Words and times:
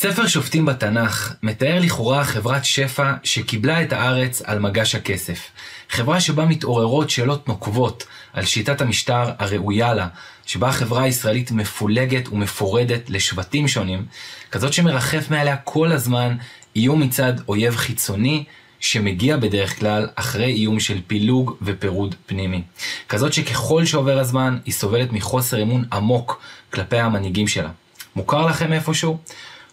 ספר 0.00 0.26
שופטים 0.26 0.66
בתנ"ך 0.66 1.34
מתאר 1.42 1.78
לכאורה 1.80 2.24
חברת 2.24 2.64
שפע 2.64 3.12
שקיבלה 3.22 3.82
את 3.82 3.92
הארץ 3.92 4.42
על 4.42 4.58
מגש 4.58 4.94
הכסף. 4.94 5.50
חברה 5.90 6.20
שבה 6.20 6.44
מתעוררות 6.44 7.10
שאלות 7.10 7.48
נוקבות 7.48 8.06
על 8.32 8.44
שיטת 8.44 8.80
המשטר 8.80 9.22
הראויה 9.38 9.94
לה, 9.94 10.08
שבה 10.46 10.68
החברה 10.68 11.02
הישראלית 11.02 11.50
מפולגת 11.50 12.28
ומפורדת 12.28 13.10
לשבטים 13.10 13.68
שונים, 13.68 14.06
כזאת 14.50 14.72
שמרחף 14.72 15.30
מעליה 15.30 15.56
כל 15.56 15.92
הזמן 15.92 16.36
איום 16.76 17.00
מצד 17.00 17.32
אויב 17.48 17.76
חיצוני, 17.76 18.44
שמגיע 18.80 19.36
בדרך 19.36 19.78
כלל 19.78 20.08
אחרי 20.14 20.52
איום 20.52 20.80
של 20.80 21.00
פילוג 21.06 21.56
ופירוד 21.62 22.14
פנימי. 22.26 22.62
כזאת 23.08 23.32
שככל 23.32 23.84
שעובר 23.84 24.18
הזמן 24.18 24.58
היא 24.64 24.74
סובלת 24.74 25.12
מחוסר 25.12 25.62
אמון 25.62 25.84
עמוק 25.92 26.40
כלפי 26.72 26.98
המנהיגים 26.98 27.48
שלה. 27.48 27.70
מוכר 28.16 28.46
לכם 28.46 28.72
איפשהו? 28.72 29.18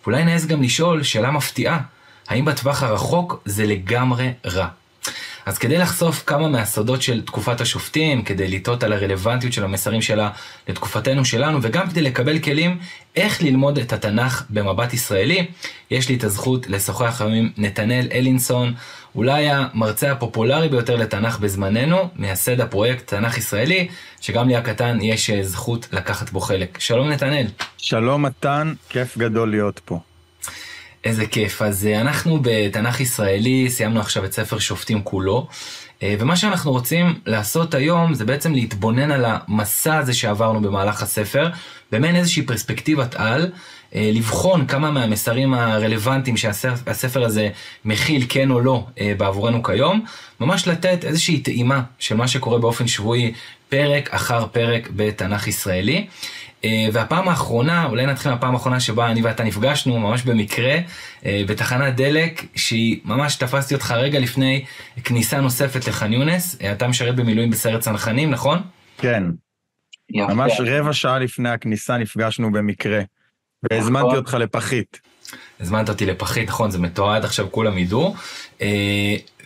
ואולי 0.06 0.24
נעז 0.24 0.48
גם 0.48 0.62
לשאול 0.62 1.04
שאלה 1.04 1.32
מפתיעה, 1.32 1.80
האם 2.28 2.46
בטווח 2.46 2.84
הרחוק 2.84 3.42
זה 3.46 3.66
לגמרי 3.66 4.32
רע? 4.46 4.68
אז 5.46 5.58
כדי 5.58 5.78
לחשוף 5.78 6.24
כמה 6.28 6.48
מהסודות 6.48 7.02
של 7.02 7.22
תקופת 7.22 7.62
השופטים, 7.62 8.22
כדי 8.22 8.48
לטעות 8.48 8.84
על 8.84 8.94
הרלוונטיות 8.94 9.54
של 9.54 9.64
המסרים 9.64 10.02
שלה 10.02 10.30
לתקופתנו 10.68 11.26
שלנו, 11.26 11.60
וגם 11.62 11.90
כדי 11.90 12.02
לקבל 12.02 12.40
כלים 12.40 12.78
איך 13.16 13.42
ללמוד 13.42 13.78
את 13.78 13.94
התנ"ך 13.94 14.44
במבט 14.50 14.94
ישראלי, 14.94 15.46
יש 15.92 16.10
לי 16.10 16.16
את 16.16 16.24
הזכות 16.24 16.68
לשוחח 16.70 17.22
היום 17.22 17.34
עם 17.34 17.50
נתנאל 17.58 18.08
אלינסון, 18.12 18.74
אולי 19.16 19.50
המרצה 19.50 20.12
הפופולרי 20.12 20.70
ביותר 20.70 20.96
לתנ"ך 20.96 21.40
בזמננו, 21.40 22.10
מייסד 22.16 22.62
הפרויקט 22.62 23.08
תנ"ך 23.08 23.38
ישראלי, 23.38 23.88
שגם 24.22 24.48
לי 24.48 24.56
הקטן 24.56 24.98
יש 25.02 25.30
זכות 25.32 25.88
לקחת 25.92 26.30
בו 26.30 26.40
חלק. 26.40 26.80
שלום 26.80 27.10
נתנאל. 27.10 27.48
שלום 27.78 28.26
מתן, 28.26 28.74
כיף 28.90 29.18
גדול 29.18 29.52
להיות 29.52 29.80
פה. 29.86 30.00
איזה 31.06 31.26
כיף. 31.26 31.62
אז 31.62 31.88
אה, 31.88 32.02
אנחנו 32.02 32.40
בתנ"ך 32.42 33.00
ישראלי 33.00 33.70
סיימנו 33.70 34.00
עכשיו 34.00 34.26
את 34.26 34.34
ספר 34.34 34.60
שופטים 34.60 35.04
כולו, 35.04 35.48
אה, 36.04 36.16
ומה 36.20 36.36
שאנחנו 36.36 36.72
רוצים 36.72 37.20
לעשות 37.26 37.74
היום 37.74 38.14
זה 38.14 38.26
בעצם 38.26 38.54
להתבונן 38.54 39.12
על 39.12 39.26
המסע 39.28 39.98
הזה 39.98 40.14
שעברנו 40.14 40.62
במהלך 40.62 41.04
הספר, 41.04 41.50
במעין 41.92 42.16
איזושהי 42.16 42.42
פרספקטיבת 42.42 43.16
על, 43.16 43.52
אה, 43.96 44.12
לבחון 44.14 44.68
כמה 44.68 44.92
מהמסרים 44.92 45.54
הרלוונטיים 45.54 46.38
שהספר 46.38 47.24
הזה 47.24 47.50
מכיל 47.86 48.26
כן 48.30 48.52
או 48.52 48.60
לא 48.60 48.86
בעבורנו 49.18 49.64
כיום, 49.64 50.06
ממש 50.40 50.68
לתת 50.68 51.06
איזושהי 51.06 51.40
טעימה 51.40 51.82
של 52.00 52.16
מה 52.16 52.28
שקורה 52.28 52.60
באופן 52.60 52.88
שבועי 52.88 53.34
פרק 53.70 54.10
אחר 54.14 54.48
פרק 54.48 54.90
בתנ"ך 54.96 55.48
ישראלי. 55.48 56.08
אה, 56.66 56.88
והפעם 56.94 57.30
האחרונה, 57.30 57.86
אולי 57.86 58.06
נתחיל 58.06 58.32
מהפעם 58.32 58.54
האחרונה 58.54 58.80
שבה 58.80 59.12
אני 59.12 59.22
ואתה 59.22 59.44
נפגשנו, 59.44 60.00
ממש 60.00 60.24
במקרה, 60.24 60.78
אה, 61.26 61.44
בתחנת 61.48 61.96
דלק, 61.96 62.46
שהיא 62.56 63.00
ממש 63.06 63.36
תפסתי 63.36 63.74
אותך 63.74 63.92
רגע 63.92 64.20
לפני 64.20 64.66
כניסה 65.04 65.42
נוספת 65.42 65.88
לח'אן 65.88 66.14
יונס. 66.14 66.62
אה, 66.62 66.72
אתה 66.72 66.88
משרת 66.88 67.16
במילואים 67.16 67.50
בסיירת 67.50 67.82
צנחנים, 67.82 68.32
נכון? 68.32 68.62
כן. 68.98 69.24
יפה. 70.10 70.34
ממש 70.34 70.54
רבע 70.66 70.94
שעה 70.94 71.20
לפני 71.20 71.50
הכניסה 71.50 71.98
נפגשנו 71.98 72.52
במקרה, 72.52 73.02
והזמנתי 73.72 74.08
נכון. 74.08 74.18
אותך 74.18 74.34
לפחית. 74.34 75.02
הזמנת 75.60 75.90
אותי 75.90 76.06
לפחית, 76.06 76.48
נכון, 76.50 76.72
זה 76.72 76.80
מתועד 76.80 77.26
עכשיו, 77.26 77.48
כולם 77.52 77.78
ידעו. 77.78 78.16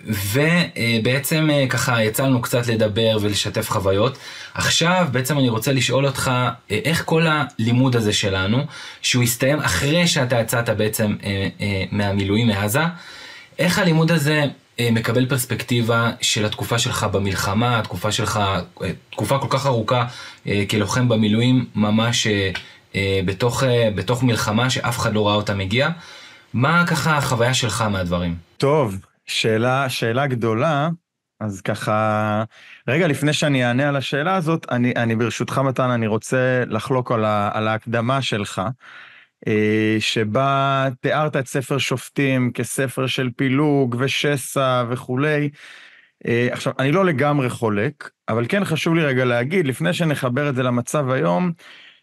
ובעצם 0.05 1.49
אה, 1.51 1.65
ככה 1.69 2.03
יצא 2.03 2.23
לנו 2.23 2.41
קצת 2.41 2.67
לדבר 2.67 3.17
ולשתף 3.21 3.69
חוויות. 3.69 4.17
עכשיו 4.53 5.07
בעצם 5.11 5.37
אני 5.37 5.49
רוצה 5.49 5.71
לשאול 5.71 6.05
אותך 6.05 6.31
אה, 6.71 6.79
איך 6.85 7.03
כל 7.05 7.25
הלימוד 7.27 7.95
הזה 7.95 8.13
שלנו, 8.13 8.57
שהוא 9.01 9.23
הסתיים 9.23 9.59
אחרי 9.59 10.07
שאתה 10.07 10.39
יצאת 10.39 10.69
בעצם 10.69 11.15
אה, 11.23 11.83
מהמילואים 11.91 12.47
מעזה, 12.47 12.83
איך 13.59 13.79
הלימוד 13.79 14.11
הזה 14.11 14.45
מקבל 14.91 15.25
פרספקטיבה 15.25 16.11
של 16.21 16.45
התקופה 16.45 16.79
שלך 16.79 17.03
במלחמה, 17.03 17.79
התקופה 17.79 18.11
שלך, 18.11 18.39
תקופה 19.09 19.37
כל 19.39 19.47
כך 19.49 19.65
ארוכה 19.65 20.05
כלוחם 20.69 21.09
במילואים, 21.09 21.65
ממש 21.75 22.27
בתוך, 23.25 23.63
בתוך 23.95 24.23
מלחמה 24.23 24.69
שאף 24.69 24.97
אחד 24.97 25.13
לא 25.13 25.27
ראה 25.27 25.35
אותה 25.35 25.55
מגיע. 25.55 25.89
מה 26.53 26.83
ככה 26.87 27.17
החוויה 27.17 27.53
שלך 27.53 27.81
מהדברים? 27.81 28.35
טוב, 28.57 28.97
שאלה, 29.25 29.89
שאלה 29.89 30.27
גדולה, 30.27 30.89
אז 31.39 31.61
ככה, 31.61 32.43
רגע 32.87 33.07
לפני 33.07 33.33
שאני 33.33 33.65
אענה 33.65 33.89
על 33.89 33.95
השאלה 33.95 34.35
הזאת, 34.35 34.65
אני, 34.71 34.93
אני 34.95 35.15
ברשותך 35.15 35.57
מתן, 35.57 35.89
אני 35.89 36.07
רוצה 36.07 36.63
לחלוק 36.67 37.11
על, 37.11 37.25
ה, 37.25 37.49
על 37.53 37.67
ההקדמה 37.67 38.21
שלך, 38.21 38.61
אה, 39.47 39.97
שבה 39.99 40.87
תיארת 41.01 41.35
את 41.35 41.47
ספר 41.47 41.77
שופטים 41.77 42.51
כספר 42.53 43.07
של 43.07 43.29
פילוג 43.35 43.95
ושסע 43.99 44.83
וכולי. 44.89 45.49
אה, 46.27 46.47
עכשיו, 46.51 46.73
אני 46.79 46.91
לא 46.91 47.05
לגמרי 47.05 47.49
חולק, 47.49 48.09
אבל 48.29 48.45
כן 48.49 48.65
חשוב 48.65 48.95
לי 48.95 49.05
רגע 49.05 49.25
להגיד, 49.25 49.67
לפני 49.67 49.93
שנחבר 49.93 50.49
את 50.49 50.55
זה 50.55 50.63
למצב 50.63 51.09
היום, 51.09 51.51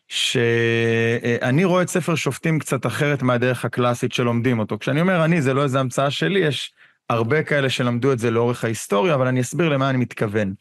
שאני 0.09 1.65
רואה 1.65 1.83
את 1.83 1.89
ספר 1.89 2.15
שופטים 2.15 2.59
קצת 2.59 2.87
אחרת 2.87 3.22
מהדרך 3.22 3.65
הקלאסית 3.65 4.12
שלומדים 4.12 4.59
אותו. 4.59 4.78
כשאני 4.78 5.00
אומר 5.00 5.25
אני, 5.25 5.43
זה 5.43 5.55
לא 5.55 5.62
איזה 5.62 5.81
המצאה 5.81 6.11
שלי, 6.11 6.41
יש 6.41 6.72
הרבה 7.11 7.43
כאלה 7.43 7.71
שלמדו 7.71 8.12
את 8.12 8.19
זה 8.19 8.31
לאורך 8.31 8.65
ההיסטוריה, 8.65 9.15
אבל 9.15 9.27
אני 9.27 9.41
אסביר 9.41 9.69
למה 9.69 9.91
אני 9.91 9.99
מתכוון. 9.99 10.55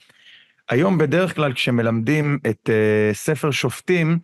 היום 0.70 0.98
בדרך 0.98 1.36
כלל 1.36 1.54
כשמלמדים 1.54 2.40
את 2.50 2.70
uh, 2.70 3.16
ספר 3.16 3.52
שופטים, 3.52 4.20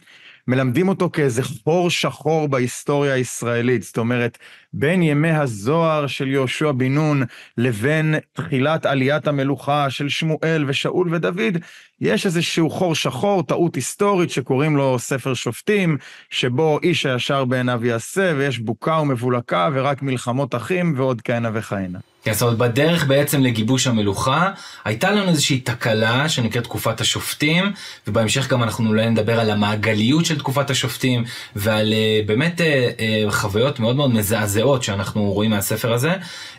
מלמדים 0.47 0.89
אותו 0.89 1.09
כאיזה 1.13 1.43
חור 1.43 1.89
שחור 1.89 2.47
בהיסטוריה 2.47 3.13
הישראלית. 3.13 3.83
זאת 3.83 3.97
אומרת, 3.97 4.37
בין 4.73 5.03
ימי 5.03 5.31
הזוהר 5.31 6.07
של 6.07 6.27
יהושע 6.27 6.71
בן 6.71 6.93
נון 6.93 7.23
לבין 7.57 8.15
תחילת 8.33 8.85
עליית 8.85 9.27
המלוכה 9.27 9.89
של 9.89 10.09
שמואל 10.09 10.65
ושאול 10.67 11.15
ודוד, 11.15 11.57
יש 12.01 12.25
איזשהו 12.25 12.69
חור 12.69 12.95
שחור, 12.95 13.43
טעות 13.43 13.75
היסטורית 13.75 14.29
שקוראים 14.29 14.77
לו 14.77 14.99
ספר 14.99 15.33
שופטים, 15.33 15.97
שבו 16.29 16.79
איש 16.83 17.05
הישר 17.05 17.45
בעיניו 17.45 17.85
יעשה, 17.85 18.33
ויש 18.37 18.59
בוקה 18.59 18.99
ומבולקה 18.99 19.69
ורק 19.73 20.01
מלחמות 20.01 20.55
אחים 20.55 20.93
ועוד 20.97 21.21
כהנה 21.21 21.49
וכהנה. 21.53 21.99
כן, 22.23 22.33
זאת 22.33 22.41
אומרת, 22.41 22.57
בדרך 22.57 23.05
בעצם 23.05 23.41
לגיבוש 23.41 23.87
המלוכה, 23.87 24.51
הייתה 24.85 25.11
לנו 25.11 25.29
איזושהי 25.29 25.59
תקלה 25.59 26.29
שנקראת 26.29 26.63
תקופת 26.63 27.01
השופטים, 27.01 27.71
ובהמשך 28.07 28.49
גם 28.49 28.63
אנחנו 28.63 28.87
אולי 28.89 29.09
נדבר 29.09 29.39
על 29.39 29.49
המעגליות 29.49 30.25
של 30.25 30.39
תקופת 30.39 30.69
השופטים, 30.69 31.23
ועל 31.55 31.93
uh, 31.93 32.27
באמת 32.27 32.61
uh, 32.61 32.63
uh, 32.63 33.31
חוויות 33.31 33.79
מאוד 33.79 33.95
מאוד 33.95 34.11
מזעזעות 34.11 34.83
שאנחנו 34.83 35.31
רואים 35.31 35.51
מהספר 35.51 35.93
הזה, 35.93 36.13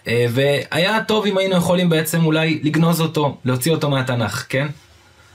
והיה 0.06 1.05
טוב 1.05 1.27
אם 1.27 1.39
היינו 1.39 1.56
יכולים 1.56 1.89
בעצם 1.89 2.25
אולי 2.25 2.61
לגנוז 2.62 3.01
אותו, 3.01 3.37
להוציא 3.45 3.72
אותו 3.72 3.91
מהתנ"ך, 3.91 4.47
כן? 4.49 4.67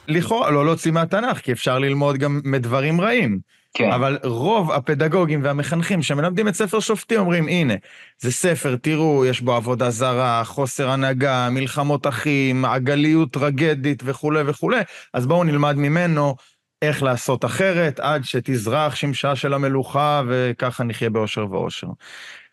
לכאורה, 0.08 0.52
לא 0.52 0.66
להוציא 0.66 0.92
מהתנ"ך, 0.92 1.38
כי 1.38 1.52
אפשר 1.52 1.80
ללמוד 1.80 2.18
גם 2.18 2.42
מדברים 2.44 3.02
רעים. 3.02 3.40
כן. 3.78 3.92
אבל 3.92 4.18
רוב 4.24 4.72
הפדגוגים 4.72 5.44
והמחנכים 5.44 6.02
שמלמדים 6.02 6.48
את 6.48 6.56
ספר 6.56 6.80
שופטים 6.80 7.20
אומרים, 7.20 7.48
הנה, 7.48 7.74
זה 8.20 8.32
ספר, 8.32 8.76
תראו, 8.76 9.26
יש 9.26 9.42
בו 9.42 9.54
עבודה 9.54 9.90
זרה, 9.90 10.44
חוסר 10.44 10.90
הנהגה, 10.90 11.50
מלחמות 11.52 12.08
אחים, 12.08 12.66
עגליות 12.66 13.32
טרגדית 13.32 14.04
וכולי 14.06 14.44
וכולי, 14.46 14.82
אז 15.14 15.28
בואו 15.28 15.44
נלמד 15.44 15.76
ממנו 15.76 16.36
איך 16.82 17.04
לעשות 17.04 17.46
אחרת, 17.46 18.00
עד 18.00 18.24
שתזרח 18.24 18.96
שמשה 18.96 19.36
של 19.36 19.54
המלוכה, 19.54 20.22
וככה 20.28 20.84
נחיה 20.84 21.10
באושר 21.10 21.46
ואושר. 21.52 21.88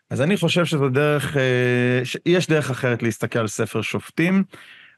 אז 0.09 0.21
אני 0.21 0.37
חושב 0.37 0.65
שזו 0.65 0.89
דרך, 0.89 1.37
אה, 1.37 2.01
יש 2.25 2.47
דרך 2.47 2.71
אחרת 2.71 3.03
להסתכל 3.03 3.39
על 3.39 3.47
ספר 3.47 3.81
שופטים. 3.81 4.43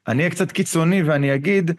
אני 0.08 0.20
אהיה 0.20 0.30
קצת 0.30 0.52
קיצוני 0.52 1.04
ואני 1.04 1.36
אגיד 1.36 1.72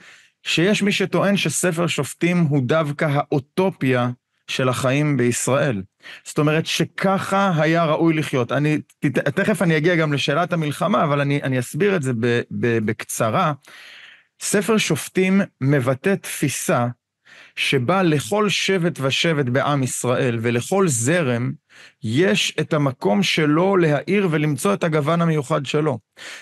שיש 0.43 0.83
מי 0.83 0.93
שטוען 0.93 1.37
שספר 1.37 1.87
שופטים 1.87 2.39
הוא 2.39 2.63
דווקא 2.63 3.05
האוטופיה 3.13 4.11
של 4.49 4.69
החיים 4.69 5.17
בישראל. 5.17 5.83
זאת 6.25 6.39
אומרת 6.39 6.67
שככה 6.67 7.53
היה 7.57 7.85
ראוי 7.85 8.15
לחיות. 8.15 8.53
אני, 8.53 8.79
תכף 9.35 9.63
אני 9.63 9.77
אגיע 9.77 9.97
גם 9.97 10.13
לשאלת 10.13 10.53
המלחמה, 10.53 11.05
אבל 11.05 11.21
אני, 11.21 11.43
אני 11.43 11.59
אסביר 11.59 11.97
את 11.97 12.03
זה 12.03 12.13
ב, 12.13 12.41
ב, 12.51 12.79
בקצרה. 12.79 13.53
ספר 14.41 14.77
שופטים 14.79 15.41
מבטא 15.61 16.15
תפיסה 16.15 16.87
שבה 17.57 18.03
לכל 18.03 18.49
שבט 18.49 19.01
ושבט 19.01 19.47
בעם 19.47 19.83
ישראל 19.83 20.39
ולכל 20.43 20.89
זרם 20.89 21.53
יש 22.03 22.57
את 22.61 22.73
המקום 22.73 23.23
שלו 23.23 23.77
להאיר 23.77 24.29
ולמצוא 24.31 24.75
את 24.75 24.85
הגוון 24.85 25.23
המיוחד 25.23 25.67
שלו. 25.67 25.99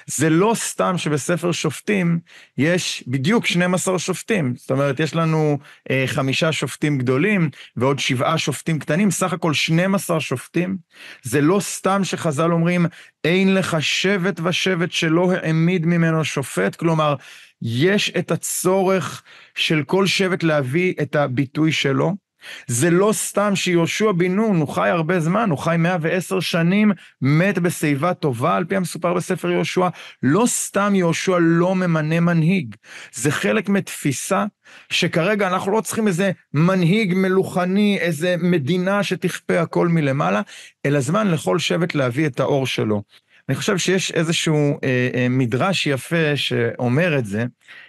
זה 0.07 0.31
לא 0.31 0.53
סתם 0.55 0.99
שבספר 0.99 1.53
שופטים 1.53 2.19
יש 2.59 3.05
בדיוק 3.07 3.47
12 3.47 3.99
שופטים. 3.99 4.55
זאת 4.57 4.71
אומרת, 4.71 5.01
יש 5.01 5.15
לנו 5.15 5.59
אה, 5.91 6.05
חמישה 6.07 6.53
שופטים 6.53 6.99
גדולים 6.99 7.51
ועוד 7.77 7.99
שבעה 7.99 8.39
שופטים 8.39 8.79
קטנים, 8.79 9.11
סך 9.11 9.33
הכל 9.33 9.55
12 9.55 10.21
שופטים. 10.21 10.77
זה 11.23 11.41
לא 11.41 11.61
סתם 11.61 12.05
שחז"ל 12.05 12.53
אומרים, 12.53 12.87
אין 13.25 13.55
לך 13.55 13.77
שבט 13.81 14.41
ושבט 14.45 14.93
שלא 14.93 15.33
העמיד 15.33 15.87
ממנו 15.87 16.25
שופט, 16.25 16.77
כלומר, 16.77 17.15
יש 17.63 18.13
את 18.19 18.31
הצורך 18.31 19.23
של 19.55 19.83
כל 19.83 20.07
שבט 20.07 20.43
להביא 20.43 20.95
את 21.03 21.17
הביטוי 21.17 21.73
שלו. 21.73 22.26
זה 22.67 22.91
לא 22.91 23.11
סתם 23.13 23.57
שיהושע 23.57 24.13
בן 24.13 24.35
נון, 24.35 24.61
הוא 24.61 24.69
חי 24.69 24.89
הרבה 24.89 25.21
זמן, 25.21 25.51
הוא 25.51 25.59
חי 25.59 25.77
110 25.79 26.41
שנים, 26.41 26.93
מת 27.23 27.59
בשיבה 27.59 28.15
טובה, 28.15 28.57
על 28.57 28.65
פי 28.65 28.77
המסופר 28.77 29.15
בספר 29.15 29.51
יהושע. 29.51 29.89
לא 30.23 30.45
סתם 30.47 30.95
יהושע 30.95 31.39
לא 31.41 31.75
ממנה 31.75 32.21
מנהיג. 32.21 32.75
זה 33.13 33.31
חלק 33.31 33.69
מתפיסה 33.69 34.45
שכרגע 34.91 35.49
אנחנו 35.49 35.73
לא 35.73 35.81
צריכים 35.81 36.09
איזה 36.09 36.31
מנהיג 36.55 37.15
מלוכני, 37.17 37.99
איזה 38.01 38.37
מדינה 38.39 39.03
שתכפה 39.03 39.61
הכל 39.61 39.89
מלמעלה, 39.89 40.43
אלא 40.87 41.01
זמן 41.01 41.31
לכל 41.31 41.59
שבט 41.59 41.95
להביא 41.95 42.27
את 42.27 42.41
האור 42.41 42.67
שלו. 42.67 43.03
אני 43.49 43.57
חושב 43.57 43.79
שיש 43.79 44.11
איזשהו 44.11 44.79
אה, 44.85 45.09
אה, 45.15 45.27
מדרש 45.31 45.87
יפה 45.87 46.37
שאומר 46.37 47.19
את 47.19 47.27
זה. 47.27 47.45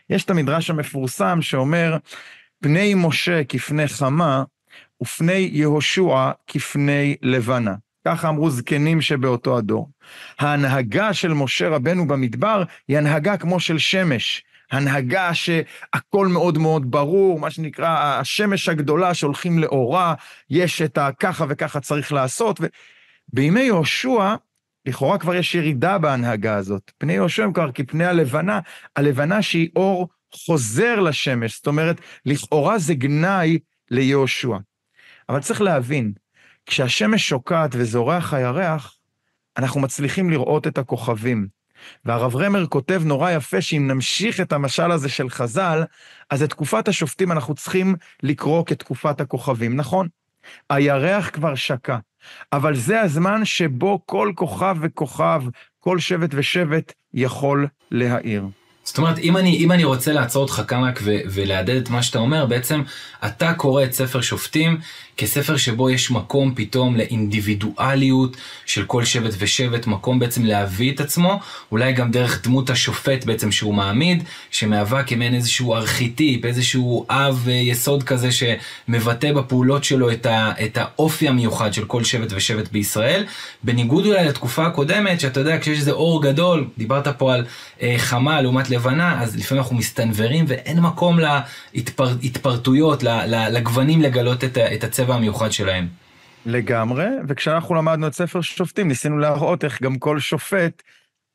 יש 0.10 0.24
את 0.24 0.30
המדרש 0.30 0.69
המפורסם 0.69 1.42
שאומר, 1.42 1.98
פני 2.62 2.94
משה 2.95 3.44
כפני 3.44 3.88
חמה, 3.88 4.44
ופני 5.01 5.50
יהושע 5.54 6.31
כפני 6.48 7.15
לבנה. 7.21 7.75
ככה 8.07 8.30
אמרו 8.30 8.50
זקנים 8.50 9.01
שבאותו 9.01 9.57
הדור. 9.57 9.89
ההנהגה 10.39 11.13
של 11.13 11.33
משה 11.33 11.69
רבנו 11.69 12.07
במדבר 12.07 12.63
היא 12.88 12.98
הנהגה 12.98 13.38
כמו 13.38 13.59
של 13.59 13.77
שמש. 13.77 14.44
הנהגה 14.71 15.33
שהכל 15.33 16.27
מאוד 16.27 16.57
מאוד 16.57 16.92
ברור, 16.92 17.39
מה 17.39 17.51
שנקרא 17.51 18.19
השמש 18.19 18.69
הגדולה 18.69 19.13
שהולכים 19.13 19.60
לאורה, 19.60 20.13
יש 20.50 20.81
את 20.81 20.98
הככה 20.98 21.45
וככה 21.50 21.80
צריך 21.80 22.13
לעשות. 22.13 22.60
ובימי 23.33 23.62
יהושע, 23.62 24.36
לכאורה 24.86 25.18
כבר 25.18 25.36
יש 25.36 25.56
ירידה 25.56 25.98
בהנהגה 25.98 26.56
הזאת. 26.56 26.92
פני 26.98 27.13
יהושע 27.13 27.44
הם 27.44 27.53
כבר 27.53 27.71
כפני 27.71 28.06
הלבנה, 28.06 28.60
הלבנה 28.95 29.42
שהיא 29.42 29.69
אור 29.75 30.10
חוזר 30.33 31.00
לשמש, 31.00 31.56
זאת 31.56 31.68
אומרת, 31.68 32.01
לכאורה 32.25 32.79
זה 32.79 32.94
גנאי 32.94 33.59
ליהושע. 33.91 34.57
אבל 35.29 35.39
צריך 35.39 35.62
להבין, 35.62 36.13
כשהשמש 36.65 37.29
שוקעת 37.29 37.71
וזורח 37.74 38.33
הירח, 38.33 38.97
אנחנו 39.57 39.81
מצליחים 39.81 40.29
לראות 40.29 40.68
את 40.68 40.77
הכוכבים. 40.77 41.47
והרב 42.06 42.35
רמר 42.35 42.68
כותב 42.68 43.01
נורא 43.06 43.31
יפה 43.31 43.62
שאם 43.62 43.88
נמשיך 43.88 44.41
את 44.41 44.53
המשל 44.53 44.91
הזה 44.91 45.09
של 45.09 45.29
חז"ל, 45.29 45.83
אז 46.29 46.44
את 46.44 46.50
תקופת 46.50 46.88
השופטים 46.88 47.31
אנחנו 47.31 47.56
צריכים 47.56 47.95
לקרוא 48.24 48.65
כתקופת 48.65 49.21
הכוכבים, 49.21 49.75
נכון? 49.75 50.07
הירח 50.69 51.29
כבר 51.29 51.56
שקע, 51.56 51.97
אבל 52.53 52.75
זה 52.75 53.01
הזמן 53.01 53.45
שבו 53.45 54.00
כל 54.06 54.31
כוכב 54.35 54.77
וכוכב, 54.81 55.41
כל 55.79 56.00
שבט 56.00 56.29
ושבט 56.33 56.94
יכול 57.13 57.68
להאיר. 57.91 58.47
זאת 58.88 58.98
אומרת, 58.98 59.19
אם 59.19 59.38
אני, 59.38 59.57
אם 59.57 59.72
אני 59.72 59.84
רוצה 59.84 60.13
לעצור 60.13 60.42
אותך 60.42 60.62
כאן 60.68 60.84
רק 60.84 61.00
ולהדד 61.06 61.75
את 61.75 61.89
מה 61.89 62.04
שאתה 62.04 62.19
אומר, 62.19 62.45
בעצם 62.45 62.81
אתה 63.25 63.54
קורא 63.54 63.84
את 63.84 63.94
ספר 63.94 64.22
שופטים 64.22 64.80
כספר 65.18 65.57
שבו 65.57 65.89
יש 65.89 66.12
מקום 66.12 66.54
פתאום 66.56 66.95
לאינדיבידואליות 66.95 68.38
של 68.66 68.86
כל 68.86 69.06
שבט 69.06 69.34
ושבט, 69.38 69.88
מקום 69.88 70.19
בעצם 70.19 70.45
להביא 70.45 70.94
את 70.94 71.00
עצמו, 71.00 71.39
אולי 71.72 71.94
גם 71.94 72.12
דרך 72.12 72.44
דמות 72.44 72.69
השופט 72.69 73.25
בעצם 73.25 73.51
שהוא 73.51 73.74
מעמיד, 73.74 74.24
שמהווה 74.51 75.04
כמעין 75.04 75.36
איזשהו 75.36 75.74
ארכיטיפ, 75.74 76.45
איזשהו 76.45 77.06
אב 77.10 77.45
אה, 77.48 77.54
יסוד 77.54 78.04
כזה 78.04 78.30
שמבטא 78.31 79.34
בפעולות 79.34 79.84
שלו 79.84 80.12
את, 80.12 80.25
ה, 80.25 80.51
את 80.66 80.78
האופי 80.78 81.28
המיוחד 81.28 81.74
של 81.74 81.86
כל 81.86 82.04
שבט 82.04 82.34
ושבט 82.36 82.72
בישראל, 82.72 83.25
בניגוד 83.63 84.06
אולי 84.06 84.25
לתקופה 84.25 84.66
הקודמת, 84.66 85.19
שאתה 85.19 85.39
יודע, 85.39 85.60
כשיש 85.60 85.80
איזה 85.80 85.92
אור 85.92 86.24
גדול, 86.24 86.68
דיברת 86.78 87.07
פה 87.07 87.34
על 87.34 87.45
אה, 87.81 87.95
חמה 87.98 88.42
לעומת 88.42 88.69
לבנה, 88.77 89.21
אז 89.21 89.35
לפעמים 89.35 89.63
אנחנו 89.63 89.75
מסתנוורים 89.75 90.45
ואין 90.47 90.79
מקום 90.79 91.19
להתפרטויות, 92.21 93.03
לגוונים 93.51 94.01
לגלות 94.01 94.44
את, 94.44 94.57
את 94.57 94.83
הצבע 94.83 95.15
המיוחד 95.15 95.51
שלהם. 95.51 95.88
לגמרי, 96.45 97.06
וכשאנחנו 97.27 97.75
למדנו 97.75 98.07
את 98.07 98.13
ספר 98.13 98.41
שופטים, 98.41 98.88
ניסינו 98.88 99.18
להראות 99.18 99.63
איך 99.63 99.81
גם 99.81 100.00
כל 100.00 100.19
שופט 100.19 100.83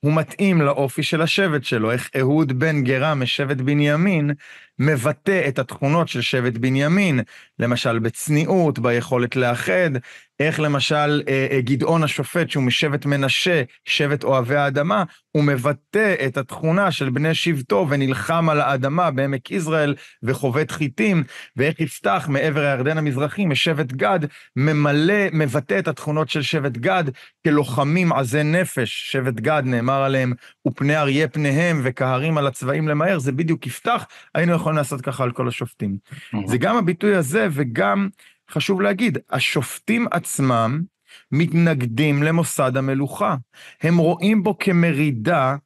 הוא 0.01 0.13
מתאים 0.13 0.63
לאופי 0.63 1.03
של 1.03 1.23
השבט 1.23 1.65
שלו, 1.65 1.93
איך 1.93 2.11
אהוד 2.19 2.59
בן 2.59 2.83
גרה 2.85 3.15
משבט 3.15 3.57
בנימין 3.57 4.31
מבטא 4.79 5.49
את 5.49 5.59
התכונות 5.59 6.09
של 6.09 6.21
שבט 6.21 6.53
בנימין, 6.53 7.21
למשל 7.59 7.99
בצניעות, 7.99 8.79
ביכולת 8.79 9.37
לאחד, 9.37 9.91
איך 10.41 10.61
למשל 10.61 11.23
אה, 11.29 11.47
אה, 11.51 11.61
גדעון 11.61 12.03
השופט, 12.03 12.51
שהוא 12.51 12.65
משבט 12.65 13.07
מנשה, 13.07 13.63
שבט 13.85 14.25
אוהבי 14.25 14.57
האדמה, 14.57 15.05
הוא 15.33 15.45
מבטא 15.45 16.15
את 16.27 16.37
התכונה 16.37 16.91
של 16.91 17.11
בני 17.11 17.35
שבטו 17.35 17.87
ונלחם 17.91 18.49
על 18.51 18.61
האדמה 18.61 19.11
בעמק 19.11 19.51
יזרעאל 19.51 19.95
וחובט 20.23 20.71
חיטים, 20.71 21.25
ואיך 21.57 21.81
יפתח 21.81 22.27
מעבר 22.29 22.61
הירדן 22.61 22.99
המזרחי, 22.99 23.47
משבט 23.47 23.93
גד, 23.93 24.21
ממלא, 24.57 25.29
מבטא 25.33 25.79
את 25.79 25.89
התכונות 25.89 26.29
של 26.29 26.43
שבט 26.43 26.77
גד 26.77 27.05
כלוחמים 27.45 28.13
עזי 28.13 28.43
נפש. 28.43 29.11
שבט 29.13 29.35
גד 29.35 29.63
נאמר 29.65 30.03
עליהם, 30.03 30.33
ופני 30.69 30.97
אריה 30.97 31.29
פניהם 31.29 31.81
וכהרים 31.85 32.39
על 32.39 32.47
הצבעים 32.47 32.89
למהר, 32.89 33.19
זה 33.19 33.33
בדיוק 33.33 33.67
יפתח, 33.67 34.07
היינו 34.35 34.53
יכולים 34.63 34.77
לעשות 34.77 35.01
ככה 35.01 35.25
על 35.25 35.33
כל 35.33 35.49
השופטים. 35.49 35.97
זה 36.47 36.59
גם 36.59 36.77
הביטוי 36.77 37.15
הזה 37.15 37.49
וגם 37.53 38.09
חשוב 38.51 38.81
להגיד, 38.81 39.19
השופטים 39.31 40.07
עצמם 40.11 40.83
מתנגדים 41.33 42.23
למוסד 42.23 42.77
המלוכה. 42.77 43.37
הם 43.83 43.99
רואים 43.99 44.43
בו 44.43 44.59
כמרידה 44.59 45.57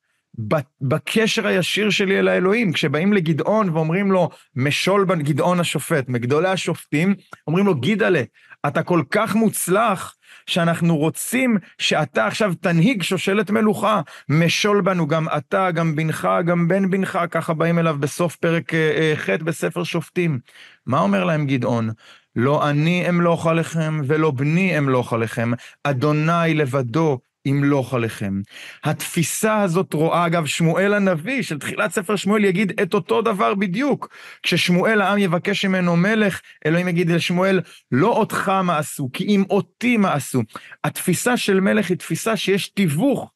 בקשר 0.81 1.47
הישיר 1.47 1.91
שלי 1.91 2.19
אל 2.19 2.29
האלוהים. 2.29 2.73
כשבאים 2.73 3.13
לגדעון 3.13 3.69
ואומרים 3.69 4.13
לו, 4.13 4.31
משול 4.57 5.05
בן 5.05 5.23
גדעון 5.23 5.61
השופט, 5.61 6.09
מגדולי 6.09 6.49
השופטים, 6.49 7.15
אומרים 7.47 7.67
לו, 7.67 7.75
גידלה, 7.75 8.23
אתה 8.67 8.83
כל 8.83 9.03
כך 9.11 9.35
מוצלח, 9.35 10.16
שאנחנו 10.47 10.97
רוצים 10.97 11.59
שאתה 11.79 12.27
עכשיו 12.27 12.53
תנהיג 12.61 13.03
שושלת 13.03 13.51
מלוכה. 13.51 14.01
משול 14.29 14.81
בנו 14.81 15.07
גם 15.07 15.27
אתה, 15.37 15.71
גם 15.71 15.97
בנך, 15.97 16.29
גם 16.47 16.69
בן 16.69 16.91
בנך, 16.91 17.19
ככה 17.31 17.55
באים 17.55 17.79
אליו 17.79 17.97
בסוף 18.01 18.37
פרק 18.37 18.75
אה, 18.75 18.91
אה, 18.97 19.17
ח' 19.17 19.31
בספר 19.31 19.85
שופטים. 19.85 20.39
מה 20.87 21.01
אומר 21.01 21.25
להם 21.25 21.47
גדעון? 21.47 21.91
לא 22.37 22.69
אני 22.71 23.09
אמלוך 23.09 23.47
עליכם, 23.47 24.01
ולא 24.07 24.31
בני 24.31 24.79
אמלוך 24.79 25.13
עליכם, 25.13 25.51
אדוני 25.85 26.55
לבדו 26.55 27.19
ימלוך 27.47 27.95
עליכם. 27.95 28.41
התפיסה 28.85 29.63
הזאת 29.63 29.93
רואה, 29.93 30.27
אגב, 30.27 30.47
שמואל 30.47 30.95
הנביא 30.95 31.43
של 31.43 31.59
תחילת 31.59 31.93
ספר 31.93 32.17
שמואל 32.17 32.45
יגיד 32.45 32.81
את 32.83 32.95
אותו 32.95 33.23
דבר 33.23 33.55
בדיוק. 33.55 34.09
כששמואל 34.43 35.01
העם 35.01 35.19
יבקש 35.19 35.65
ממנו 35.65 35.97
מלך, 35.97 36.41
אלוהים 36.67 36.89
יגיד 36.89 37.11
לשמואל, 37.11 37.61
לא 37.93 38.09
אותך 38.09 38.53
מעשו, 38.65 39.11
כי 39.13 39.25
אם 39.25 39.45
אותי 39.51 39.97
מעשו. 39.97 40.43
התפיסה 40.85 41.37
של 41.37 41.61
מלך 41.61 41.89
היא 41.89 41.97
תפיסה 41.97 42.37
שיש 42.37 42.69
תיווך 42.69 43.31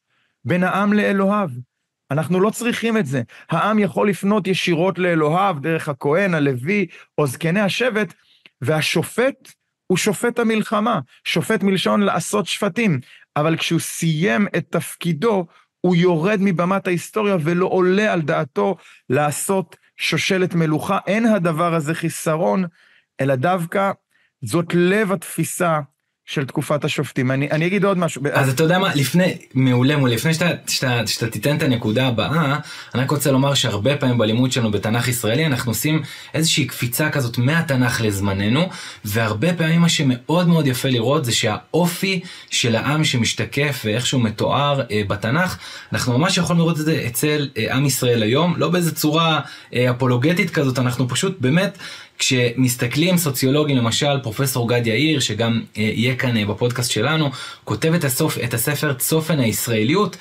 בין 0.45 0.63
העם 0.63 0.93
לאלוהיו. 0.93 1.49
אנחנו 2.11 2.39
לא 2.39 2.49
צריכים 2.49 2.97
את 2.97 3.05
זה. 3.05 3.21
העם 3.49 3.79
יכול 3.79 4.09
לפנות 4.09 4.47
ישירות 4.47 4.99
לאלוהיו, 4.99 5.55
דרך 5.61 5.89
הכהן, 5.89 6.33
הלוי, 6.33 6.85
או 7.17 7.27
זקני 7.27 7.59
השבט, 7.59 8.13
והשופט 8.61 9.51
הוא 9.87 9.97
שופט 9.97 10.39
המלחמה, 10.39 10.99
שופט 11.23 11.63
מלשון 11.63 12.01
לעשות 12.01 12.45
שפטים, 12.45 12.99
אבל 13.35 13.57
כשהוא 13.57 13.79
סיים 13.79 14.47
את 14.57 14.65
תפקידו, 14.69 15.45
הוא 15.81 15.95
יורד 15.95 16.37
מבמת 16.41 16.87
ההיסטוריה 16.87 17.37
ולא 17.41 17.65
עולה 17.65 18.13
על 18.13 18.21
דעתו 18.21 18.75
לעשות 19.09 19.75
שושלת 19.97 20.55
מלוכה. 20.55 20.99
אין 21.07 21.25
הדבר 21.25 21.73
הזה 21.73 21.93
חיסרון, 21.93 22.65
אלא 23.21 23.35
דווקא 23.35 23.91
זאת 24.41 24.73
לב 24.73 25.11
התפיסה 25.11 25.79
של 26.31 26.45
תקופת 26.45 26.85
השופטים. 26.85 27.31
אני, 27.31 27.51
אני 27.51 27.67
אגיד 27.67 27.85
עוד 27.85 27.97
משהו. 27.97 28.21
אז 28.33 28.49
אתה 28.49 28.63
יודע 28.63 28.79
מה, 28.79 28.95
לפני, 28.95 29.37
מעולה 29.53 29.97
מעולה, 29.97 30.15
לפני 30.15 30.33
שאתה, 30.33 30.49
שאתה, 30.67 31.07
שאתה 31.07 31.27
תיתן 31.27 31.57
את 31.57 31.61
הנקודה 31.61 32.07
הבאה, 32.07 32.57
אני 32.95 33.03
רק 33.03 33.11
רוצה 33.11 33.31
לומר 33.31 33.53
שהרבה 33.53 33.97
פעמים 33.97 34.17
בלימוד 34.17 34.51
שלנו 34.51 34.71
בתנ"ך 34.71 35.07
ישראלי, 35.07 35.45
אנחנו 35.45 35.71
עושים 35.71 36.01
איזושהי 36.33 36.65
קפיצה 36.65 37.09
כזאת 37.09 37.37
מהתנ"ך 37.37 38.01
לזמננו, 38.01 38.69
והרבה 39.05 39.53
פעמים 39.53 39.81
מה 39.81 39.89
שמאוד 39.89 40.47
מאוד 40.47 40.67
יפה 40.67 40.89
לראות 40.89 41.25
זה 41.25 41.31
שהאופי 41.31 42.19
של 42.49 42.75
העם 42.75 43.03
שמשתקף 43.03 43.81
ואיך 43.85 44.05
שהוא 44.05 44.21
מתואר 44.21 44.81
אה, 44.91 45.01
בתנ"ך, 45.07 45.57
אנחנו 45.93 46.17
ממש 46.17 46.37
יכולים 46.37 46.59
לראות 46.59 46.79
את 46.79 46.85
זה 46.85 47.03
אצל 47.07 47.49
אה, 47.57 47.75
עם 47.75 47.85
ישראל 47.85 48.23
היום, 48.23 48.53
לא 48.57 48.69
באיזה 48.69 48.95
צורה 48.95 49.39
אה, 49.73 49.91
אפולוגטית 49.91 50.49
כזאת, 50.49 50.79
אנחנו 50.79 51.09
פשוט 51.09 51.37
באמת 51.39 51.77
כשמסתכלים 52.21 53.17
סוציולוגים, 53.17 53.77
למשל 53.77 54.19
פרופסור 54.23 54.69
גד 54.69 54.87
יאיר, 54.87 55.19
שגם 55.19 55.61
אה, 55.77 55.83
יהיה 55.83 56.15
כאן 56.15 56.37
אה, 56.37 56.45
בפודקאסט 56.45 56.91
שלנו, 56.91 57.29
כותב 57.63 57.93
את, 57.93 58.03
הסוף, 58.03 58.37
את 58.43 58.53
הספר 58.53 58.93
צופן 58.93 59.39
הישראליות, 59.39 60.17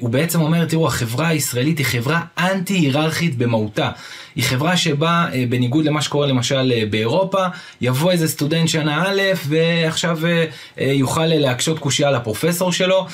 הוא 0.00 0.10
בעצם 0.10 0.40
אומר, 0.40 0.64
תראו, 0.64 0.86
החברה 0.86 1.28
הישראלית 1.28 1.78
היא 1.78 1.86
חברה 1.86 2.20
אנטי-היררכית 2.38 3.38
במהותה. 3.38 3.90
היא 4.38 4.44
חברה 4.44 4.76
שבה, 4.76 5.26
אה, 5.32 5.44
בניגוד 5.48 5.84
למה 5.84 6.02
שקורה 6.02 6.26
למשל 6.26 6.72
אה, 6.74 6.82
באירופה, 6.90 7.46
יבוא 7.80 8.10
איזה 8.10 8.28
סטודנט 8.28 8.68
שנה 8.68 9.04
א' 9.06 9.20
ועכשיו 9.48 10.18
אה, 10.26 10.44
יוכל 10.92 11.26
להקשות 11.26 11.78
קושייה 11.78 12.10
לפרופסור 12.10 12.72
שלו, 12.72 13.06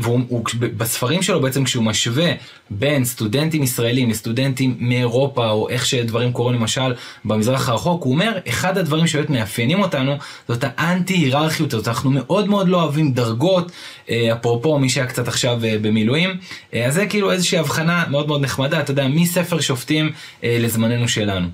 ובספרים 0.00 1.22
שלו 1.22 1.40
בעצם 1.40 1.64
כשהוא 1.64 1.84
משווה 1.84 2.32
בין 2.70 3.04
סטודנטים 3.04 3.62
ישראלים 3.62 4.10
לסטודנטים 4.10 4.76
מאירופה, 4.78 5.50
או 5.50 5.68
איך 5.68 5.86
שדברים 5.86 6.32
קורים 6.32 6.54
למשל 6.54 6.94
במזרח 7.24 7.68
הרחוק, 7.68 8.04
הוא 8.04 8.12
אומר, 8.12 8.38
אחד 8.48 8.78
הדברים 8.78 9.06
שבאמת 9.06 9.30
מאפיינים 9.30 9.82
אותנו, 9.82 10.16
זאת 10.48 10.64
האנטי-היררכיות 10.76 11.74
הזאת, 11.74 11.88
אנחנו 11.88 12.10
מאוד 12.10 12.48
מאוד 12.48 12.68
לא 12.68 12.82
אוהבים 12.82 13.12
דרגות, 13.12 13.72
אה, 14.10 14.32
אפרופו 14.32 14.78
מי 14.78 14.88
שהיה 14.88 15.06
קצת 15.06 15.28
עכשיו 15.28 15.64
אה, 15.64 15.69
במילואים, 15.82 16.30
אה, 16.74 16.86
אז 16.86 16.94
זה 16.94 17.06
כאילו 17.06 17.32
איזושהי 17.32 17.58
הבחנה 17.58 18.04
מאוד 18.10 18.28
מאוד 18.28 18.42
נחמדה, 18.42 18.80
אתה 18.80 18.90
יודע, 18.90 19.08
מספר 19.08 19.60
שופטים 19.60 20.12
לזמננו 20.42 21.08
שלנו. 21.08 21.48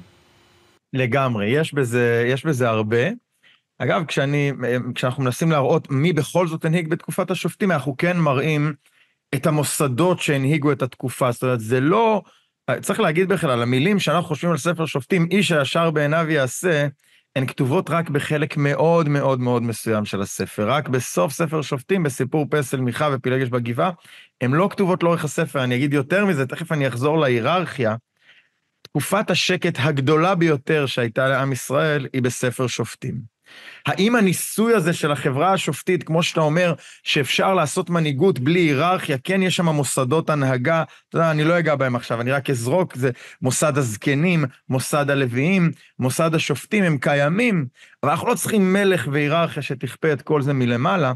לגמרי, 0.92 1.46
יש 1.46 1.74
בזה, 1.74 2.24
יש 2.28 2.44
בזה 2.44 2.68
הרבה. 2.68 3.08
אגב, 3.78 4.04
כשאני, 4.04 4.52
כשאנחנו 4.94 5.22
מנסים 5.22 5.50
להראות 5.50 5.90
מי 5.90 6.12
בכל 6.12 6.46
זאת 6.46 6.64
הנהיג 6.64 6.88
בתקופת 6.88 7.30
השופטים, 7.30 7.72
אנחנו 7.72 7.96
כן 7.96 8.16
מראים 8.16 8.74
את 9.34 9.46
המוסדות 9.46 10.20
שהנהיגו 10.20 10.72
את 10.72 10.82
התקופה. 10.82 11.32
זאת 11.32 11.42
אומרת, 11.42 11.60
זה 11.60 11.80
לא... 11.80 12.22
צריך 12.80 13.00
להגיד 13.00 13.28
בכלל, 13.28 13.62
המילים 13.62 13.98
שאנחנו 13.98 14.28
חושבים 14.28 14.50
על 14.50 14.58
ספר 14.58 14.86
שופטים, 14.86 15.28
איש 15.30 15.52
הישר 15.52 15.90
בעיניו 15.90 16.30
יעשה, 16.30 16.86
הן 17.36 17.46
כתובות 17.46 17.90
רק 17.90 18.10
בחלק 18.10 18.56
מאוד 18.56 19.08
מאוד 19.08 19.40
מאוד 19.40 19.62
מסוים 19.62 20.04
של 20.04 20.20
הספר. 20.20 20.70
רק 20.70 20.88
בסוף 20.88 21.32
ספר 21.32 21.62
שופטים, 21.62 22.02
בסיפור 22.02 22.46
פסל 22.50 22.80
מיכה 22.80 23.08
ופילגש 23.12 23.48
בגבעה, 23.48 23.90
הן 24.40 24.52
לא 24.52 24.68
כתובות 24.70 25.02
לאורך 25.02 25.24
הספר. 25.24 25.64
אני 25.64 25.76
אגיד 25.76 25.92
יותר 25.92 26.24
מזה, 26.24 26.46
תכף 26.46 26.72
אני 26.72 26.88
אחזור 26.88 27.18
להיררכיה. 27.18 27.96
תקופת 28.82 29.30
השקט 29.30 29.78
הגדולה 29.78 30.34
ביותר 30.34 30.86
שהייתה 30.86 31.28
לעם 31.28 31.52
ישראל 31.52 32.06
היא 32.12 32.22
בספר 32.22 32.66
שופטים. 32.66 33.35
האם 33.86 34.16
הניסוי 34.16 34.74
הזה 34.74 34.92
של 34.92 35.12
החברה 35.12 35.52
השופטית, 35.52 36.02
כמו 36.02 36.22
שאתה 36.22 36.40
אומר, 36.40 36.74
שאפשר 37.02 37.54
לעשות 37.54 37.90
מנהיגות 37.90 38.38
בלי 38.38 38.60
היררכיה, 38.60 39.18
כן, 39.24 39.42
יש 39.42 39.56
שם 39.56 39.68
מוסדות 39.68 40.30
הנהגה, 40.30 40.84
אתה 41.08 41.18
יודע, 41.18 41.30
אני 41.30 41.44
לא 41.44 41.58
אגע 41.58 41.74
בהם 41.74 41.96
עכשיו, 41.96 42.20
אני 42.20 42.32
רק 42.32 42.50
אזרוק, 42.50 42.96
זה 42.96 43.10
מוסד 43.42 43.78
הזקנים, 43.78 44.44
מוסד 44.68 45.10
הלוויים, 45.10 45.70
מוסד 45.98 46.34
השופטים, 46.34 46.84
הם 46.84 46.98
קיימים, 46.98 47.66
אבל 48.02 48.10
אנחנו 48.10 48.28
לא 48.28 48.34
צריכים 48.34 48.72
מלך 48.72 49.08
והיררכיה 49.12 49.62
שתכפה 49.62 50.12
את 50.12 50.22
כל 50.22 50.42
זה 50.42 50.52
מלמעלה. 50.52 51.12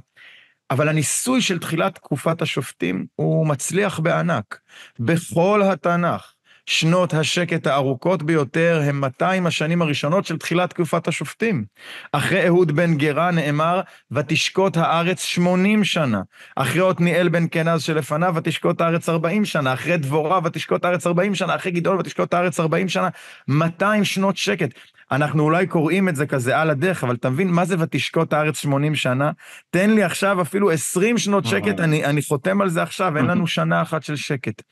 אבל 0.71 0.89
הניסוי 0.89 1.43
של 1.43 1.59
תחילת 1.59 1.95
תקופת 1.95 2.43
השופטים 2.43 3.07
הוא 3.15 3.47
מצליח 3.47 4.01
בענק. 4.01 4.61
בכל 4.99 5.63
התנ"ך, 5.63 6.33
שנות 6.67 7.15
השקט 7.15 7.67
הארוכות 7.67 8.23
ביותר 8.23 8.83
הם 8.85 9.01
200 9.01 9.47
השנים 9.47 9.83
הראשונות 9.83 10.27
של 10.27 10.39
תחילת 10.39 10.71
תקופת 10.71 11.09
השופטים. 11.09 11.65
אחרי 12.13 12.47
אהוד 12.47 12.73
בן 12.73 12.97
גרה 12.97 13.31
נאמר, 13.31 13.81
ותשקוט 14.11 14.77
הארץ 14.77 15.23
80 15.23 15.85
שנה. 15.85 16.21
אחרי 16.57 16.89
עתניאל 16.91 17.29
בן 17.29 17.47
כנז 17.51 17.83
שלפניו, 17.83 18.35
ותשקוט 18.37 18.81
הארץ 18.81 19.09
40 19.09 19.45
שנה. 19.45 19.73
אחרי 19.73 19.97
דבורה, 19.97 20.41
ותשקוט 20.45 20.85
הארץ 20.85 21.07
40 21.07 21.35
שנה. 21.35 21.55
אחרי 21.55 21.73
גדעון, 21.73 21.99
ותשקוט 21.99 22.35
הארץ 22.35 22.61
40 22.61 22.89
שנה. 22.89 23.09
200 23.49 24.05
שנות 24.05 24.37
שקט. 24.37 24.71
אנחנו 25.13 25.43
אולי 25.43 25.67
קוראים 25.67 26.09
את 26.09 26.17
זה 26.17 26.27
כזה 26.27 26.59
על 26.59 26.71
הדרך, 26.71 27.05
אבל 27.05 27.15
אתה 27.15 27.31
מבין 27.31 27.49
מה 27.49 27.65
זה 27.65 27.77
ותשקוט 27.79 28.33
הארץ 28.33 28.59
80 28.59 28.95
שנה? 28.95 29.31
תן 29.71 29.91
לי 29.91 30.03
עכשיו 30.03 30.43
אפילו 30.43 30.71
20 30.71 31.19
שנות 31.19 31.45
שקט, 31.45 31.81
אני, 31.81 32.05
אני 32.05 32.23
חותם 32.23 32.61
על 32.61 32.69
זה 32.69 32.83
עכשיו, 32.83 33.17
אין 33.17 33.25
לנו 33.25 33.47
שנה 33.47 33.83
אחת 33.83 34.03
של 34.03 34.17
שקט. 34.17 34.63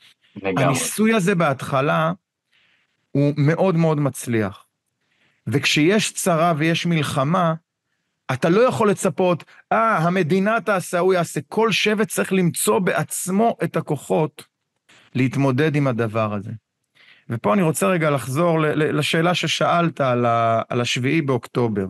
לגמרי. 0.43 0.63
הניסוי 0.63 1.13
הזה 1.13 1.35
בהתחלה 1.35 2.11
הוא 3.11 3.33
מאוד 3.37 3.75
מאוד 3.75 3.99
מצליח. 3.99 4.65
וכשיש 5.47 6.13
צרה 6.13 6.53
ויש 6.57 6.85
מלחמה, 6.85 7.53
אתה 8.33 8.49
לא 8.49 8.61
יכול 8.61 8.89
לצפות, 8.89 9.43
אה, 9.71 9.97
ah, 9.97 10.01
המדינה 10.01 10.61
תעשה, 10.61 10.99
הוא 10.99 11.13
יעשה. 11.13 11.39
כל 11.47 11.71
שבט 11.71 12.07
צריך 12.07 12.33
למצוא 12.33 12.79
בעצמו 12.79 13.57
את 13.63 13.77
הכוחות 13.77 14.43
להתמודד 15.15 15.75
עם 15.75 15.87
הדבר 15.87 16.33
הזה. 16.33 16.51
ופה 17.29 17.53
אני 17.53 17.61
רוצה 17.61 17.87
רגע 17.87 18.09
לחזור 18.09 18.59
לשאלה 18.75 19.35
ששאלת 19.35 20.01
על, 20.01 20.25
ה, 20.25 20.61
על 20.69 20.81
השביעי 20.81 21.21
באוקטובר. 21.21 21.85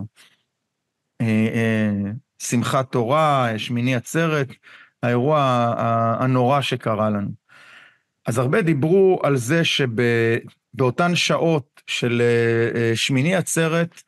אה, 1.21 1.47
אה, 1.53 2.11
שמחת 2.39 2.91
תורה, 2.91 3.53
שמיני 3.57 3.95
עצרת, 3.95 4.47
האירוע 5.03 5.73
הנורא 6.19 6.61
שקרה 6.61 7.09
לנו. 7.09 7.38
אז 8.29 8.37
הרבה 8.37 8.61
דיברו 8.61 9.19
על 9.23 9.37
זה 9.37 9.61
שבאותן 9.63 11.15
שעות 11.15 11.81
של 11.87 12.21
אה, 12.21 12.81
אה, 12.81 12.95
שמיני 12.95 13.35
עצרת, 13.35 14.01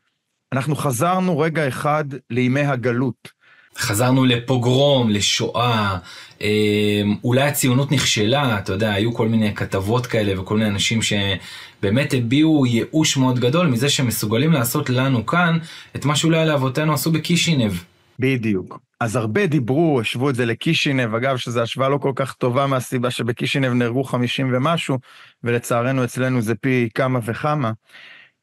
אנחנו 0.53 0.75
חזרנו 0.75 1.39
רגע 1.39 1.67
אחד 1.67 2.05
לימי 2.29 2.61
הגלות. 2.61 3.31
חזרנו 3.77 4.25
לפוגרום, 4.25 5.09
לשואה, 5.09 5.97
אה, 6.41 7.01
אולי 7.23 7.41
הציונות 7.41 7.91
נכשלה, 7.91 8.57
אתה 8.59 8.73
יודע, 8.73 8.93
היו 8.93 9.13
כל 9.13 9.27
מיני 9.27 9.55
כתבות 9.55 10.07
כאלה 10.07 10.41
וכל 10.41 10.57
מיני 10.57 10.69
אנשים 10.69 10.99
שבאמת 11.01 12.13
הביעו 12.13 12.65
ייאוש 12.65 13.17
מאוד 13.17 13.39
גדול 13.39 13.67
מזה 13.67 13.89
שמסוגלים 13.89 14.51
לעשות 14.51 14.89
לנו 14.89 15.25
כאן 15.25 15.57
את 15.95 16.05
מה 16.05 16.15
שאולי 16.15 16.45
לאבותינו 16.45 16.93
עשו 16.93 17.11
בקישינב. 17.11 17.73
בדיוק. 18.19 18.79
אז 19.01 19.15
הרבה 19.15 19.47
דיברו, 19.47 20.01
השוו 20.01 20.29
את 20.29 20.35
זה 20.35 20.45
לקישינב, 20.45 21.15
אגב, 21.15 21.37
שזו 21.37 21.61
השוואה 21.61 21.89
לא 21.89 21.97
כל 21.97 22.11
כך 22.15 22.33
טובה 22.33 22.67
מהסיבה 22.67 23.11
שבקישינב 23.11 23.73
נהרגו 23.73 24.03
50 24.03 24.49
ומשהו, 24.53 24.97
ולצערנו 25.43 26.03
אצלנו 26.03 26.41
זה 26.41 26.55
פי 26.55 26.89
כמה 26.93 27.19
וכמה, 27.25 27.71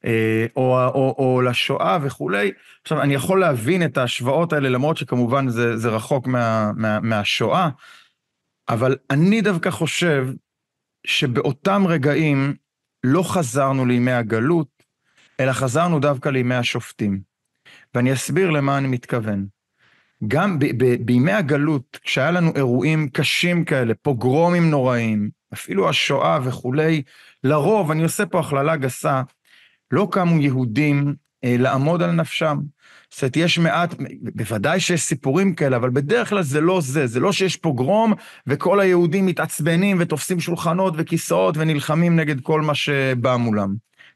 אה, 0.05 0.45
או, 0.55 0.85
או, 0.87 1.15
או 1.17 1.41
לשואה 1.41 1.97
וכולי. 2.01 2.51
עכשיו, 2.81 3.01
אני 3.01 3.13
יכול 3.13 3.39
להבין 3.39 3.85
את 3.85 3.97
ההשוואות 3.97 4.53
האלה, 4.53 4.69
למרות 4.69 4.97
שכמובן 4.97 5.49
זה, 5.49 5.77
זה 5.77 5.89
רחוק 5.89 6.27
מה, 6.27 6.71
מה, 6.75 6.99
מהשואה, 6.99 7.69
אבל 8.69 8.95
אני 9.09 9.41
דווקא 9.41 9.71
חושב 9.71 10.27
שבאותם 11.07 11.83
רגעים 11.87 12.53
לא 13.03 13.23
חזרנו 13.23 13.85
לימי 13.85 14.11
הגלות, 14.11 14.83
אלא 15.39 15.51
חזרנו 15.51 15.99
דווקא 15.99 16.29
לימי 16.29 16.55
השופטים. 16.55 17.21
ואני 17.95 18.13
אסביר 18.13 18.49
למה 18.49 18.77
אני 18.77 18.87
מתכוון. 18.87 19.58
גם 20.27 20.59
ב- 20.59 20.83
ב- 20.83 21.05
בימי 21.05 21.31
הגלות, 21.31 21.99
כשהיה 22.03 22.31
לנו 22.31 22.51
אירועים 22.55 23.09
קשים 23.09 23.65
כאלה, 23.65 23.93
פוגרומים 24.01 24.69
נוראים, 24.69 25.29
אפילו 25.53 25.89
השואה 25.89 26.39
וכולי, 26.43 27.01
לרוב, 27.43 27.91
אני 27.91 28.03
עושה 28.03 28.25
פה 28.25 28.39
הכללה 28.39 28.75
גסה, 28.75 29.21
לא 29.91 30.07
קמו 30.11 30.41
יהודים 30.41 31.15
אה, 31.43 31.55
לעמוד 31.59 32.01
על 32.01 32.11
נפשם. 32.11 32.57
זאת 33.11 33.21
אומרת, 33.21 33.37
יש 33.37 33.59
מעט, 33.59 33.95
בוודאי 34.35 34.79
שיש 34.79 35.01
סיפורים 35.01 35.55
כאלה, 35.55 35.77
אבל 35.77 35.89
בדרך 35.89 36.29
כלל 36.29 36.41
זה 36.41 36.61
לא 36.61 36.81
זה, 36.81 37.07
זה 37.07 37.19
לא 37.19 37.31
שיש 37.31 37.55
פוגרום 37.55 38.13
וכל 38.47 38.79
היהודים 38.79 39.25
מתעצבנים 39.25 39.97
ותופסים 39.99 40.39
שולחנות 40.39 40.93
וכיסאות 40.97 41.57
ונלחמים 41.57 42.15
נגד 42.15 42.41
כל 42.41 42.61
מה 42.61 42.75
שבא 42.75 43.35
מולם. 43.35 43.75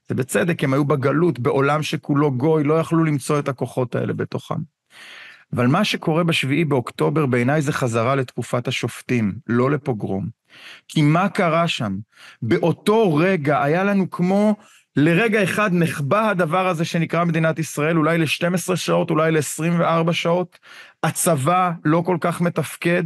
זה 0.09 0.15
בצדק, 0.15 0.63
הם 0.63 0.73
היו 0.73 0.85
בגלות, 0.85 1.39
בעולם 1.39 1.83
שכולו 1.83 2.31
גוי, 2.31 2.63
לא 2.63 2.79
יכלו 2.79 3.03
למצוא 3.03 3.39
את 3.39 3.47
הכוחות 3.47 3.95
האלה 3.95 4.13
בתוכם. 4.13 4.72
אבל 5.53 5.67
מה 5.67 5.85
שקורה 5.85 6.23
בשביעי 6.23 6.65
באוקטובר 6.65 7.25
בעיניי 7.25 7.61
זה 7.61 7.73
חזרה 7.73 8.15
לתקופת 8.15 8.67
השופטים, 8.67 9.33
לא 9.47 9.71
לפוגרום. 9.71 10.27
כי 10.87 11.01
מה 11.01 11.29
קרה 11.29 11.67
שם? 11.67 11.97
באותו 12.41 13.15
רגע 13.15 13.63
היה 13.63 13.83
לנו 13.83 14.09
כמו 14.09 14.55
לרגע 14.95 15.43
אחד 15.43 15.69
נחבא 15.73 16.29
הדבר 16.29 16.67
הזה 16.67 16.85
שנקרא 16.85 17.23
מדינת 17.23 17.59
ישראל, 17.59 17.97
אולי 17.97 18.17
ל-12 18.17 18.75
שעות, 18.75 19.09
אולי 19.09 19.31
ל-24 19.31 20.13
שעות. 20.13 20.59
הצבא 21.03 21.71
לא 21.85 22.03
כל 22.05 22.17
כך 22.21 22.41
מתפקד, 22.41 23.03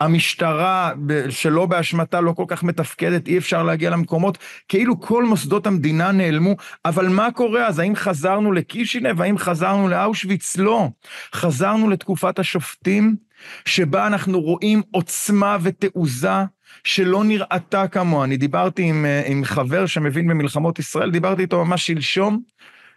המשטרה 0.00 0.90
שלא 1.28 1.66
באשמתה 1.66 2.20
לא 2.20 2.32
כל 2.32 2.44
כך 2.48 2.62
מתפקדת, 2.62 3.26
אי 3.28 3.38
אפשר 3.38 3.62
להגיע 3.62 3.90
למקומות, 3.90 4.38
כאילו 4.68 5.00
כל 5.00 5.24
מוסדות 5.24 5.66
המדינה 5.66 6.12
נעלמו, 6.12 6.56
אבל 6.84 7.08
מה 7.08 7.30
קורה 7.30 7.66
אז? 7.66 7.78
האם 7.78 7.96
חזרנו 7.96 8.52
לקישינב? 8.52 9.20
האם 9.20 9.38
חזרנו 9.38 9.88
לאושוויץ? 9.88 10.56
לא. 10.56 10.88
חזרנו 11.34 11.90
לתקופת 11.90 12.38
השופטים, 12.38 13.16
שבה 13.64 14.06
אנחנו 14.06 14.40
רואים 14.40 14.82
עוצמה 14.90 15.56
ותעוזה 15.62 16.44
שלא 16.84 17.24
נראתה 17.24 17.88
כמוה. 17.88 18.24
אני 18.24 18.36
דיברתי 18.36 18.82
עם, 18.82 19.04
אה, 19.04 19.22
עם 19.26 19.44
חבר 19.44 19.86
שמבין 19.86 20.28
במלחמות 20.28 20.78
ישראל, 20.78 21.10
דיברתי 21.10 21.42
איתו 21.42 21.64
ממש 21.64 21.86
שלשום, 21.86 22.42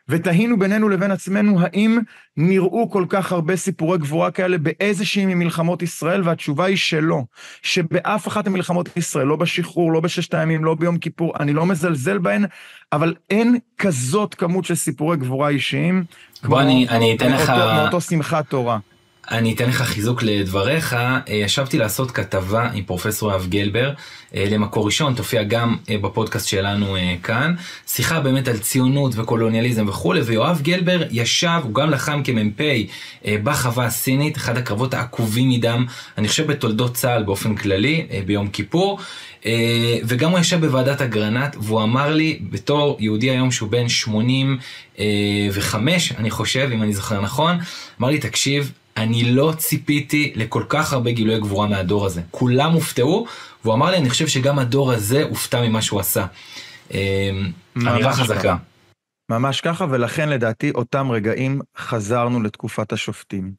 ותהינו 0.10 0.60
בינינו 0.60 0.90
לבין 0.90 1.12
עצמנו, 1.12 1.60
האם 1.62 2.00
נראו 2.38 2.90
כל 2.90 3.06
כך 3.10 3.32
הרבה 3.32 3.56
סיפורי 3.56 3.98
גבורה 3.98 4.32
כאלה 4.32 4.58
באיזושהי 4.58 5.26
ממלחמות 5.26 5.82
ישראל? 5.82 6.22
והתשובה 6.24 6.66
היא 6.66 6.78
שלא. 6.78 7.22
שבאף 7.62 8.28
אחת 8.28 8.48
ממלחמות 8.48 8.98
ישראל, 8.98 9.28
לא 9.28 9.36
בשחרור, 9.36 9.92
לא 9.92 10.00
בששת 10.00 10.34
הימים, 10.34 10.66
לא 10.66 10.76
ביום 10.76 10.98
כיפור, 10.98 11.34
אני 11.40 11.54
לא 11.54 11.66
מזלזל 11.66 12.18
בהן, 12.18 12.46
אבל 12.94 13.14
אין 13.30 13.58
כזאת 13.78 14.36
כמות 14.36 14.66
של 14.66 14.76
סיפורי 14.76 15.18
גבורה 15.18 15.50
אישיים. 15.50 16.04
בוא, 16.44 16.62
אני, 16.62 16.88
אני 16.90 17.16
אתן 17.16 17.32
לך... 17.32 17.50
מאותו 17.50 18.02
שמחת 18.02 18.50
תורה. 18.50 18.80
אני 19.32 19.54
אתן 19.54 19.70
לך 19.70 19.82
חיזוק 19.82 20.24
לדבריך. 20.24 20.94
אה, 20.94 21.20
ישבתי 21.30 21.78
לעשות 21.78 22.12
כתבה 22.12 22.70
עם 22.74 22.84
פרופסור 22.84 23.32
יואב 23.32 23.48
גלבר, 23.50 23.94
אה, 24.36 24.46
למקור 24.52 24.86
ראשון, 24.86 25.16
תופיע 25.16 25.44
גם 25.44 25.76
אה, 25.90 25.98
בפודקאסט 25.98 26.48
שלנו 26.48 26.96
כאן. 27.24 27.56
שיחה 27.88 28.20
באמת 28.20 28.48
על 28.48 28.58
ציונות 28.58 29.12
וקולוניאליזם 29.16 29.86
וכולי, 29.88 30.22
ויואב 30.22 30.62
גלבר 30.62 31.04
ישב, 31.12 31.60
הוא 31.64 31.74
גם 31.74 31.90
לחם 31.90 32.22
כמ"פ 32.24 32.62
בחווה 33.44 33.86
הסינית, 33.86 34.38
אחד 34.38 34.58
הקרבות 34.58 34.94
העקובים 34.94 35.50
מדם, 35.50 35.86
אני 36.18 36.28
חושב 36.28 36.48
בתולדות 36.48 36.94
צה"ל 36.94 37.24
באופן 37.24 37.56
כללי, 37.56 38.08
ביום 38.26 38.48
כיפור. 38.48 39.00
וגם 40.04 40.32
הוא 40.32 40.40
ישב 40.40 40.66
בוועדת 40.66 41.02
אגרנט, 41.02 41.56
והוא 41.60 41.84
אמר 41.84 42.14
לי, 42.14 42.40
בתור 42.50 42.98
יהודי 43.00 43.30
היום 43.30 43.52
שהוא 43.52 43.70
בן 43.70 43.90
85, 43.90 46.12
אני 46.12 46.32
חושב, 46.32 46.70
אם 46.74 46.84
אני 46.84 46.94
זוכר 46.94 47.22
נכון, 47.22 47.58
אמר 48.00 48.10
לי, 48.10 48.20
תקשיב, 48.20 48.72
אני 48.98 49.32
לא 49.32 49.54
ציפיתי 49.58 50.34
לכל 50.36 50.64
כך 50.70 50.94
הרבה 50.94 51.12
גילויי 51.12 51.40
גבורה 51.40 51.68
מהדור 51.68 52.06
הזה. 52.06 52.22
כולם 52.32 52.72
הופתעו, 52.72 53.26
והוא 53.64 53.74
אמר 53.74 53.92
לי, 53.92 53.98
אני 53.98 54.10
חושב 54.10 54.28
שגם 54.28 54.60
הדור 54.60 54.92
הזה 54.92 55.24
הופתע 55.24 55.62
ממה 55.62 55.82
שהוא 55.82 56.00
עשה. 56.00 56.26
אמ, 56.92 57.52
אמירה 57.78 58.14
חזקה. 58.14 58.58
ממש 59.30 59.62
ככה, 59.62 59.86
ולכן 59.90 60.30
לדעתי 60.30 60.72
אותם 60.76 61.12
רגעים 61.12 61.62
חזרנו 61.78 62.44
לתקופת 62.44 62.94
השופטים. 62.94 63.52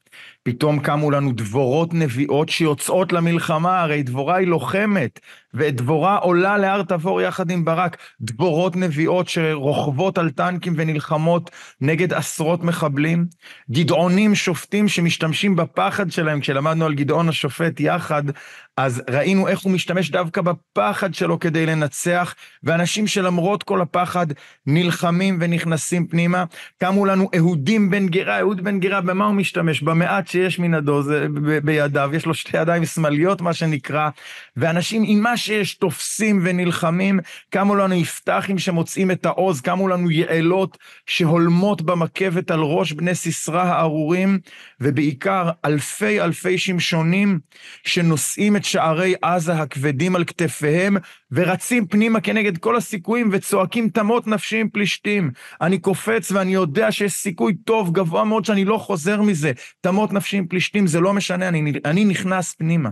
פתאום 0.43 0.79
קמו 0.81 1.11
לנו 1.11 1.33
דבורות 1.33 1.95
נביאות 1.95 2.49
שיוצאות 2.49 3.13
למלחמה, 3.13 3.83
הרי 3.83 4.03
דבורה 4.03 4.37
היא 4.37 4.47
לוחמת, 4.47 5.21
ודבורה 5.57 6.17
עולה 6.17 6.59
להר 6.59 6.83
תבור 6.83 7.21
יחד 7.21 7.51
עם 7.51 7.65
ברק. 7.65 7.97
דבורות 8.21 8.77
נביאות 8.77 9.29
שרוכבות 9.29 10.19
על 10.19 10.31
טנקים 10.31 10.75
ונלחמות 10.77 11.51
נגד 11.81 12.13
עשרות 12.13 12.65
מחבלים. 12.65 13.27
גדעונים 13.71 14.35
שופטים 14.35 14.89
שמשתמשים 14.89 15.57
בפחד 15.57 16.11
שלהם, 16.11 16.41
כשלמדנו 16.41 16.87
על 16.87 16.95
גדעון 16.95 17.29
השופט 17.29 17.81
יחד, 17.81 18.23
אז 18.77 19.03
ראינו 19.11 19.49
איך 19.49 19.61
הוא 19.61 19.73
משתמש 19.73 20.11
דווקא 20.11 20.41
בפחד 20.41 21.15
שלו 21.15 21.39
כדי 21.39 21.67
לנצח, 21.67 22.35
ואנשים 22.63 23.07
שלמרות 23.07 23.63
כל 23.63 23.81
הפחד 23.81 24.27
נלחמים 24.67 25.39
ונכנסים 25.41 26.07
פנימה. 26.07 26.45
קמו 26.79 27.07
לנו 27.07 27.29
אהודים 27.37 27.91
בן 27.91 28.09
גירה, 28.09 28.39
אהוד 28.39 28.65
בן 28.65 28.81
גירה, 28.81 29.01
במה 29.01 29.27
הוא 29.27 29.35
משתמש? 29.35 29.83
במעט 29.83 30.29
שיש 30.29 30.59
מנדו 30.59 31.03
זה, 31.03 31.27
ב- 31.35 31.59
בידיו, 31.59 32.11
יש 32.15 32.27
לו 32.27 32.35
שתי 32.35 32.57
ידיים 32.57 32.85
שמאליות 32.85 33.41
מה 33.41 33.53
שנקרא, 33.53 34.09
ואנשים 34.57 35.03
עם 35.07 35.21
מה 35.21 35.37
שיש 35.47 35.75
תופסים 35.75 36.41
ונלחמים, 36.45 37.21
קמו 37.51 37.75
לנו 37.75 37.95
יפתחים 37.95 38.59
שמוצאים 38.59 39.11
את 39.11 39.27
העוז, 39.27 39.61
קמו 39.61 39.89
לנו 39.89 40.11
יעלות 40.11 40.79
שהולמות 41.07 41.83
במקבת 41.83 42.51
על 42.51 42.61
ראש 42.61 42.93
בני 42.93 43.15
סיסרא 43.15 43.63
הארורים, 43.63 44.39
ובעיקר 44.81 45.51
אלפי 45.65 46.21
אלפי 46.21 46.59
שמשונים 46.59 47.39
שנושאים 47.85 48.57
את 48.57 48.65
שערי 48.65 49.15
עזה 49.23 49.53
הכבדים 49.53 50.17
על 50.17 50.25
כתפיהם, 50.25 50.97
ורצים 51.33 51.87
פנימה 51.87 52.21
כנגד 52.21 52.59
כל 52.59 52.77
הסיכויים 52.77 53.29
וצועקים 53.33 53.89
תמות 53.89 54.27
נפשי 54.27 54.61
עם 54.61 54.69
פלישתים. 54.69 55.31
אני 55.61 55.79
קופץ 55.79 56.33
ואני 56.33 56.55
יודע 56.55 56.93
שיש 56.93 57.13
סיכוי 57.13 57.55
טוב, 57.65 57.93
גבוה 57.93 58.25
מאוד, 58.25 58.45
שאני 58.45 58.65
לא 58.65 58.79
חוזר 58.79 59.23
מזה. 59.23 59.53
תמות 59.81 60.13
נפשי 60.13 60.37
עם 60.37 60.47
פלישתים, 60.47 60.87
זה 60.87 61.01
לא 61.01 61.13
משנה, 61.13 61.49
אני, 61.49 61.73
אני 61.85 62.05
נכנס 62.05 62.55
פנימה. 62.55 62.91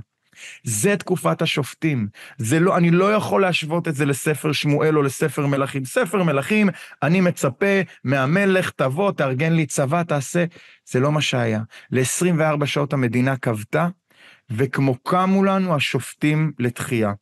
זה 0.64 0.96
תקופת 0.96 1.42
השופטים. 1.42 2.08
זה 2.38 2.60
לא, 2.60 2.76
אני 2.76 2.90
לא 2.90 3.14
יכול 3.14 3.42
להשוות 3.42 3.88
את 3.88 3.94
זה 3.94 4.06
לספר 4.06 4.52
שמואל 4.52 4.96
או 4.98 5.02
לספר 5.02 5.46
מלכים. 5.46 5.84
ספר 5.84 6.22
מלכים, 6.22 6.68
אני 7.02 7.20
מצפה 7.20 7.80
מהמלך, 8.04 8.70
תבוא, 8.70 9.12
תארגן 9.12 9.52
לי 9.52 9.66
צבא, 9.66 10.02
תעשה. 10.02 10.44
זה 10.90 11.00
לא 11.00 11.12
מה 11.12 11.20
שהיה. 11.20 11.60
ל-24 11.90 12.66
שעות 12.66 12.92
המדינה 12.92 13.36
כבתה, 13.36 13.88
וכמו 14.50 14.94
קמו 15.02 15.44
לנו 15.44 15.74
השופטים 15.74 16.52
לתחייה. 16.58 17.12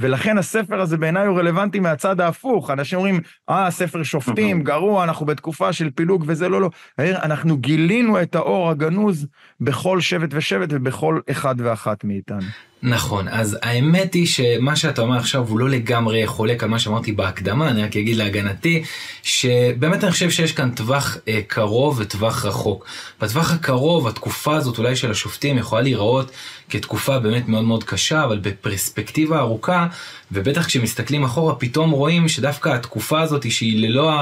ולכן 0.00 0.38
הספר 0.38 0.80
הזה 0.80 0.96
בעיניי 0.96 1.26
הוא 1.26 1.38
רלוונטי 1.38 1.80
מהצד 1.80 2.20
ההפוך. 2.20 2.70
אנשים 2.70 2.98
אומרים, 2.98 3.20
אה, 3.50 3.70
ספר 3.70 4.02
שופטים, 4.02 4.62
גרוע, 4.62 5.04
אנחנו 5.04 5.26
בתקופה 5.26 5.72
של 5.72 5.90
פילוג 5.90 6.24
וזה 6.26 6.48
לא, 6.48 6.60
לא. 6.60 6.70
אנחנו 6.98 7.56
גילינו 7.56 8.22
את 8.22 8.34
האור 8.34 8.70
הגנוז 8.70 9.26
בכל 9.60 10.00
שבט 10.00 10.28
ושבט 10.32 10.68
ובכל 10.72 11.20
אחד 11.30 11.54
ואחת 11.58 12.04
מאיתנו. 12.04 12.71
נכון, 12.84 13.28
אז 13.28 13.58
האמת 13.62 14.14
היא 14.14 14.26
שמה 14.26 14.76
שאתה 14.76 15.02
אומר 15.02 15.16
עכשיו 15.16 15.48
הוא 15.48 15.58
לא 15.58 15.70
לגמרי 15.70 16.26
חולק 16.26 16.62
על 16.62 16.68
מה 16.68 16.78
שאמרתי 16.78 17.12
בהקדמה, 17.12 17.68
אני 17.68 17.82
רק 17.82 17.96
אגיד 17.96 18.16
להגנתי, 18.16 18.82
שבאמת 19.22 20.04
אני 20.04 20.12
חושב 20.12 20.30
שיש 20.30 20.52
כאן 20.52 20.70
טווח 20.70 21.16
אה, 21.28 21.40
קרוב 21.46 21.96
וטווח 22.00 22.44
רחוק. 22.44 22.86
בטווח 23.20 23.52
הקרוב, 23.52 24.08
התקופה 24.08 24.56
הזאת 24.56 24.78
אולי 24.78 24.96
של 24.96 25.10
השופטים 25.10 25.58
יכולה 25.58 25.82
להיראות 25.82 26.30
כתקופה 26.72 27.18
באמת 27.18 27.48
מאוד 27.48 27.64
מאוד 27.64 27.84
קשה, 27.84 28.24
אבל 28.24 28.38
בפרספקטיבה 28.38 29.38
ארוכה, 29.38 29.86
ובטח 30.32 30.66
כשמסתכלים 30.66 31.24
אחורה, 31.24 31.54
פתאום 31.54 31.90
רואים 31.90 32.28
שדווקא 32.28 32.68
התקופה 32.68 33.20
הזאת 33.20 33.50
שהיא 33.50 33.88
ללא 33.88 34.12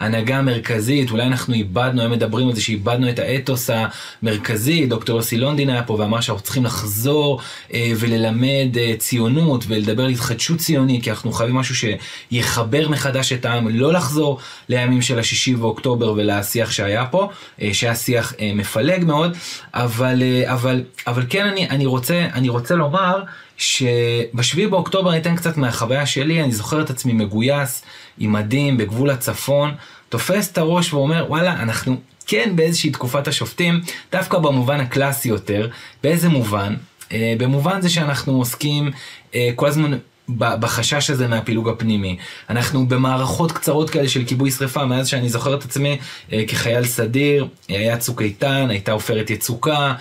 ההנהגה 0.00 0.38
המרכזית, 0.38 1.10
אולי 1.10 1.26
אנחנו 1.26 1.54
איבדנו, 1.54 2.02
הם 2.02 2.10
מדברים 2.10 2.48
על 2.48 2.54
זה 2.54 2.60
שאיבדנו 2.60 3.10
את 3.10 3.18
האתוס 3.18 3.70
המרכזי, 4.22 4.86
דוקטור 4.86 5.16
יוסי 5.16 5.36
לונדין 5.36 5.70
היה 5.70 5.82
פה 5.82 5.92
ואמר 5.94 6.20
שאנחנו 6.20 6.44
צריכים 6.44 6.64
לחזור 6.64 7.40
אה, 7.74 7.92
וללמד 8.06 8.78
אה, 8.78 8.94
ציונות 8.98 9.64
ולדבר 9.68 10.04
על 10.04 10.10
התחדשות 10.10 10.58
ציונית, 10.58 11.02
כי 11.02 11.10
אנחנו 11.10 11.32
חייבים 11.32 11.56
משהו 11.56 11.74
שיחבר 11.74 12.88
מחדש 12.88 13.32
את 13.32 13.44
העם, 13.44 13.68
לא 13.68 13.92
לחזור 13.92 14.38
לימים 14.68 15.02
של 15.02 15.18
השישי 15.18 15.54
ואוקטובר 15.54 16.12
ולשיח 16.16 16.70
שהיה 16.70 17.06
פה, 17.06 17.28
אה, 17.62 17.70
שהיה 17.72 17.94
שיח 17.94 18.34
אה, 18.40 18.52
מפלג 18.54 19.04
מאוד, 19.04 19.36
אבל, 19.74 20.22
אבל, 20.44 20.84
אבל 21.06 21.22
כן 21.28 21.46
אני, 21.46 21.70
אני, 21.70 21.86
רוצה, 21.86 22.26
אני 22.34 22.48
רוצה 22.48 22.74
לומר, 22.74 23.22
שבשביעי 23.56 24.66
באוקטובר 24.68 25.10
אני 25.10 25.18
אתן 25.18 25.36
קצת 25.36 25.56
מהחוויה 25.56 26.06
שלי, 26.06 26.42
אני 26.42 26.52
זוכר 26.52 26.80
את 26.80 26.90
עצמי 26.90 27.12
מגויס, 27.12 27.82
עם 28.18 28.32
מדים, 28.32 28.76
בגבול 28.76 29.10
הצפון, 29.10 29.74
תופס 30.08 30.52
את 30.52 30.58
הראש 30.58 30.92
ואומר, 30.92 31.24
וואלה, 31.28 31.52
אנחנו 31.52 31.96
כן 32.26 32.52
באיזושהי 32.56 32.90
תקופת 32.90 33.28
השופטים, 33.28 33.80
דווקא 34.12 34.38
במובן 34.38 34.80
הקלאסי 34.80 35.28
יותר, 35.28 35.68
באיזה 36.02 36.28
מובן? 36.28 36.74
אה, 37.12 37.34
במובן 37.38 37.80
זה 37.80 37.88
שאנחנו 37.88 38.38
עוסקים 38.38 38.90
אה, 39.34 39.50
כל 39.54 39.66
הזמן 39.66 39.98
בחשש 40.38 41.10
הזה 41.10 41.28
מהפילוג 41.28 41.68
הפנימי. 41.68 42.16
אנחנו 42.50 42.88
במערכות 42.88 43.52
קצרות 43.52 43.90
כאלה 43.90 44.08
של 44.08 44.24
כיבוי 44.24 44.50
שרפה, 44.50 44.84
מאז 44.84 45.08
שאני 45.08 45.28
זוכר 45.28 45.54
את 45.54 45.64
עצמי 45.64 45.98
אה, 46.32 46.44
כחייל 46.48 46.84
סדיר, 46.84 47.46
היה 47.68 47.96
צוק 47.96 48.22
איתן, 48.22 48.66
הייתה 48.70 48.92
עופרת 48.92 49.30
יצוקה, 49.30 49.94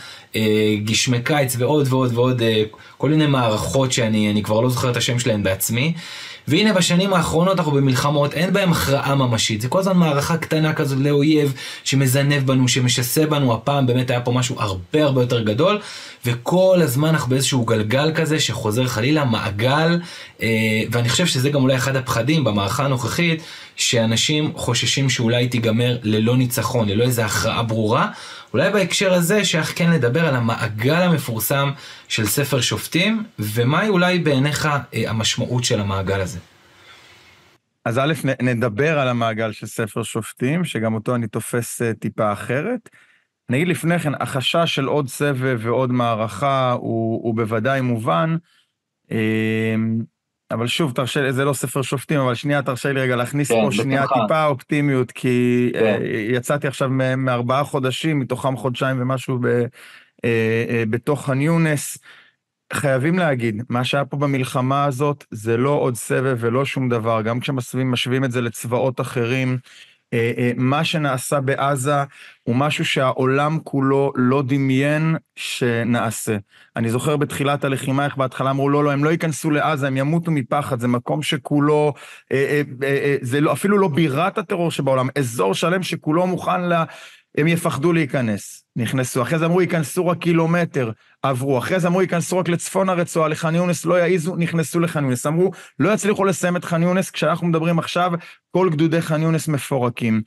גשמי 0.85 1.21
קיץ 1.23 1.55
ועוד 1.57 1.87
ועוד 1.89 2.13
ועוד, 2.13 2.41
כל 2.97 3.09
מיני 3.09 3.27
מערכות 3.27 3.91
שאני 3.91 4.41
כבר 4.43 4.61
לא 4.61 4.69
זוכר 4.69 4.91
את 4.91 4.97
השם 4.97 5.19
שלהן 5.19 5.43
בעצמי. 5.43 5.93
והנה 6.47 6.73
בשנים 6.73 7.13
האחרונות 7.13 7.57
אנחנו 7.59 7.71
במלחמות, 7.71 8.33
אין 8.33 8.53
בהן 8.53 8.69
הכרעה 8.69 9.15
ממשית, 9.15 9.61
זה 9.61 9.67
כל 9.67 9.79
הזמן 9.79 9.97
מערכה 9.97 10.37
קטנה 10.37 10.73
כזאת 10.73 10.99
לאויב 10.99 11.53
שמזנב 11.83 12.47
בנו, 12.47 12.67
שמשסה 12.67 13.25
בנו, 13.25 13.53
הפעם 13.53 13.87
באמת 13.87 14.09
היה 14.09 14.21
פה 14.21 14.31
משהו 14.31 14.55
הרבה 14.59 15.03
הרבה 15.03 15.21
יותר 15.21 15.41
גדול, 15.41 15.79
וכל 16.25 16.79
הזמן 16.81 17.09
אנחנו 17.09 17.29
באיזשהו 17.29 17.65
גלגל 17.65 18.11
כזה 18.15 18.39
שחוזר 18.39 18.87
חלילה, 18.87 19.25
מעגל, 19.25 19.99
אה, 20.41 20.47
ואני 20.91 21.09
חושב 21.09 21.25
שזה 21.25 21.49
גם 21.49 21.61
אולי 21.61 21.75
אחד 21.75 21.95
הפחדים 21.95 22.43
במערכה 22.43 22.85
הנוכחית, 22.85 23.43
שאנשים 23.75 24.51
חוששים 24.55 25.09
שאולי 25.09 25.47
תיגמר 25.47 25.97
ללא 26.03 26.37
ניצחון, 26.37 26.89
ללא 26.89 27.03
איזו 27.03 27.21
הכרעה 27.21 27.63
ברורה. 27.63 28.07
אולי 28.53 28.71
בהקשר 28.71 29.13
הזה 29.13 29.45
שייך 29.45 29.73
כן 29.75 29.91
לדבר 29.91 30.27
על 30.27 30.35
המעגל 30.35 31.01
המפורסם 31.01 31.71
של 32.07 32.25
ספר 32.25 32.61
שופטים, 32.61 33.23
ומהי 33.39 33.89
אולי 33.89 34.19
בעיניך 34.19 34.65
אה, 34.65 35.09
המשמעות 35.09 35.63
של 35.63 35.79
המעגל 35.79 36.21
הזה. 36.21 36.39
אז 37.85 37.97
א', 37.97 38.13
נדבר 38.41 38.99
על 38.99 39.07
המעגל 39.07 39.51
של 39.51 39.67
ספר 39.67 40.03
שופטים, 40.03 40.63
שגם 40.63 40.93
אותו 40.93 41.15
אני 41.15 41.27
תופס 41.27 41.81
אה, 41.81 41.93
טיפה 41.93 42.33
אחרת. 42.33 42.89
נגיד 43.49 43.67
לפני 43.67 43.99
כן, 43.99 44.11
החשש 44.19 44.75
של 44.75 44.85
עוד 44.85 45.07
סבב 45.07 45.59
ועוד 45.61 45.91
מערכה 45.91 46.71
הוא, 46.71 47.23
הוא 47.23 47.35
בוודאי 47.35 47.81
מובן. 47.81 48.35
אה, 50.51 50.57
אבל 50.57 50.67
שוב, 50.67 50.91
תרשה 50.91 51.21
לי, 51.21 51.33
זה 51.33 51.45
לא 51.45 51.53
ספר 51.53 51.81
שופטים, 51.81 52.19
אבל 52.19 52.35
שנייה, 52.35 52.61
תרשה 52.61 52.93
לי 52.93 53.01
רגע 53.01 53.15
להכניס 53.15 53.51
כן, 53.51 53.61
פה 53.63 53.71
שנייה 53.71 54.03
בתוכה. 54.03 54.21
טיפה 54.21 54.45
אופטימיות, 54.45 55.11
כי 55.11 55.69
כן. 55.73 55.99
uh, 56.01 56.05
יצאתי 56.35 56.67
עכשיו 56.67 56.89
מארבעה 57.17 57.63
חודשים, 57.63 58.19
מתוכם 58.19 58.57
חודשיים 58.57 59.01
ומשהו 59.01 59.39
ב, 59.39 59.45
uh, 59.45 60.19
uh, 60.21 60.25
בתוך 60.89 61.25
ח'אן 61.25 61.41
יונס. 61.41 61.97
חייבים 62.73 63.19
להגיד, 63.19 63.63
מה 63.69 63.83
שהיה 63.83 64.05
פה 64.05 64.17
במלחמה 64.17 64.85
הזאת 64.85 65.25
זה 65.31 65.57
לא 65.57 65.69
עוד 65.69 65.95
סבב 65.95 66.37
ולא 66.39 66.65
שום 66.65 66.89
דבר, 66.89 67.21
גם 67.21 67.39
כשמשווים 67.39 68.23
את 68.23 68.31
זה 68.31 68.41
לצבאות 68.41 69.01
אחרים. 69.01 69.57
אה, 70.15 70.31
אה, 70.37 70.51
מה 70.55 70.83
שנעשה 70.83 71.41
בעזה 71.41 71.95
הוא 72.43 72.55
משהו 72.55 72.85
שהעולם 72.85 73.59
כולו 73.63 74.11
לא 74.15 74.43
דמיין 74.47 75.15
שנעשה. 75.35 76.37
אני 76.75 76.89
זוכר 76.89 77.17
בתחילת 77.17 77.63
הלחימה, 77.63 78.05
איך 78.05 78.17
בהתחלה 78.17 78.49
אמרו, 78.49 78.69
לא, 78.69 78.83
לא, 78.83 78.91
הם 78.91 79.03
לא 79.03 79.09
ייכנסו 79.09 79.51
לעזה, 79.51 79.87
הם 79.87 79.97
ימותו 79.97 80.31
מפחד, 80.31 80.79
זה 80.79 80.87
מקום 80.87 81.23
שכולו, 81.23 81.93
אה, 82.31 82.61
זה 83.21 83.41
לא, 83.41 83.53
אפילו 83.53 83.77
לא 83.77 83.87
בירת 83.87 84.37
הטרור 84.37 84.71
שבעולם, 84.71 85.07
אזור 85.17 85.53
שלם 85.53 85.83
שכולו 85.83 86.27
מוכן 86.27 86.61
ל... 86.61 86.73
הם 87.37 87.47
יפחדו 87.47 87.93
להיכנס. 87.93 88.65
נכנסו, 88.75 89.21
אחרי 89.21 89.39
זה 89.39 89.45
אמרו 89.45 89.61
ייכנסו 89.61 90.07
רק 90.07 90.17
קילומטר, 90.17 90.91
עברו, 91.21 91.57
אחרי 91.57 91.79
זה 91.79 91.87
אמרו 91.87 92.01
ייכנסו 92.01 92.37
רק 92.37 92.49
לצפון 92.49 92.89
הרצועה, 92.89 93.27
לח'אן 93.27 93.55
יונס, 93.55 93.85
לא 93.85 93.99
יעיזו, 93.99 94.35
נכנסו 94.35 94.79
לח'אן 94.79 95.03
יונס. 95.03 95.25
אמרו, 95.25 95.51
לא 95.79 95.93
יצליחו 95.93 96.25
לסיים 96.25 96.55
את 96.55 96.65
ח'אן 96.65 96.83
יונס, 96.83 97.11
כשאנחנו 97.11 97.47
מדברים 97.47 97.79
עכשיו, 97.79 98.11
כל 98.51 98.69
גדודי 98.69 99.01
ח'אן 99.01 99.21
יונס 99.21 99.47
מפורקים. 99.47 100.21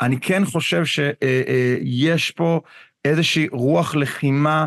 אני 0.00 0.20
כן 0.20 0.44
חושב 0.44 0.82
שיש 0.84 2.30
פה 2.30 2.60
איזושהי 3.04 3.48
רוח 3.52 3.94
לחימה 3.94 4.66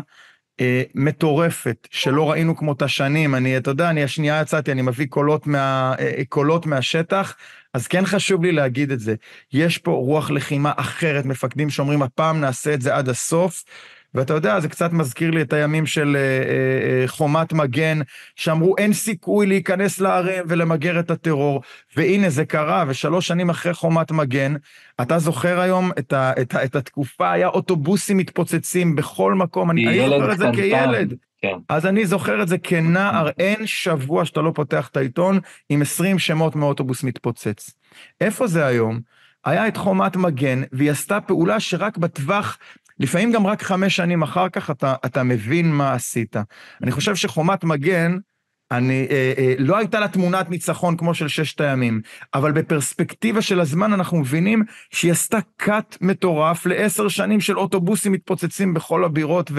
אה, 0.60 0.82
מטורפת, 0.94 1.88
שלא 1.90 2.30
ראינו 2.30 2.56
כמותה 2.56 2.88
שנים. 2.88 3.34
אני, 3.34 3.56
אתה 3.56 3.70
יודע, 3.70 3.90
אני 3.90 4.04
השנייה 4.04 4.40
יצאתי, 4.40 4.72
אני 4.72 4.82
מביא 4.82 5.06
קולות, 5.06 5.46
מה, 5.46 5.94
אה, 5.98 6.22
קולות 6.28 6.66
מהשטח, 6.66 7.36
אז 7.74 7.86
כן 7.86 8.06
חשוב 8.06 8.44
לי 8.44 8.52
להגיד 8.52 8.90
את 8.90 9.00
זה. 9.00 9.14
יש 9.52 9.78
פה 9.78 9.90
רוח 9.90 10.30
לחימה 10.30 10.72
אחרת, 10.76 11.24
מפקדים 11.24 11.70
שאומרים, 11.70 12.02
הפעם 12.02 12.40
נעשה 12.40 12.74
את 12.74 12.82
זה 12.82 12.96
עד 12.96 13.08
הסוף. 13.08 13.64
ואתה 14.14 14.34
יודע, 14.34 14.60
זה 14.60 14.68
קצת 14.68 14.92
מזכיר 14.92 15.30
לי 15.30 15.42
את 15.42 15.52
הימים 15.52 15.86
של 15.86 16.16
אה, 16.16 16.20
אה, 16.20 17.02
אה, 17.02 17.08
חומת 17.08 17.52
מגן, 17.52 17.98
שאמרו 18.36 18.76
אין 18.78 18.92
סיכוי 18.92 19.46
להיכנס 19.46 20.00
לערים 20.00 20.44
ולמגר 20.48 21.00
את 21.00 21.10
הטרור, 21.10 21.62
והנה 21.96 22.30
זה 22.30 22.44
קרה, 22.44 22.84
ושלוש 22.88 23.26
שנים 23.26 23.50
אחרי 23.50 23.74
חומת 23.74 24.10
מגן, 24.10 24.54
אתה 25.00 25.18
זוכר 25.18 25.60
היום 25.60 25.90
את, 25.98 26.12
ה, 26.12 26.32
את, 26.40 26.54
ה, 26.54 26.64
את 26.64 26.76
התקופה, 26.76 27.32
היה 27.32 27.48
אוטובוסים 27.48 28.16
מתפוצצים 28.16 28.96
בכל 28.96 29.34
מקום, 29.34 29.70
אני, 29.70 29.88
אני 29.88 30.18
זוכר 30.18 30.32
את 30.32 30.38
זה 30.38 30.46
כילד. 30.54 31.14
כן. 31.44 31.56
אז 31.68 31.86
אני 31.86 32.06
זוכר 32.06 32.42
את 32.42 32.48
זה 32.48 32.58
כנער, 32.58 33.28
אין 33.38 33.66
שבוע 33.66 34.24
שאתה 34.24 34.40
לא 34.40 34.52
פותח 34.54 34.88
את 34.88 34.96
העיתון 34.96 35.40
עם 35.68 35.82
20 35.82 36.18
שמות 36.18 36.56
מאוטובוס 36.56 37.02
מתפוצץ. 37.02 37.70
איפה 38.20 38.46
זה 38.46 38.66
היום? 38.66 39.00
היה 39.44 39.68
את 39.68 39.76
חומת 39.76 40.16
מגן, 40.16 40.62
והיא 40.72 40.90
עשתה 40.90 41.20
פעולה 41.20 41.60
שרק 41.60 41.98
בטווח 41.98 42.58
לפעמים 42.98 43.32
גם 43.32 43.46
רק 43.46 43.62
חמש 43.62 43.96
שנים 43.96 44.22
אחר 44.22 44.48
כך 44.48 44.70
אתה, 44.70 44.94
אתה 45.06 45.22
מבין 45.22 45.72
מה 45.72 45.92
עשית. 45.92 46.36
אני 46.82 46.90
חושב 46.90 47.14
שחומת 47.14 47.64
מגן, 47.64 48.16
אני, 48.70 49.06
אה, 49.10 49.32
אה, 49.38 49.54
לא 49.58 49.76
הייתה 49.76 50.00
לה 50.00 50.08
תמונת 50.08 50.50
ניצחון 50.50 50.96
כמו 50.96 51.14
של 51.14 51.28
ששת 51.28 51.60
הימים, 51.60 52.00
אבל 52.34 52.52
בפרספקטיבה 52.52 53.42
של 53.42 53.60
הזמן 53.60 53.92
אנחנו 53.92 54.18
מבינים 54.18 54.62
שהיא 54.90 55.12
עשתה 55.12 55.38
cut 55.62 55.96
מטורף 56.00 56.66
לעשר 56.66 57.08
שנים 57.08 57.40
של 57.40 57.58
אוטובוסים 57.58 58.12
מתפוצצים 58.12 58.74
בכל 58.74 59.04
הבירות, 59.04 59.50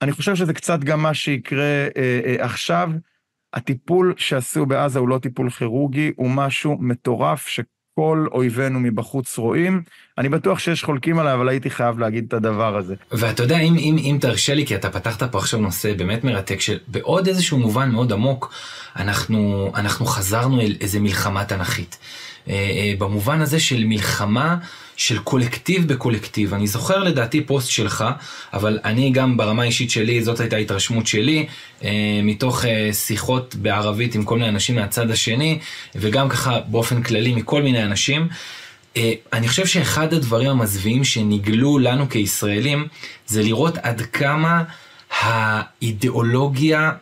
ואני 0.00 0.12
חושב 0.12 0.34
שזה 0.34 0.54
קצת 0.54 0.80
גם 0.80 1.02
מה 1.02 1.14
שיקרה 1.14 1.86
אה, 1.96 2.20
אה, 2.24 2.44
עכשיו. 2.44 2.90
הטיפול 3.54 4.14
שעשו 4.16 4.66
בעזה 4.66 4.98
הוא 4.98 5.08
לא 5.08 5.18
טיפול 5.18 5.50
כירורגי, 5.50 6.12
הוא 6.16 6.30
משהו 6.30 6.76
מטורף 6.80 7.46
ש... 7.46 7.60
כל 7.98 8.26
אויבינו 8.32 8.80
מבחוץ 8.80 9.38
רואים. 9.38 9.82
אני 10.18 10.28
בטוח 10.28 10.58
שיש 10.58 10.84
חולקים 10.84 11.18
עליי, 11.18 11.34
אבל 11.34 11.48
הייתי 11.48 11.70
חייב 11.70 11.98
להגיד 11.98 12.24
את 12.28 12.32
הדבר 12.32 12.76
הזה. 12.76 12.94
ואתה 13.12 13.42
יודע, 13.42 13.58
אם, 13.58 13.74
אם, 13.78 13.96
אם 13.98 14.18
תרשה 14.20 14.54
לי, 14.54 14.66
כי 14.66 14.74
אתה 14.74 14.90
פתחת 14.90 15.22
פה 15.22 15.38
עכשיו 15.38 15.60
נושא 15.60 15.94
באמת 15.94 16.24
מרתק, 16.24 16.60
שבעוד 16.60 17.28
איזשהו 17.28 17.58
מובן 17.58 17.90
מאוד 17.90 18.12
עמוק, 18.12 18.54
אנחנו, 18.96 19.70
אנחנו 19.74 20.06
חזרנו 20.06 20.60
אל 20.60 20.76
איזה 20.80 21.00
מלחמה 21.00 21.44
תנכית. 21.44 21.98
אה, 22.48 22.54
אה, 22.54 22.92
במובן 22.98 23.40
הזה 23.40 23.60
של 23.60 23.84
מלחמה 23.84 24.56
של 24.96 25.18
קולקטיב 25.18 25.92
בקולקטיב. 25.92 26.54
אני 26.54 26.66
זוכר 26.66 26.98
לדעתי 26.98 27.40
פוסט 27.40 27.70
שלך, 27.70 28.04
אבל 28.52 28.78
אני 28.84 29.10
גם 29.10 29.36
ברמה 29.36 29.62
האישית 29.62 29.90
שלי, 29.90 30.24
זאת 30.24 30.40
הייתה 30.40 30.56
התרשמות 30.56 31.06
שלי, 31.06 31.46
אה, 31.84 31.90
מתוך 32.22 32.64
שיחות 32.92 33.54
בערבית 33.54 34.14
עם 34.14 34.24
כל 34.24 34.38
מיני 34.38 34.48
אנשים 34.48 34.74
מהצד 34.74 35.10
השני, 35.10 35.58
וגם 35.94 36.28
ככה 36.28 36.60
באופן 36.60 37.02
כללי 37.02 37.34
מכל 37.34 37.62
מיני 37.62 37.82
אנשים. 37.82 38.28
אני 39.32 39.48
חושב 39.48 39.66
שאחד 39.66 40.14
הדברים 40.14 40.50
המזוויעים 40.50 41.04
שנגלו 41.04 41.78
לנו 41.78 42.08
כישראלים, 42.08 42.88
זה 43.26 43.42
לראות 43.42 43.78
עד 43.78 44.00
כמה 44.00 44.62
האידיאולוגיה 45.20 46.92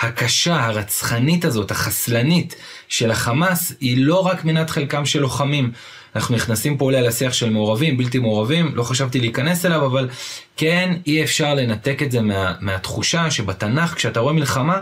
הקשה, 0.00 0.64
הרצחנית 0.64 1.44
הזאת, 1.44 1.70
החסלנית 1.70 2.54
של 2.88 3.10
החמאס, 3.10 3.72
היא 3.80 3.96
לא 3.98 4.26
רק 4.26 4.44
מנת 4.44 4.70
חלקם 4.70 5.06
של 5.06 5.20
לוחמים. 5.20 5.72
אנחנו 6.18 6.36
נכנסים 6.36 6.76
פה 6.78 6.84
אולי 6.84 7.02
לשיח 7.02 7.32
של 7.32 7.50
מעורבים, 7.50 7.96
בלתי 7.96 8.18
מעורבים, 8.18 8.72
לא 8.74 8.82
חשבתי 8.82 9.20
להיכנס 9.20 9.66
אליו, 9.66 9.86
אבל 9.86 10.08
כן, 10.56 10.94
אי 11.06 11.22
אפשר 11.22 11.54
לנתק 11.54 12.02
את 12.02 12.12
זה 12.12 12.20
מה, 12.20 12.54
מהתחושה 12.60 13.30
שבתנ"ך, 13.30 13.94
כשאתה 13.94 14.20
רואה 14.20 14.32
מלחמה, 14.32 14.80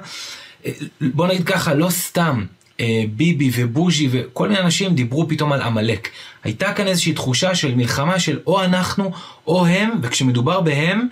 אה, 0.67 0.73
בוא 1.01 1.27
נגיד 1.27 1.45
ככה, 1.45 1.75
לא 1.75 1.91
סתם 1.91 2.45
אה, 2.81 3.05
ביבי 3.17 3.51
ובוז'י 3.55 4.09
וכל 4.11 4.49
מיני 4.49 4.61
אנשים 4.61 4.95
דיברו 4.95 5.29
פתאום 5.29 5.53
על 5.53 5.63
עמלק. 5.63 6.09
הייתה 6.45 6.73
כאן 6.73 6.87
איזושהי 6.87 7.13
תחושה 7.13 7.55
של 7.55 7.75
מלחמה 7.75 8.19
של 8.19 8.39
או 8.47 8.65
אנחנו 8.65 9.13
או 9.47 9.67
הם, 9.67 9.91
וכשמדובר 10.03 10.61
בהם, 10.61 11.09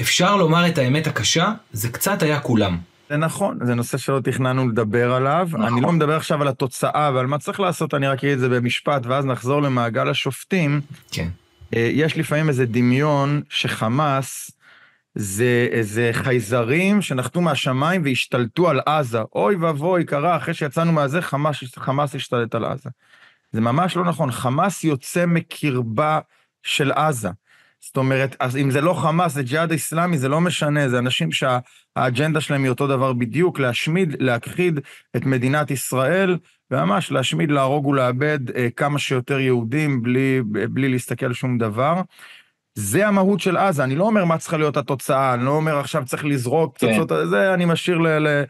אפשר 0.00 0.36
לומר 0.36 0.66
את 0.68 0.78
האמת 0.78 1.06
הקשה, 1.06 1.52
זה 1.72 1.88
קצת 1.88 2.22
היה 2.22 2.40
כולם. 2.40 2.78
זה 3.08 3.16
נכון, 3.16 3.58
זה 3.66 3.74
נושא 3.74 3.98
שלא 3.98 4.20
תכננו 4.20 4.68
לדבר 4.68 5.12
עליו. 5.12 5.48
נכון. 5.50 5.62
אני 5.62 5.80
לא 5.80 5.92
מדבר 5.92 6.16
עכשיו 6.16 6.42
על 6.42 6.48
התוצאה 6.48 7.10
ועל 7.14 7.26
מה 7.26 7.38
צריך 7.38 7.60
לעשות, 7.60 7.94
אני 7.94 8.06
רק 8.06 8.18
אגיד 8.18 8.32
את 8.32 8.38
זה 8.38 8.48
במשפט, 8.48 9.06
ואז 9.06 9.26
נחזור 9.26 9.62
למעגל 9.62 10.08
השופטים. 10.08 10.80
כן. 11.10 11.28
אה, 11.74 11.90
יש 11.92 12.16
לפעמים 12.16 12.48
איזה 12.48 12.66
דמיון 12.66 13.42
שחמאס 13.48 14.50
זה 15.14 15.68
איזה 15.70 16.10
חייזרים 16.12 17.02
שנחתו 17.02 17.40
מהשמיים 17.40 18.02
והשתלטו 18.04 18.70
על 18.70 18.80
עזה. 18.86 19.20
אוי 19.34 19.56
ואבוי, 19.56 20.04
קרה, 20.04 20.36
אחרי 20.36 20.54
שיצאנו 20.54 20.92
מהזה, 20.92 21.22
חמאס, 21.22 21.56
חמאס 21.78 22.14
השתלט 22.14 22.54
על 22.54 22.64
עזה. 22.64 22.90
זה 23.52 23.60
ממש 23.60 23.96
לא 23.96 24.04
נכון, 24.04 24.30
חמאס 24.30 24.84
יוצא 24.84 25.26
מקרבה 25.26 26.20
של 26.62 26.92
עזה. 26.92 27.30
זאת 27.86 27.96
אומרת, 27.96 28.36
אז 28.40 28.56
אם 28.56 28.70
זה 28.70 28.80
לא 28.80 28.94
חמאס, 28.94 29.32
זה 29.32 29.42
ג'יהאד 29.42 29.70
איסלאמי, 29.70 30.18
זה 30.18 30.28
לא 30.28 30.40
משנה, 30.40 30.88
זה 30.88 30.98
אנשים 30.98 31.28
שהאג'נדה 31.32 32.40
שלהם 32.40 32.62
היא 32.62 32.70
אותו 32.70 32.86
דבר 32.86 33.12
בדיוק, 33.12 33.58
להשמיד, 33.58 34.16
להכחיד 34.22 34.80
את 35.16 35.26
מדינת 35.26 35.70
ישראל, 35.70 36.38
וממש 36.70 37.12
להשמיד, 37.12 37.50
להרוג 37.50 37.86
ולאבד 37.86 38.50
אה, 38.56 38.68
כמה 38.76 38.98
שיותר 38.98 39.38
יהודים 39.38 40.02
בלי, 40.02 40.40
בלי 40.70 40.88
להסתכל 40.88 41.26
על 41.26 41.34
שום 41.34 41.58
דבר. 41.58 42.00
זה 42.74 43.08
המהות 43.08 43.40
של 43.40 43.56
עזה, 43.56 43.84
אני 43.84 43.96
לא 43.96 44.04
אומר 44.04 44.24
מה 44.24 44.38
צריכה 44.38 44.56
להיות 44.56 44.76
התוצאה, 44.76 45.34
אני 45.34 45.44
לא 45.44 45.50
אומר 45.50 45.78
עכשיו 45.78 46.04
צריך 46.06 46.24
לזרוק 46.24 46.78
כן. 46.78 46.92
פצצות, 46.92 47.28
זה 47.28 47.54
אני 47.54 47.64
משאיר 47.64 47.98
ל... 47.98 48.08
ל... 48.08 48.44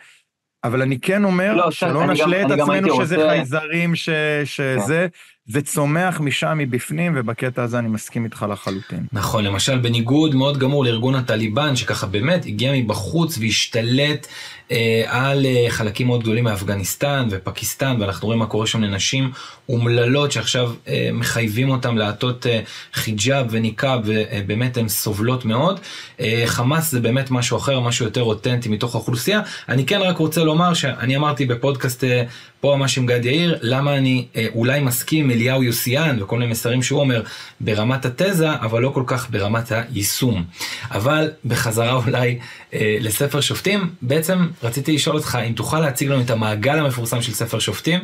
אבל 0.65 0.83
אני 0.83 1.01
כן 1.01 1.25
אומר 1.25 1.55
לא, 1.55 1.71
שלא 1.71 2.07
נשלה 2.07 2.43
את 2.43 2.51
עצמנו 2.51 2.95
שזה 2.95 3.17
רוצה... 3.17 3.29
חייזרים, 3.29 3.95
ש, 3.95 4.09
שזה, 4.45 5.07
כן. 5.11 5.19
זה 5.47 5.63
צומח 5.63 6.21
משם 6.21 6.59
מבפנים, 6.59 7.13
ובקטע 7.17 7.63
הזה 7.63 7.79
אני 7.79 7.89
מסכים 7.89 8.25
איתך 8.25 8.47
לחלוטין. 8.51 9.07
נכון, 9.13 9.45
למשל 9.45 9.79
בניגוד 9.79 10.35
מאוד 10.35 10.59
גמור 10.59 10.85
לארגון 10.85 11.15
הטליבן, 11.15 11.77
שככה 11.77 12.07
באמת 12.07 12.47
הגיע 12.47 12.73
מבחוץ 12.73 13.39
והשתלט 13.39 14.27
אה, 14.73 15.03
על 15.07 15.47
אה, 15.47 15.67
חלקים 15.69 16.07
מאוד 16.07 16.23
גדולים 16.23 16.45
מאפגניסטן 16.45 17.29
ופקיסטן, 17.31 17.97
ואנחנו 18.01 18.27
רואים 18.27 18.39
מה 18.39 18.47
קורה 18.47 18.67
שם 18.67 18.83
לנשים 18.83 19.31
אומללות 19.69 20.33
שעכשיו 20.33 20.73
אה, 20.89 21.11
מחייבים 21.13 21.71
אותם 21.71 21.97
לעטות 21.97 22.47
אה, 22.47 22.61
חיג'אב 22.95 23.47
וניקאב, 23.51 24.01
ובאמת 24.05 24.77
הן 24.77 24.89
סובלות 24.89 25.45
מאוד. 25.45 25.81
אה, 26.21 26.43
חמאס 26.47 26.91
זה 26.91 27.01
באמת 27.01 27.31
משהו 27.31 27.57
אחר, 27.57 27.81
משהו 27.81 28.05
יותר 28.05 28.23
אותנטי 28.23 28.69
מתוך 28.69 28.95
האוכלוסייה. 28.95 29.41
אני 29.69 29.87
כן 29.87 30.01
רק 30.01 30.19
רוצה 30.19 30.45
לומר 30.45 30.75
שאני 30.75 31.17
אמרתי 31.17 31.47
בפודקאסט 31.47 32.05
אה, 32.05 32.25
פה 32.65 32.77
ממש 32.77 32.99
עם 32.99 33.07
גד 33.07 33.25
יאיר, 33.25 33.59
למה 33.63 33.97
אני 33.97 34.27
אה, 34.37 34.47
אולי 34.55 34.81
מסכים 34.81 35.25
עם 35.25 35.31
אליהו 35.31 35.63
יוסיאן 35.63 36.23
וכל 36.23 36.39
מיני 36.39 36.51
מסרים 36.51 36.83
שהוא 36.83 37.01
אומר 37.01 37.23
ברמת 37.61 38.05
התזה, 38.05 38.53
אבל 38.53 38.83
לא 38.83 38.89
כל 38.89 39.03
כך 39.07 39.31
ברמת 39.31 39.73
היישום. 39.73 40.45
אבל 40.91 41.31
בחזרה 41.45 41.93
אולי 42.07 42.39
אה, 42.75 42.97
לספר 43.01 43.41
שופטים, 43.41 43.91
בעצם 44.03 44.49
רציתי 44.63 44.95
לשאול 44.95 45.17
אותך 45.17 45.39
אם 45.49 45.53
תוכל 45.53 45.81
להציג 45.81 46.09
לנו 46.09 46.21
את 46.21 46.31
המעגל 46.31 46.79
המפורסם 46.79 47.23
של 47.23 47.33
ספר 47.33 47.59
שופטים, 47.59 48.01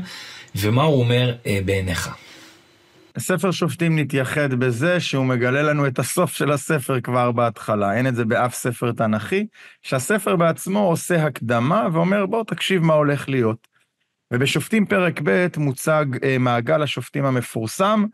ומה 0.57 0.83
הוא 0.83 1.01
אומר 1.01 1.35
אה, 1.46 1.59
בעיניך. 1.64 2.11
ספר 3.18 3.51
שופטים 3.51 3.99
נתייחד 3.99 4.55
בזה 4.55 5.01
שהוא 5.01 5.27
מגלה 5.27 5.62
לנו 5.62 5.87
את 5.87 5.99
הסוף 5.99 6.33
של 6.33 6.53
הספר 6.53 7.01
כבר 7.01 7.33
בהתחלה, 7.33 7.94
אין 7.94 8.07
את 8.07 8.14
זה 8.14 8.25
באף 8.25 8.55
ספר 8.55 8.92
תנכי, 8.92 9.46
שהספר 9.83 10.37
בעצמו 10.37 10.79
עושה 10.79 11.25
הקדמה 11.25 11.87
ואומר 11.92 12.27
בוא 12.27 12.44
תקשיב 12.44 12.83
מה 12.83 12.94
הולך 12.94 13.29
להיות. 13.29 13.69
ובשופטים 14.31 14.87
פרק 14.87 15.21
ב' 15.25 15.47
מוצג 15.57 16.05
אה, 16.25 16.38
מעגל 16.38 16.83
השופטים 16.83 17.25
המפורסם, 17.25 18.05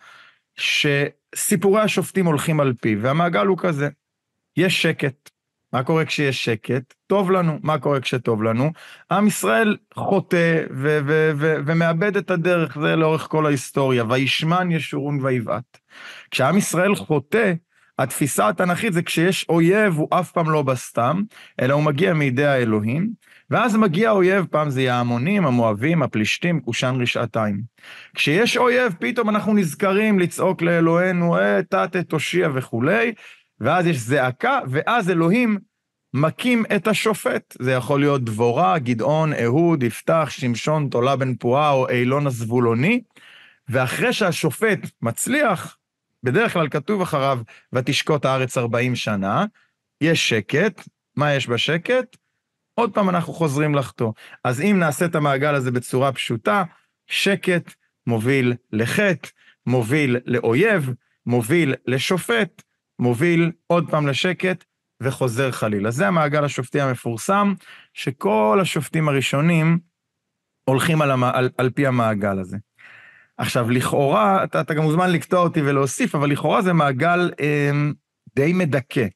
שסיפורי 0.57 1.81
השופטים 1.81 2.27
הולכים 2.27 2.61
על 2.61 2.73
פיו, 2.81 3.03
והמעגל 3.03 3.47
הוא 3.47 3.59
כזה, 3.59 3.89
יש 4.57 4.83
שקט. 4.83 5.31
מה 5.73 5.83
קורה 5.83 6.05
כשיש 6.05 6.45
שקט? 6.45 6.95
טוב 7.07 7.31
לנו. 7.31 7.59
מה 7.63 7.79
קורה 7.79 8.01
כשטוב 8.01 8.43
לנו? 8.43 8.73
עם 9.11 9.27
ישראל 9.27 9.77
חוטא 9.95 10.63
ו- 10.71 10.99
ו- 11.07 11.31
ו- 11.37 11.57
ומאבד 11.67 12.17
את 12.17 12.31
הדרך, 12.31 12.79
זה 12.81 12.97
לאורך 12.97 13.27
כל 13.31 13.47
ההיסטוריה. 13.47 14.05
וישמן 14.05 14.71
ישורון 14.71 15.25
ויבעט. 15.25 15.79
כשעם 16.31 16.59
ישראל 16.59 16.95
חוטא, 16.95 17.53
התפיסה 17.99 18.49
התנ"כית 18.49 18.93
זה 18.93 19.03
כשיש 19.03 19.47
אויב, 19.49 19.95
הוא 19.95 20.09
אף 20.11 20.33
פעם 20.33 20.51
לא 20.51 20.63
בסתם, 20.63 21.23
אלא 21.61 21.75
הוא 21.75 21.83
מגיע 21.83 22.15
מידי 22.15 22.47
האלוהים, 22.47 23.11
ואז 23.51 23.77
מגיע 23.77 24.11
אויב, 24.11 24.47
פעם 24.51 24.71
זה 24.71 24.81
יהיה 24.81 24.95
ההמונים, 24.95 25.47
המואבים, 25.47 26.03
הפלישתים, 26.03 26.61
קושן 26.61 26.97
רשעתיים. 27.01 27.63
כשיש 28.15 28.57
אויב, 28.57 28.95
פתאום 29.01 29.29
אנחנו 29.29 29.55
נזכרים 29.55 30.19
לצעוק 30.19 30.63
לאלוהינו, 30.63 31.39
אה, 31.39 31.63
תתה, 31.63 32.03
תושיע 32.03 32.49
וכולי, 32.55 33.13
ואז 33.61 33.87
יש 33.87 33.97
זעקה, 33.97 34.61
ואז 34.69 35.11
אלוהים 35.11 35.59
מקים 36.15 36.65
את 36.77 36.87
השופט. 36.87 37.57
זה 37.61 37.73
יכול 37.73 38.01
להיות 38.01 38.25
דבורה, 38.25 38.79
גדעון, 38.79 39.33
אהוד, 39.33 39.83
יפתח, 39.83 40.29
שמשון, 40.31 40.89
תולה 40.89 41.17
בן 41.17 41.35
פועה 41.35 41.71
או 41.71 41.89
אילון 41.89 42.27
הזבולוני, 42.27 43.01
ואחרי 43.69 44.13
שהשופט 44.13 44.79
מצליח, 45.03 45.77
בדרך 46.23 46.53
כלל 46.53 46.69
כתוב 46.69 47.01
אחריו, 47.01 47.39
ותשקוט 47.73 48.25
הארץ 48.25 48.59
ארבעים 48.59 48.97
שנה, 48.97 49.45
יש 50.01 50.29
שקט, 50.29 50.89
מה 51.17 51.35
יש 51.35 51.49
בשקט? 51.49 52.17
עוד 52.79 52.95
פעם 52.95 53.09
אנחנו 53.09 53.33
חוזרים 53.33 53.75
לחטוא. 53.75 54.13
אז 54.45 54.61
אם 54.61 54.77
נעשה 54.79 55.05
את 55.05 55.15
המעגל 55.15 55.55
הזה 55.55 55.71
בצורה 55.71 56.13
פשוטה, 56.13 56.65
שקט 57.07 57.75
מוביל 58.07 58.55
לחטא, 58.73 59.29
מוביל 59.67 60.17
לאויב, 60.27 60.91
מוביל 61.27 61.75
לשופט, 61.87 62.63
מוביל 62.99 63.53
עוד 63.67 63.91
פעם 63.91 64.07
לשקט 64.07 64.65
וחוזר 65.03 65.51
חלילה. 65.51 65.91
זה 65.91 66.09
המעגל 66.09 66.45
השופטי 66.45 66.81
המפורסם, 66.81 67.55
שכל 67.95 68.59
השופטים 68.63 69.09
הראשונים 69.09 69.79
הולכים 70.65 71.03
על, 71.03 71.11
המ... 71.11 71.25
על, 71.25 71.51
על 71.59 71.71
פי 71.71 71.87
המעגל 71.87 72.39
הזה. 72.39 72.57
עכשיו, 73.39 73.71
לכאורה, 73.71 74.45
אתה, 74.45 74.61
אתה 74.61 74.75
גם 74.75 74.83
מוזמן 74.83 75.11
לקטוע 75.11 75.41
אותי 75.41 75.63
ולהוסיף, 75.63 76.15
אבל 76.15 76.31
לכאורה 76.31 76.63
זה 76.63 76.73
מעגל 76.73 77.31
אה, 77.41 77.71
די 78.37 78.53
מדכא. 78.53 79.07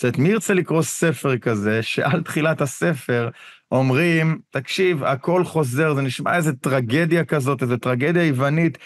זאת 0.00 0.04
אומרת, 0.04 0.18
מי 0.18 0.28
ירצה 0.28 0.54
לקרוא 0.54 0.82
ספר 0.82 1.38
כזה, 1.38 1.82
שעל 1.82 2.22
תחילת 2.22 2.60
הספר 2.60 3.28
אומרים, 3.72 4.38
תקשיב, 4.50 5.04
הכל 5.04 5.44
חוזר, 5.44 5.94
זה 5.94 6.02
נשמע 6.02 6.36
איזה 6.36 6.52
טרגדיה 6.52 7.24
כזאת, 7.24 7.62
איזה 7.62 7.76
טרגדיה 7.76 8.24
יוונית, 8.24 8.78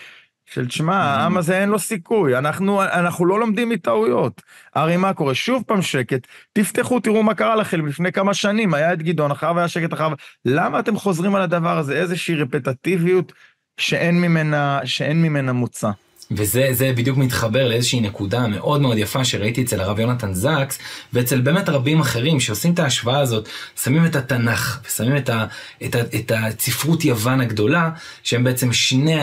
של 0.46 0.66
תשמע, 0.66 0.96
העם 0.96 1.36
הזה 1.36 1.60
אין 1.60 1.68
לו 1.68 1.78
סיכוי, 1.78 2.38
אנחנו, 2.38 2.82
אנחנו 2.82 3.26
לא 3.26 3.40
לומדים 3.40 3.68
מטעויות. 3.68 4.42
הרי 4.74 4.96
מה 4.96 5.14
קורה? 5.14 5.34
שוב 5.34 5.62
פעם 5.66 5.82
שקט, 5.82 6.26
תפתחו, 6.52 7.00
תראו 7.00 7.22
מה 7.22 7.34
קרה 7.34 7.56
לכם 7.56 7.86
לפני 7.86 8.12
כמה 8.12 8.34
שנים, 8.34 8.74
היה 8.74 8.92
את 8.92 9.02
גדעון, 9.02 9.30
אחריו 9.30 9.58
היה 9.58 9.68
שקט 9.68 9.92
אחריו, 9.92 10.12
למה 10.44 10.80
אתם 10.80 10.96
חוזרים 10.96 11.34
על 11.34 11.42
הדבר 11.42 11.78
הזה? 11.78 11.96
איזושהי 11.96 12.34
רפטטיביות 12.34 13.32
שאין 13.80 14.20
ממנה, 14.20 14.80
שאין 14.84 15.22
ממנה 15.22 15.52
מוצא. 15.52 15.90
וזה 16.30 16.92
בדיוק 16.96 17.18
מתחבר 17.18 17.68
לאיזושהי 17.68 18.00
נקודה 18.00 18.46
מאוד 18.46 18.80
מאוד 18.80 18.98
יפה 18.98 19.24
שראיתי 19.24 19.62
אצל 19.62 19.80
הרב 19.80 19.98
יונתן 19.98 20.34
זקס, 20.34 20.78
ואצל 21.12 21.40
באמת 21.40 21.68
רבים 21.68 22.00
אחרים 22.00 22.40
שעושים 22.40 22.72
את 22.72 22.78
ההשוואה 22.78 23.18
הזאת, 23.18 23.48
שמים 23.82 24.06
את 24.06 24.16
התנ"ך, 24.16 24.80
ושמים 24.86 25.16
את, 25.16 25.28
ה, 25.28 25.46
את, 25.84 25.94
ה, 25.94 26.00
את 26.00 26.32
הספרות 26.34 27.04
יוון 27.04 27.40
הגדולה, 27.40 27.90
שהם 28.22 28.44
בעצם 28.44 28.72
שני, 28.72 29.16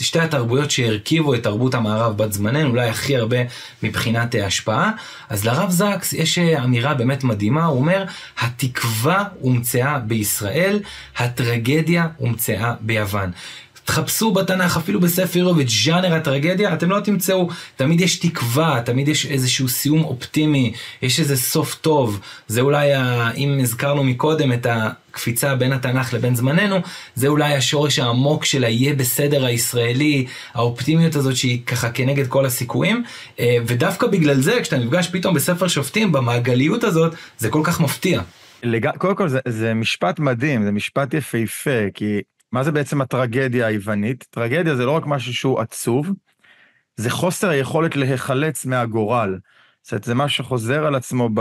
שתי 0.00 0.20
התרבויות 0.20 0.70
שהרכיבו 0.70 1.34
את 1.34 1.42
תרבות 1.42 1.74
המערב 1.74 2.16
בת 2.16 2.32
זמננו, 2.32 2.70
אולי 2.70 2.88
הכי 2.88 3.16
הרבה 3.16 3.38
מבחינת 3.82 4.34
השפעה. 4.34 4.90
אז 5.28 5.44
לרב 5.44 5.70
זקס 5.70 6.12
יש 6.12 6.38
אמירה 6.38 6.94
באמת 6.94 7.24
מדהימה, 7.24 7.64
הוא 7.64 7.78
אומר, 7.78 8.04
התקווה 8.40 9.24
הומצאה 9.40 9.98
בישראל, 9.98 10.80
הטרגדיה 11.16 12.06
הומצאה 12.16 12.74
ביוון. 12.80 13.30
תחפשו 13.90 14.32
בתנ"ך, 14.32 14.76
אפילו 14.76 15.00
בספר 15.00 15.38
איוב, 15.38 15.58
את 15.58 15.68
ז'אנר 15.68 16.14
הטרגדיה, 16.14 16.74
אתם 16.74 16.90
לא 16.90 17.00
תמצאו. 17.00 17.48
תמיד 17.76 18.00
יש 18.00 18.18
תקווה, 18.18 18.82
תמיד 18.84 19.08
יש 19.08 19.26
איזשהו 19.26 19.68
סיום 19.68 20.04
אופטימי, 20.04 20.72
יש 21.02 21.20
איזה 21.20 21.36
סוף 21.36 21.74
טוב. 21.74 22.20
זה 22.48 22.60
אולי, 22.60 22.94
ה... 22.94 23.30
אם 23.36 23.58
הזכרנו 23.62 24.04
מקודם 24.04 24.52
את 24.52 24.66
הקפיצה 24.70 25.54
בין 25.54 25.72
התנ"ך 25.72 26.14
לבין 26.14 26.34
זמננו, 26.34 26.76
זה 27.14 27.28
אולי 27.28 27.54
השורש 27.54 27.98
העמוק 27.98 28.44
של 28.44 28.64
היהיה 28.64 28.94
בסדר 28.94 29.44
הישראלי, 29.44 30.26
האופטימיות 30.54 31.16
הזאת 31.16 31.36
שהיא 31.36 31.60
ככה 31.66 31.90
כנגד 31.90 32.26
כל 32.26 32.46
הסיכויים. 32.46 33.04
אה, 33.40 33.56
ודווקא 33.66 34.06
בגלל 34.06 34.40
זה, 34.40 34.58
כשאתה 34.62 34.78
נפגש 34.78 35.08
פתאום 35.08 35.34
בספר 35.34 35.68
שופטים, 35.68 36.12
במעגליות 36.12 36.84
הזאת, 36.84 37.14
זה 37.38 37.48
כל 37.48 37.60
כך 37.64 37.80
מפתיע. 37.80 38.20
לג... 38.62 38.88
קודם 38.98 39.16
כל 39.16 39.28
זה, 39.28 39.38
זה 39.48 39.74
משפט 39.74 40.18
מדהים, 40.18 40.64
זה 40.64 40.70
משפט 40.72 41.14
יפהפה, 41.14 41.90
כי 41.94 42.20
מה 42.52 42.64
זה 42.64 42.72
בעצם 42.72 43.00
הטרגדיה 43.00 43.66
היוונית? 43.66 44.26
טרגדיה 44.30 44.76
זה 44.76 44.86
לא 44.86 44.90
רק 44.90 45.06
משהו 45.06 45.34
שהוא 45.34 45.60
עצוב, 45.60 46.12
זה 46.96 47.10
חוסר 47.10 47.48
היכולת 47.48 47.96
להיחלץ 47.96 48.66
מהגורל. 48.66 49.38
זאת 49.82 49.92
אומרת, 49.92 50.04
זה 50.04 50.14
משהו 50.14 50.44
שחוזר 50.44 50.86
על 50.86 50.94
עצמו 50.94 51.28
ב, 51.34 51.40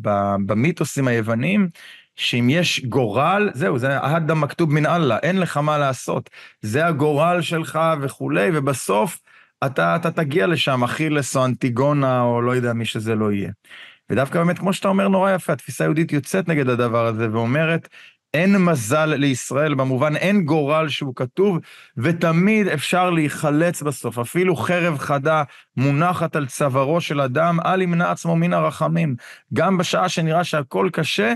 ב, 0.00 0.08
במיתוסים 0.46 1.08
היוונים, 1.08 1.68
שאם 2.16 2.50
יש 2.50 2.84
גורל, 2.84 3.50
זהו, 3.54 3.78
זה 3.78 3.98
האדם 3.98 4.40
מכתוב 4.40 4.72
מן 4.72 4.86
אללה, 4.86 5.18
אין 5.18 5.40
לך 5.40 5.56
מה 5.56 5.78
לעשות. 5.78 6.30
זה 6.62 6.86
הגורל 6.86 7.42
שלך 7.42 7.78
וכולי, 8.02 8.50
ובסוף 8.54 9.18
אתה, 9.66 9.96
אתה 9.96 10.10
תגיע 10.10 10.46
לשם, 10.46 10.84
אכילס 10.84 11.36
או 11.36 11.44
אנטיגונה, 11.44 12.22
או 12.22 12.42
לא 12.42 12.56
יודע 12.56 12.72
מי 12.72 12.84
שזה 12.84 13.14
לא 13.14 13.32
יהיה. 13.32 13.50
ודווקא 14.10 14.38
באמת, 14.38 14.58
כמו 14.58 14.72
שאתה 14.72 14.88
אומר, 14.88 15.08
נורא 15.08 15.32
יפה, 15.32 15.52
התפיסה 15.52 15.84
היהודית 15.84 16.12
יוצאת 16.12 16.48
נגד 16.48 16.68
הדבר 16.68 17.06
הזה 17.06 17.32
ואומרת, 17.32 17.88
אין 18.34 18.56
מזל 18.56 19.06
לישראל, 19.06 19.74
במובן 19.74 20.16
אין 20.16 20.44
גורל 20.44 20.88
שהוא 20.88 21.12
כתוב, 21.16 21.58
ותמיד 21.96 22.68
אפשר 22.68 23.10
להיחלץ 23.10 23.82
בסוף. 23.82 24.18
אפילו 24.18 24.56
חרב 24.56 24.98
חדה 24.98 25.42
מונחת 25.76 26.36
על 26.36 26.46
צווארו 26.46 27.00
של 27.00 27.20
אדם, 27.20 27.58
אל 27.66 27.82
ימנע 27.82 28.10
עצמו 28.10 28.36
מן 28.36 28.52
הרחמים. 28.52 29.16
גם 29.54 29.78
בשעה 29.78 30.08
שנראה 30.08 30.44
שהכל 30.44 30.88
קשה, 30.92 31.34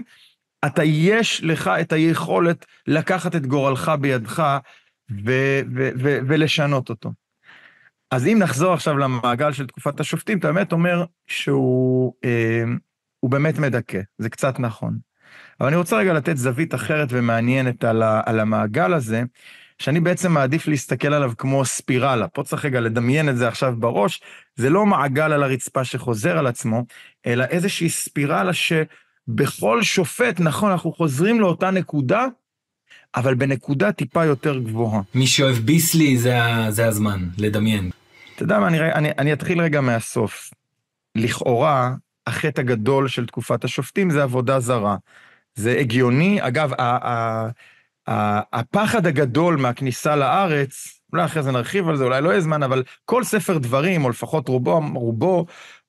אתה, 0.66 0.84
יש 0.84 1.40
לך 1.44 1.70
את 1.80 1.92
היכולת 1.92 2.66
לקחת 2.86 3.36
את 3.36 3.46
גורלך 3.46 3.92
בידך 4.00 4.58
ו- 5.10 5.60
ו- 5.74 5.90
ו- 5.98 6.18
ולשנות 6.26 6.90
אותו. 6.90 7.12
אז 8.10 8.26
אם 8.26 8.38
נחזור 8.38 8.72
עכשיו 8.72 8.98
למעגל 8.98 9.52
של 9.52 9.66
תקופת 9.66 10.00
השופטים, 10.00 10.38
אתה 10.38 10.52
באמת 10.52 10.72
אומר 10.72 11.04
שהוא 11.26 12.14
אה, 12.24 12.64
באמת 13.24 13.58
מדכא, 13.58 14.00
זה 14.18 14.30
קצת 14.30 14.60
נכון. 14.60 15.11
אבל 15.62 15.68
אני 15.68 15.76
רוצה 15.76 15.96
רגע 15.96 16.12
לתת 16.12 16.36
זווית 16.36 16.74
אחרת 16.74 17.08
ומעניינת 17.10 17.84
על, 17.84 18.02
ה, 18.02 18.20
על 18.26 18.40
המעגל 18.40 18.94
הזה, 18.94 19.22
שאני 19.78 20.00
בעצם 20.00 20.32
מעדיף 20.32 20.68
להסתכל 20.68 21.14
עליו 21.14 21.32
כמו 21.38 21.64
ספירלה. 21.64 22.28
פה 22.28 22.42
צריך 22.42 22.64
רגע 22.64 22.80
לדמיין 22.80 23.28
את 23.28 23.36
זה 23.36 23.48
עכשיו 23.48 23.74
בראש, 23.78 24.20
זה 24.56 24.70
לא 24.70 24.86
מעגל 24.86 25.32
על 25.32 25.42
הרצפה 25.42 25.84
שחוזר 25.84 26.38
על 26.38 26.46
עצמו, 26.46 26.84
אלא 27.26 27.44
איזושהי 27.44 27.88
ספירלה 27.88 28.50
שבכל 28.52 29.82
שופט, 29.82 30.40
נכון, 30.40 30.70
אנחנו 30.70 30.92
חוזרים 30.92 31.40
לאותה 31.40 31.70
נקודה, 31.70 32.26
אבל 33.14 33.34
בנקודה 33.34 33.92
טיפה 33.92 34.24
יותר 34.24 34.58
גבוהה. 34.58 35.00
מי 35.14 35.26
שאוהב 35.26 35.56
ביסלי 35.56 36.18
זה, 36.18 36.38
זה 36.68 36.86
הזמן, 36.86 37.28
לדמיין. 37.38 37.90
אתה 38.34 38.42
יודע 38.42 38.58
מה, 38.58 38.66
אני, 38.66 38.92
אני, 38.92 39.10
אני 39.18 39.32
אתחיל 39.32 39.60
רגע 39.60 39.80
מהסוף. 39.80 40.50
לכאורה, 41.14 41.94
החטא 42.26 42.60
הגדול 42.60 43.08
של 43.08 43.26
תקופת 43.26 43.64
השופטים 43.64 44.10
זה 44.10 44.22
עבודה 44.22 44.60
זרה. 44.60 44.96
זה 45.54 45.76
הגיוני. 45.78 46.38
אגב, 46.40 46.72
הפחד 48.52 49.06
הגדול 49.06 49.56
מהכניסה 49.56 50.16
לארץ, 50.16 51.00
אולי 51.12 51.24
אחרי 51.24 51.42
זה 51.42 51.52
נרחיב 51.52 51.88
על 51.88 51.96
זה, 51.96 52.04
אולי 52.04 52.22
לא 52.22 52.30
יהיה 52.30 52.40
זמן, 52.40 52.62
אבל 52.62 52.82
כל 53.04 53.24
ספר 53.24 53.58
דברים, 53.58 54.04
או 54.04 54.10
לפחות 54.10 54.48
רובו, 54.48 54.80
רובו 54.94 55.46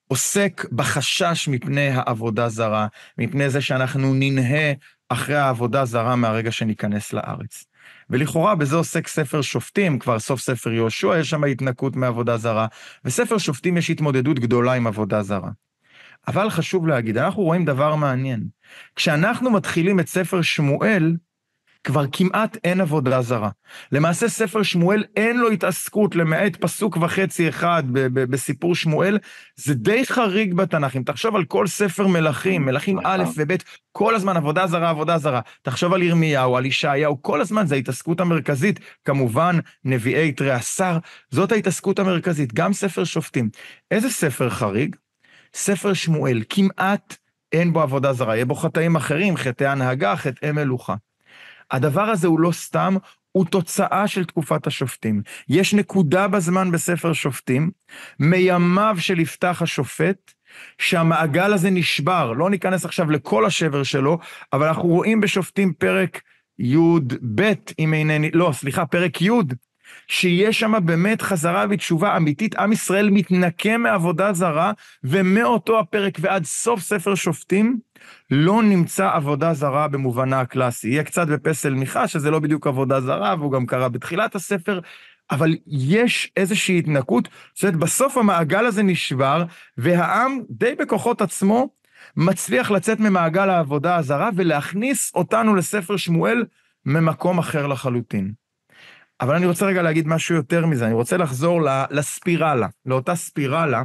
עוסק 0.08 0.66
בחשש 0.72 1.48
מפני 1.48 1.90
העבודה 1.90 2.50
זרה, 2.50 2.88
מפני 3.18 3.50
זה 3.50 3.62
שאנחנו 3.62 4.14
ננהה 4.14 4.74
אחרי 5.10 5.36
העבודה 5.36 5.86
זרה 5.86 6.16
מהרגע 6.16 6.52
שניכנס 6.52 7.14
לארץ. 7.14 7.66
ולכאורה 8.10 8.56
בזה 8.56 8.76
עוסק 8.76 9.08
ספר 9.08 9.42
שופטים, 9.42 10.00
כבר 10.00 10.20
סוף 10.20 10.42
ספר 10.42 10.72
יהושע 10.72 11.18
יש 11.20 11.30
שם 11.30 11.44
התנקות 11.44 11.96
מעבודה 11.96 12.38
זרה, 12.38 12.68
וספר 13.06 13.38
שופטים 13.38 13.78
יש 13.78 13.90
התמודדות 13.90 14.40
גדולה 14.40 14.74
עם 14.74 14.88
עבודה 14.88 15.24
זרה. 15.24 15.50
אבל 16.28 16.50
חשוב 16.50 16.88
להגיד, 16.88 17.18
אנחנו 17.18 17.44
רואים 17.44 17.66
דבר 17.66 17.96
מעניין. 17.96 18.44
כשאנחנו 18.96 19.52
מתחילים 19.52 20.00
את 20.00 20.08
ספר 20.08 20.42
שמואל, 20.42 21.16
כבר 21.84 22.06
כמעט 22.12 22.58
אין 22.64 22.82
עבודה 22.82 23.22
זרה. 23.22 23.50
למעשה 23.92 24.30
ספר 24.30 24.64
שמואל 24.64 25.04
אין 25.16 25.38
לו 25.38 25.50
התעסקות 25.50 26.16
למעט 26.16 26.56
פסוק 26.56 26.98
וחצי 26.98 27.50
אחד 27.50 27.84
בסיפור 28.14 28.76
שמואל, 28.76 29.20
זה 29.56 29.74
די 29.74 30.06
חריג 30.06 30.54
בתנ"ך. 30.54 30.96
אם 30.96 31.04
תחשוב 31.04 31.36
על 31.36 31.46
כל 31.46 31.68
ספר 31.68 32.08
מלכים, 32.08 32.66
מלכים 32.66 33.00
א' 33.04 33.24
וב', 33.38 33.52
כל 33.92 34.16
הזמן 34.16 34.38
עבודה 34.38 34.68
זרה, 34.68 34.90
עבודה 34.90 35.18
זרה. 35.18 35.42
תחשוב 35.62 35.94
על 35.94 36.02
ירמיהו, 36.02 36.58
על 36.58 36.66
ישעיהו, 36.66 37.22
כל 37.22 37.42
הזמן 37.42 37.66
זה 37.68 37.76
ההתעסקות 37.76 38.20
המרכזית. 38.20 38.80
כמובן, 39.06 39.56
נביאי 39.86 40.32
תריעשר, 40.32 40.98
זאת 41.32 41.52
ההתעסקות 41.52 42.00
המרכזית, 42.00 42.54
גם 42.54 42.74
ספר 42.74 43.04
שופטים. 43.04 43.50
איזה 43.92 44.10
ספר 44.10 44.50
חריג? 44.50 44.96
ספר 45.56 45.94
שמואל, 45.94 46.44
כמעט 46.50 47.18
אין 47.52 47.74
בו 47.74 47.82
עבודה 47.82 48.14
זרה, 48.14 48.36
יהיה 48.36 48.46
בו 48.46 48.56
חטאים 48.56 48.96
אחרים, 48.96 49.38
חטאי 49.38 49.68
הנהגה, 49.68 50.16
חטאי 50.16 50.52
מלוכה. 50.52 50.96
הדבר 51.72 52.02
הזה 52.02 52.28
הוא 52.28 52.40
לא 52.40 52.52
סתם, 52.52 52.96
הוא 53.32 53.46
תוצאה 53.46 54.08
של 54.08 54.26
תקופת 54.26 54.68
השופטים. 54.68 55.22
יש 55.50 55.74
נקודה 55.74 56.28
בזמן 56.28 56.72
בספר 56.72 57.14
שופטים, 57.14 57.72
מימיו 58.20 58.96
של 59.00 59.20
יפתח 59.20 59.62
השופט, 59.62 60.32
שהמעגל 60.78 61.54
הזה 61.54 61.70
נשבר. 61.70 62.32
לא 62.32 62.50
ניכנס 62.50 62.86
עכשיו 62.86 63.12
לכל 63.12 63.46
השבר 63.46 63.84
שלו, 63.84 64.20
אבל 64.54 64.68
אנחנו 64.68 64.90
רואים 64.90 65.22
בשופטים 65.22 65.74
פרק 65.74 66.22
י"ב, 66.60 67.54
אם 67.80 67.94
אינני, 67.94 68.32
לא, 68.32 68.52
סליחה, 68.54 68.86
פרק 68.86 69.22
י', 69.22 69.30
שיש 70.08 70.60
שם 70.60 70.74
באמת 70.86 71.22
חזרה 71.22 71.66
ותשובה 71.70 72.18
אמיתית. 72.18 72.56
עם 72.56 72.72
ישראל 72.72 73.10
מתנקם 73.10 73.82
מעבודה 73.82 74.34
זרה, 74.34 74.72
ומאותו 75.04 75.80
הפרק 75.80 76.18
ועד 76.22 76.46
סוף 76.46 76.82
ספר 76.82 77.16
שופטים, 77.16 77.80
לא 78.32 78.64
נמצא 78.64 79.10
עבודה 79.14 79.54
זרה 79.54 79.88
במובנה 79.88 80.40
הקלאסי. 80.40 80.90
יהיה 80.90 81.04
קצת 81.04 81.28
בפסל 81.28 81.74
מיכה, 81.74 82.08
שזה 82.08 82.32
לא 82.32 82.40
בדיוק 82.40 82.68
עבודה 82.68 83.02
זרה, 83.02 83.36
והוא 83.40 83.52
גם 83.52 83.66
קרה 83.66 83.90
בתחילת 83.90 84.36
הספר, 84.36 84.80
אבל 85.32 85.56
יש 85.68 86.32
איזושהי 86.38 86.80
התנקות, 86.80 87.30
זאת 87.56 87.64
אומרת, 87.64 87.76
בסוף 87.76 88.18
המעגל 88.18 88.66
הזה 88.66 88.84
נשבר, 88.84 89.44
והעם, 89.78 90.40
די 90.50 90.76
בכוחות 90.76 91.22
עצמו, 91.22 91.70
מצליח 92.18 92.72
לצאת 92.72 93.00
ממעגל 93.00 93.50
העבודה 93.50 93.96
הזרה 93.96 94.30
ולהכניס 94.36 95.12
אותנו 95.16 95.56
לספר 95.56 95.98
שמואל 95.98 96.46
ממקום 96.86 97.40
אחר 97.40 97.68
לחלוטין. 97.68 98.43
אבל 99.22 99.36
אני 99.36 99.46
רוצה 99.46 99.66
רגע 99.66 99.82
להגיד 99.82 100.08
משהו 100.08 100.36
יותר 100.36 100.66
מזה, 100.66 100.86
אני 100.86 100.94
רוצה 100.94 101.18
לחזור 101.18 101.62
לספירלה, 101.92 102.68
לאותה 102.86 103.16
ספירלה, 103.16 103.84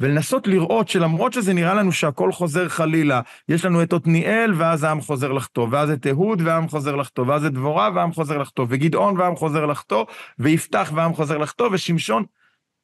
ולנסות 0.00 0.46
לראות 0.46 0.88
שלמרות 0.88 1.32
שזה 1.32 1.52
נראה 1.52 1.74
לנו 1.74 1.92
שהכל 1.92 2.32
חוזר 2.32 2.68
חלילה, 2.68 3.20
יש 3.48 3.64
לנו 3.64 3.82
את 3.82 3.92
עתניאל 3.92 4.54
ואז 4.56 4.84
העם 4.84 5.00
חוזר 5.00 5.32
לחטוא, 5.32 5.68
ואז 5.70 5.90
את 5.90 6.06
אהוד 6.06 6.42
והעם 6.44 6.68
חוזר 6.68 6.96
לחטוא, 6.96 7.26
ואז 7.26 7.44
את 7.44 7.52
דבורה 7.52 7.90
והעם 7.94 8.12
חוזר 8.12 8.38
לחטוא, 8.38 8.66
וגדעון 8.68 9.20
והעם 9.20 9.36
חוזר 9.36 9.66
לחטוא, 9.66 10.04
ויפתח 10.38 10.92
והעם 10.94 11.14
חוזר 11.14 11.38
לחטוא, 11.38 11.68
ושמשון, 11.72 12.24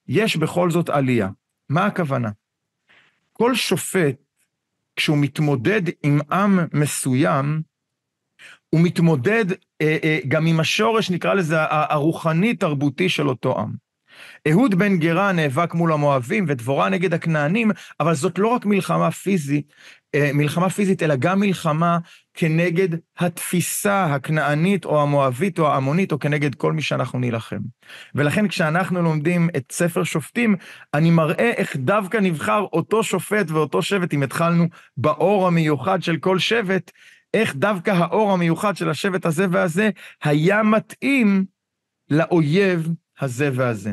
יש 0.08 0.37
בכל 0.37 0.70
זאת 0.70 0.88
עלייה. 0.88 1.28
מה 1.68 1.87
הכוונה? 1.87 2.30
כל 3.32 3.54
שופט, 3.54 4.16
כשהוא 4.96 5.18
מתמודד 5.18 5.82
עם 6.02 6.20
עם 6.32 6.58
מסוים, 6.72 7.62
הוא 8.74 8.80
מתמודד 8.80 9.44
אה, 9.82 9.96
אה, 10.04 10.18
גם 10.28 10.46
עם 10.46 10.60
השורש, 10.60 11.10
נקרא 11.10 11.34
לזה, 11.34 11.56
הרוחני-תרבותי 11.70 13.08
של 13.08 13.28
אותו 13.28 13.58
עם. 13.58 13.70
אהוד 14.48 14.74
בן 14.74 14.98
גרה 14.98 15.32
נאבק 15.32 15.74
מול 15.74 15.92
המואבים 15.92 16.44
ודבורה 16.48 16.88
נגד 16.88 17.14
הכנענים, 17.14 17.70
אבל 18.00 18.14
זאת 18.14 18.38
לא 18.38 18.48
רק 18.48 18.66
מלחמה 18.66 19.10
פיזית, 19.10 19.72
אה, 20.14 20.30
מלחמה 20.34 20.70
פיזית, 20.70 21.02
אלא 21.02 21.16
גם 21.16 21.40
מלחמה 21.40 21.98
כנגד 22.34 22.88
התפיסה 23.18 24.04
הכנענית 24.04 24.84
או 24.84 25.02
המואבית 25.02 25.58
או 25.58 25.68
העמונית, 25.68 26.12
או 26.12 26.18
כנגד 26.18 26.54
כל 26.54 26.72
מי 26.72 26.82
שאנחנו 26.82 27.18
נילחם. 27.18 27.60
ולכן 28.14 28.48
כשאנחנו 28.48 29.02
לומדים 29.02 29.48
את 29.56 29.72
ספר 29.72 30.04
שופטים, 30.04 30.56
אני 30.94 31.10
מראה 31.10 31.50
איך 31.50 31.76
דווקא 31.76 32.18
נבחר 32.18 32.66
אותו 32.72 33.02
שופט 33.02 33.50
ואותו 33.50 33.82
שבט, 33.82 34.14
אם 34.14 34.22
התחלנו 34.22 34.66
באור 34.96 35.46
המיוחד 35.46 36.02
של 36.02 36.16
כל 36.16 36.38
שבט, 36.38 36.90
איך 37.35 37.57
דווקא 37.57 37.90
האור 37.90 38.33
המיוחד 38.33 38.77
של 38.77 38.90
השבט 38.90 39.27
הזה 39.27 39.47
והזה 39.51 39.90
היה 40.23 40.62
מתאים 40.62 41.44
לאויב 42.11 42.88
הזה 43.20 43.51
והזה. 43.55 43.92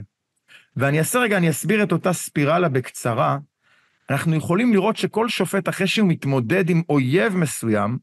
ואני 0.75 0.99
אעשה 0.99 1.19
רגע, 1.19 1.37
אני 1.37 1.49
אסביר 1.49 1.83
את 1.83 1.91
אותה 1.91 2.13
ספירלה 2.13 2.69
בקצרה. 2.69 3.37
אנחנו 4.09 4.35
יכולים 4.35 4.73
לראות 4.73 4.97
שכל 4.97 5.29
שופט, 5.29 5.69
אחרי 5.69 5.87
שהוא 5.87 6.09
מתמודד 6.09 6.69
עם 6.69 6.81
אויב 6.89 7.35
מסוים, 7.35 7.97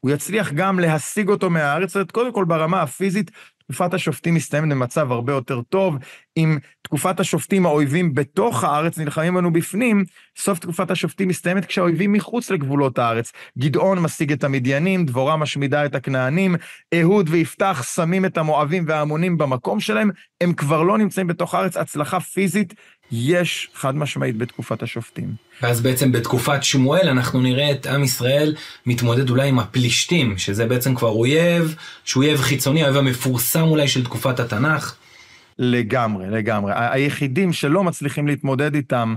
הוא 0.00 0.10
יצליח 0.10 0.52
גם 0.52 0.80
להשיג 0.80 1.28
אותו 1.28 1.50
מהארץ, 1.50 1.96
קודם 2.12 2.32
כל 2.32 2.44
ברמה 2.44 2.82
הפיזית, 2.82 3.30
תקופת 3.64 3.94
השופטים 3.94 4.34
מסתיימת 4.34 4.68
במצב 4.68 5.12
הרבה 5.12 5.32
יותר 5.32 5.62
טוב. 5.62 5.96
אם 6.36 6.58
תקופת 6.82 7.20
השופטים, 7.20 7.66
האויבים 7.66 8.14
בתוך 8.14 8.64
הארץ 8.64 8.98
נלחמים 8.98 9.34
בנו 9.34 9.52
בפנים, 9.52 10.04
סוף 10.38 10.58
תקופת 10.58 10.90
השופטים 10.90 11.28
מסתיימת 11.28 11.64
כשהאויבים 11.64 12.12
מחוץ 12.12 12.50
לגבולות 12.50 12.98
הארץ. 12.98 13.32
גדעון 13.58 13.98
משיג 13.98 14.32
את 14.32 14.44
המדיינים, 14.44 15.06
דבורה 15.06 15.36
משמידה 15.36 15.86
את 15.86 15.94
הכנענים, 15.94 16.56
אהוד 16.94 17.28
ויפתח 17.30 17.82
שמים 17.94 18.24
את 18.24 18.38
המואבים 18.38 18.84
וההמונים 18.88 19.38
במקום 19.38 19.80
שלהם, 19.80 20.10
הם 20.40 20.52
כבר 20.52 20.82
לא 20.82 20.98
נמצאים 20.98 21.26
בתוך 21.26 21.54
הארץ, 21.54 21.76
הצלחה 21.76 22.20
פיזית 22.20 22.74
יש 23.12 23.70
חד 23.74 23.96
משמעית 23.96 24.36
בתקופת 24.36 24.82
השופטים. 24.82 25.34
ואז 25.62 25.80
בעצם 25.80 26.12
בתקופת 26.12 26.62
שמואל 26.62 27.08
אנחנו 27.08 27.40
נראה 27.40 27.70
את 27.70 27.86
עם 27.86 28.04
ישראל 28.04 28.54
מתמודד 28.86 29.30
אולי 29.30 29.48
עם 29.48 29.58
הפלישתים, 29.58 30.38
שזה 30.38 30.66
בעצם 30.66 30.94
כבר 30.94 31.08
אויב, 31.08 31.76
שהוא 32.04 32.24
אויב 32.24 32.40
חיצוני, 32.40 32.82
האויב 32.82 32.96
המפורסם 32.96 33.62
אולי 33.62 33.88
של 33.88 34.04
תקופת 34.04 34.40
התנ"ך. 34.40 34.96
לגמרי, 35.58 36.30
לגמרי. 36.30 36.72
היחידים 36.76 37.52
שלא 37.52 37.84
מצליחים 37.84 38.26
להתמודד 38.26 38.74
איתם 38.74 39.14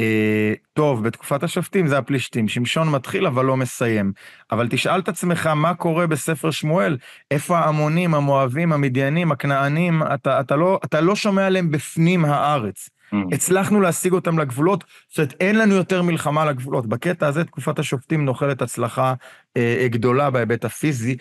אה, 0.00 0.52
טוב, 0.72 1.04
בתקופת 1.04 1.42
השופטים 1.42 1.86
זה 1.86 1.98
הפלישתים. 1.98 2.48
שמשון 2.48 2.90
מתחיל 2.90 3.26
אבל 3.26 3.44
לא 3.44 3.56
מסיים. 3.56 4.12
אבל 4.50 4.68
תשאל 4.68 5.00
את 5.00 5.08
עצמך 5.08 5.46
מה 5.46 5.74
קורה 5.74 6.06
בספר 6.06 6.50
שמואל, 6.50 6.96
איפה 7.30 7.58
ההמונים, 7.58 8.14
המואבים, 8.14 8.72
המדיינים, 8.72 9.32
הכנענים, 9.32 10.02
אתה, 10.14 10.40
אתה, 10.40 10.56
לא, 10.56 10.80
אתה 10.84 11.00
לא 11.00 11.16
שומע 11.16 11.46
עליהם 11.46 11.70
בפנים 11.70 12.24
הארץ. 12.24 12.88
Mm. 13.14 13.16
הצלחנו 13.32 13.80
להשיג 13.80 14.12
אותם 14.12 14.38
לגבולות, 14.38 14.84
זאת 15.08 15.18
אומרת, 15.18 15.34
אין 15.40 15.58
לנו 15.58 15.74
יותר 15.74 16.02
מלחמה 16.02 16.44
לגבולות. 16.44 16.86
בקטע 16.86 17.26
הזה 17.26 17.44
תקופת 17.44 17.78
השופטים 17.78 18.24
נוחלת 18.24 18.62
הצלחה 18.62 19.14
אה, 19.56 19.86
גדולה 19.90 20.30
בהיבט 20.30 20.64
הפיזי. 20.64 21.16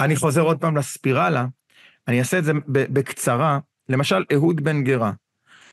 אני 0.00 0.16
חוזר 0.16 0.40
עוד 0.40 0.58
פעם 0.60 0.76
לספירלה, 0.76 1.46
אני 2.08 2.18
אעשה 2.18 2.38
את 2.38 2.44
זה 2.44 2.52
בקצרה. 2.68 3.58
למשל, 3.88 4.24
אהוד 4.32 4.64
בן 4.64 4.84
גרה, 4.84 5.12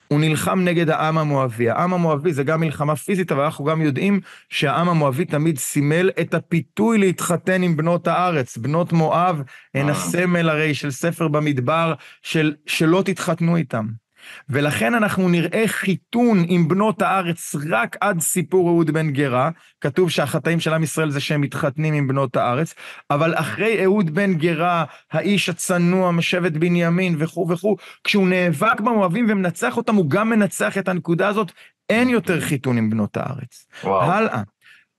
הוא 0.08 0.20
נלחם 0.20 0.60
נגד 0.60 0.90
העם 0.90 1.18
המואבי. 1.18 1.70
העם 1.70 1.94
המואבי 1.94 2.34
זה 2.34 2.44
גם 2.44 2.60
מלחמה 2.60 2.96
פיזית, 2.96 3.32
אבל 3.32 3.44
אנחנו 3.44 3.66
גם 3.66 3.82
יודעים 3.82 4.20
שהעם 4.50 4.90
המואבי 4.90 5.26
תמיד 5.26 5.58
סימל 5.58 6.10
את 6.22 6.34
הפיתוי 6.34 6.98
להתחתן 6.98 7.64
עם 7.64 7.78
בנות 7.78 8.08
הארץ. 8.08 8.58
בנות 8.58 8.94
מואב 8.94 9.42
הן 9.74 9.90
אה. 9.90 9.92
הסמל 9.92 10.50
הרי 10.50 10.74
של 10.74 10.92
ספר 10.92 11.28
במדבר, 11.28 11.94
של 12.22 12.54
שלא 12.66 13.02
תתחתנו 13.06 13.56
איתם. 13.56 14.03
ולכן 14.50 14.94
אנחנו 14.94 15.30
נראה 15.30 15.64
חיתון 15.68 16.44
עם 16.48 16.68
בנות 16.68 17.02
הארץ 17.02 17.56
רק 17.70 17.98
עד 18.02 18.20
סיפור 18.20 18.70
אהוד 18.70 18.92
בן 18.92 19.12
גרה. 19.12 19.50
כתוב 19.82 20.10
שהחטאים 20.10 20.60
של 20.60 20.74
עם 20.74 20.84
ישראל 20.84 21.10
זה 21.10 21.20
שהם 21.20 21.42
מתחתנים 21.42 21.94
עם 21.94 22.08
בנות 22.08 22.36
הארץ, 22.36 22.74
אבל 23.12 23.34
אחרי 23.36 23.84
אהוד 23.84 24.10
בן 24.10 24.34
גרה, 24.34 24.84
האיש 25.12 25.50
הצנוע 25.50 26.12
משבט 26.12 26.52
בנימין 26.52 27.16
וכו' 27.20 27.48
וכו', 27.50 27.76
כשהוא 28.04 28.28
נאבק 28.28 28.80
במואבים 28.80 29.26
ומנצח 29.30 29.78
אותם, 29.78 29.96
הוא 29.96 30.10
גם 30.10 30.30
מנצח 30.30 30.78
את 30.78 30.88
הנקודה 30.88 31.28
הזאת, 31.28 31.52
אין 31.90 32.10
יותר 32.10 32.42
חיתון 32.42 32.78
עם 32.78 32.90
בנות 32.90 33.18
הארץ. 33.18 33.68
וואו. 33.84 34.12
הלאה. 34.12 34.42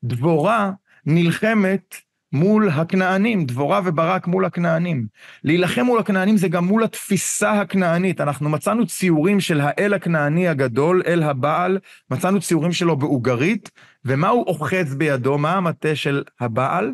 דבורה 0.04 0.70
נלחמת 1.06 1.96
מול 2.35 2.68
הכנענים, 2.68 3.44
דבורה 3.44 3.81
וברק 3.85 4.27
מול 4.27 4.44
הכנענים. 4.44 5.07
להילחם 5.44 5.85
מול 5.85 5.99
הכנענים 5.99 6.37
זה 6.37 6.49
גם 6.49 6.64
מול 6.64 6.85
התפיסה 6.85 7.53
הכנענית. 7.53 8.20
אנחנו 8.20 8.51
מצאנו 8.51 8.87
ציורים 8.87 9.40
של 9.40 9.61
האל 9.61 9.94
הכנעני 9.94 10.49
הגדול, 10.49 11.03
אל 11.07 11.23
הבעל, 11.23 11.79
מצאנו 12.11 12.40
ציורים 12.40 12.73
שלו 12.73 12.97
באוגרית, 12.97 13.70
ומה 14.05 14.29
הוא 14.29 14.47
אוחז 14.47 14.94
בידו? 14.94 15.38
מה 15.38 15.53
המטה 15.53 15.97
של 15.97 16.23
הבעל? 16.40 16.92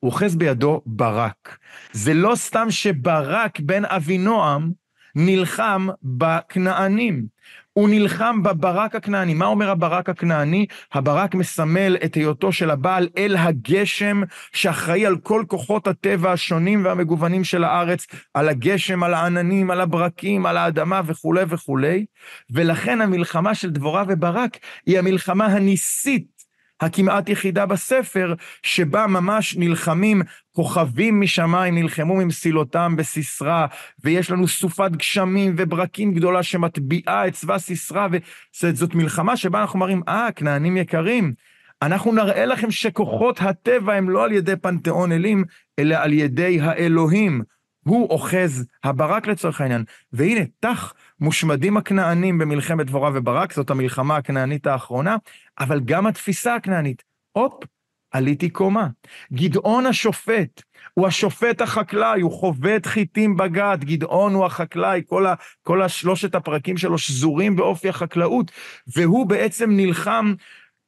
הוא 0.00 0.10
אוחז 0.10 0.36
בידו 0.36 0.82
ברק. 0.86 1.58
זה 1.92 2.14
לא 2.14 2.34
סתם 2.34 2.66
שברק 2.70 3.60
בן 3.60 3.84
אבינועם 3.84 4.72
נלחם 5.14 5.88
בכנענים. 6.02 7.26
הוא 7.72 7.88
נלחם 7.88 8.42
בברק 8.42 8.94
הכנעני. 8.94 9.34
מה 9.34 9.46
אומר 9.46 9.70
הברק 9.70 10.08
הכנעני? 10.08 10.66
הברק 10.92 11.34
מסמל 11.34 11.96
את 12.04 12.14
היותו 12.14 12.52
של 12.52 12.70
הבעל 12.70 13.08
אל 13.18 13.36
הגשם, 13.36 14.22
שאחראי 14.52 15.06
על 15.06 15.16
כל 15.16 15.44
כוחות 15.48 15.86
הטבע 15.86 16.32
השונים 16.32 16.84
והמגוונים 16.84 17.44
של 17.44 17.64
הארץ, 17.64 18.06
על 18.34 18.48
הגשם, 18.48 19.02
על 19.02 19.14
העננים, 19.14 19.70
על 19.70 19.80
הברקים, 19.80 20.46
על 20.46 20.56
האדמה 20.56 21.00
וכולי 21.06 21.44
וכולי. 21.48 22.04
ולכן 22.50 23.00
המלחמה 23.00 23.54
של 23.54 23.70
דבורה 23.70 24.04
וברק 24.08 24.58
היא 24.86 24.98
המלחמה 24.98 25.46
הניסית 25.46 26.32
הכמעט 26.80 27.28
יחידה 27.28 27.66
בספר, 27.66 28.34
שבה 28.62 29.06
ממש 29.06 29.56
נלחמים 29.56 30.22
כוכבים 30.52 31.20
משמיים, 31.20 31.74
נלחמו 31.74 32.16
ממסילותם 32.16 32.94
בסיסרא, 32.96 33.66
ויש 34.04 34.30
לנו 34.30 34.48
סופת 34.48 34.90
גשמים 34.90 35.54
וברקים 35.58 36.14
גדולה 36.14 36.42
שמטביעה 36.42 37.28
את 37.28 37.32
צבא 37.32 37.58
סיסרא, 37.58 38.08
וזאת 38.62 38.94
מלחמה 38.94 39.36
שבה 39.36 39.60
אנחנו 39.60 39.78
מראים, 39.78 40.02
אה, 40.08 40.28
כנענים 40.36 40.76
יקרים, 40.76 41.32
אנחנו 41.82 42.12
נראה 42.12 42.46
לכם 42.46 42.70
שכוחות 42.70 43.40
הטבע 43.40 43.94
הם 43.94 44.10
לא 44.10 44.24
על 44.24 44.32
ידי 44.32 44.56
פנתיאון 44.56 45.12
אלים, 45.12 45.44
אלא 45.78 45.94
על 45.94 46.12
ידי 46.12 46.60
האלוהים. 46.60 47.42
הוא 47.84 48.10
אוחז 48.10 48.66
הברק 48.84 49.26
לצורך 49.26 49.60
העניין. 49.60 49.84
והנה, 50.12 50.40
תח, 50.60 50.94
מושמדים 51.20 51.76
הכנענים 51.76 52.38
במלחמת 52.38 52.86
דבורה 52.86 53.10
וברק, 53.14 53.52
זאת 53.52 53.70
המלחמה 53.70 54.16
הכנענית 54.16 54.66
האחרונה, 54.66 55.16
אבל 55.58 55.80
גם 55.80 56.06
התפיסה 56.06 56.54
הכנענית. 56.54 57.02
הופ, 57.32 57.54
עליתי 58.12 58.50
קומה. 58.50 58.88
גדעון 59.32 59.86
השופט, 59.86 60.62
הוא 60.94 61.06
השופט 61.06 61.60
החקלאי, 61.60 62.20
הוא 62.20 62.32
חובט 62.32 62.86
חיטים 62.86 63.36
בגת, 63.36 63.84
גדעון 63.84 64.34
הוא 64.34 64.46
החקלאי, 64.46 65.02
כל, 65.06 65.26
ה, 65.26 65.34
כל 65.62 65.82
השלושת 65.82 66.34
הפרקים 66.34 66.76
שלו 66.76 66.98
שזורים 66.98 67.56
באופי 67.56 67.88
החקלאות, 67.88 68.50
והוא 68.96 69.26
בעצם 69.26 69.70
נלחם 69.70 70.34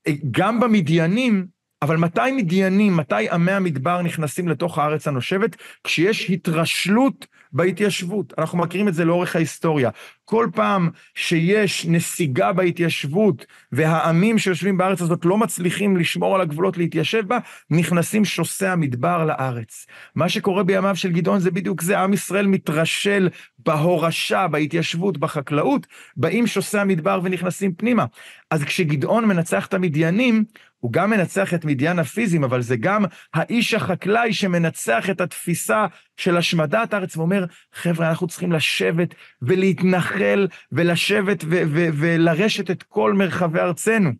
אה, 0.07 0.12
גם 0.30 0.61
במדיינים, 0.61 1.46
אבל 1.85 1.97
מתי 1.97 2.32
מדיינים, 2.37 2.97
מתי 2.97 3.30
עמי 3.30 3.53
המדבר 3.53 4.03
נכנסים 4.03 4.49
לתוך 4.49 4.78
הארץ 4.78 5.09
הנושבת? 5.09 5.57
כשיש 5.85 6.30
התרשלות 6.30 7.26
בהתיישבות. 7.53 8.35
אנחנו 8.39 8.59
מכירים 8.59 8.89
את 8.89 8.95
זה 8.95 9.05
לאורך 9.05 9.37
ההיסטוריה. 9.37 9.91
כל 10.24 10.49
פעם 10.55 10.91
שיש 11.14 11.87
נסיגה 11.87 12.53
בהתיישבות 12.53 13.47
והעמים 13.72 14.39
שיושבים 14.39 14.76
בארץ 14.76 15.01
הזאת 15.01 15.24
לא 15.24 15.39
מצליחים 15.39 15.97
לשמור 15.97 16.35
על 16.35 16.41
הגבולות 16.41 16.76
להתיישב 16.76 17.26
בה, 17.26 17.39
נכנסים 17.70 18.24
שוסי 18.24 18.66
המדבר 18.66 19.24
לארץ. 19.24 19.87
מה 20.14 20.28
שקורה 20.28 20.62
בימיו 20.62 20.97
של 20.97 21.12
גדעון 21.12 21.41
זה 21.41 21.51
בדיוק 21.51 21.82
זה, 21.82 21.99
עם 21.99 22.12
ישראל 22.12 22.47
מתרשל 22.47 23.28
בהורשה, 23.59 24.49
בהתיישבות, 24.49 25.18
בחקלאות, 25.18 25.87
באים 26.16 26.47
שוסי 26.47 26.78
המדבר 26.78 27.20
ונכנסים 27.22 27.74
פנימה. 27.74 28.05
אז 28.51 28.64
כשגדעון 28.64 29.24
מנצח 29.24 29.66
את 29.66 29.74
המדיינים, 29.74 30.45
הוא 30.85 30.93
גם 30.93 31.11
מנצח 31.11 31.55
את 31.55 31.64
מדיין 31.64 31.99
הפיזיים, 31.99 32.45
אבל 32.45 32.62
זה 32.62 32.76
גם 32.76 33.05
האיש 33.35 33.74
החקלאי 33.74 34.32
שמנצח 34.32 35.11
את 35.11 35.20
התפיסה 35.20 35.87
של 36.16 36.37
השמדת 36.37 36.95
הארץ 36.95 37.16
ואומר, 37.16 37.45
חבר'ה, 37.74 38.09
אנחנו 38.09 38.26
צריכים 38.26 38.53
לשבת 38.53 39.14
ולהתנחל 39.43 40.47
ולשבת 40.72 41.45
ולרשת 41.49 42.70
את 42.70 42.82
כל 42.82 43.12
מרחבי 43.12 43.61
ארצנו. 43.61 44.11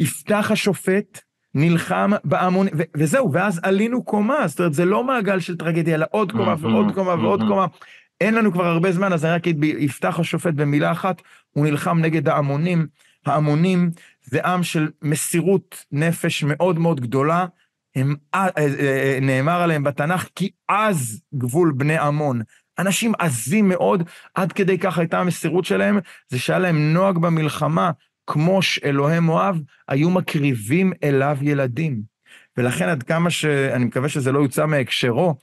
יפתח 0.00 0.50
השופט, 0.50 1.20
נלחם 1.54 2.10
בהמון, 2.24 2.66
וזהו, 2.96 3.32
ואז 3.32 3.60
עלינו 3.62 4.04
קומה, 4.04 4.48
זאת 4.48 4.58
אומרת, 4.58 4.74
זה 4.74 4.84
לא 4.84 5.04
מעגל 5.04 5.40
של 5.40 5.56
טרגדיה, 5.56 5.94
אלא 5.94 6.06
עוד 6.10 6.32
קומה 6.32 6.54
ועוד 6.60 6.94
קומה 6.94 7.14
ועוד 7.14 7.40
קומה. 7.48 7.66
אין 8.20 8.34
לנו 8.34 8.52
כבר 8.52 8.66
הרבה 8.66 8.92
זמן, 8.92 9.12
אז 9.12 9.24
אני 9.24 9.32
רק 9.32 9.48
אגיד, 9.48 9.64
יפתח 9.64 10.20
השופט 10.20 10.54
במילה 10.54 10.92
אחת, 10.92 11.22
הוא 11.50 11.66
נלחם 11.66 11.98
נגד 11.98 12.28
ההמונים. 12.28 12.86
ההמונים 13.26 13.90
זה 14.30 14.40
עם 14.44 14.62
של 14.62 14.88
מסירות 15.02 15.84
נפש 15.92 16.44
מאוד 16.46 16.78
מאוד 16.78 17.00
גדולה. 17.00 17.46
הם, 17.96 18.16
אה, 18.34 18.46
אה, 18.58 18.66
אה, 18.80 19.18
נאמר 19.22 19.62
עליהם 19.62 19.84
בתנ"ך, 19.84 20.28
כי 20.34 20.50
עז 20.68 21.22
גבול 21.34 21.72
בני 21.76 21.98
עמון. 21.98 22.42
אנשים 22.78 23.12
עזים 23.18 23.68
מאוד, 23.68 24.02
עד 24.34 24.52
כדי 24.52 24.78
כך 24.78 24.98
הייתה 24.98 25.20
המסירות 25.20 25.64
שלהם, 25.64 25.98
זה 26.28 26.38
שהיה 26.38 26.58
להם 26.58 26.92
נוהג 26.92 27.18
במלחמה, 27.18 27.90
כמו 28.26 28.62
שאלוהי 28.62 29.20
מואב, 29.20 29.60
היו 29.88 30.10
מקריבים 30.10 30.92
אליו 31.04 31.38
ילדים. 31.42 32.02
ולכן 32.56 32.88
עד 32.88 33.02
כמה 33.02 33.30
ש... 33.30 33.44
אני 33.44 33.84
מקווה 33.84 34.08
שזה 34.08 34.32
לא 34.32 34.38
יוצא 34.38 34.66
מהקשרו, 34.66 35.34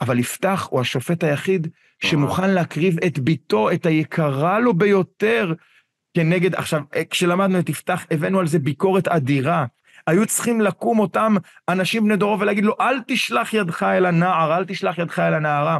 אבל 0.00 0.18
יפתח 0.18 0.68
הוא 0.70 0.80
השופט 0.80 1.24
היחיד 1.24 1.68
שמוכן 2.02 2.50
להקריב 2.50 2.96
את 3.06 3.18
ביתו, 3.18 3.70
את 3.70 3.86
היקרה 3.86 4.60
לו 4.60 4.74
ביותר, 4.74 5.52
כנגד, 6.14 6.54
עכשיו, 6.54 6.80
כשלמדנו 7.10 7.58
את 7.58 7.68
יפתח, 7.68 8.06
הבאנו 8.10 8.40
על 8.40 8.46
זה 8.46 8.58
ביקורת 8.58 9.08
אדירה. 9.08 9.66
היו 10.06 10.26
צריכים 10.26 10.60
לקום 10.60 10.98
אותם 10.98 11.36
אנשים 11.68 12.04
בני 12.04 12.16
דורו 12.16 12.40
ולהגיד 12.40 12.64
לו, 12.64 12.74
אל 12.80 12.96
תשלח 13.06 13.54
ידך 13.54 13.82
אל 13.82 14.06
הנער, 14.06 14.56
אל 14.56 14.64
תשלח 14.64 14.98
ידך 14.98 15.18
אל 15.18 15.34
הנערה. 15.34 15.78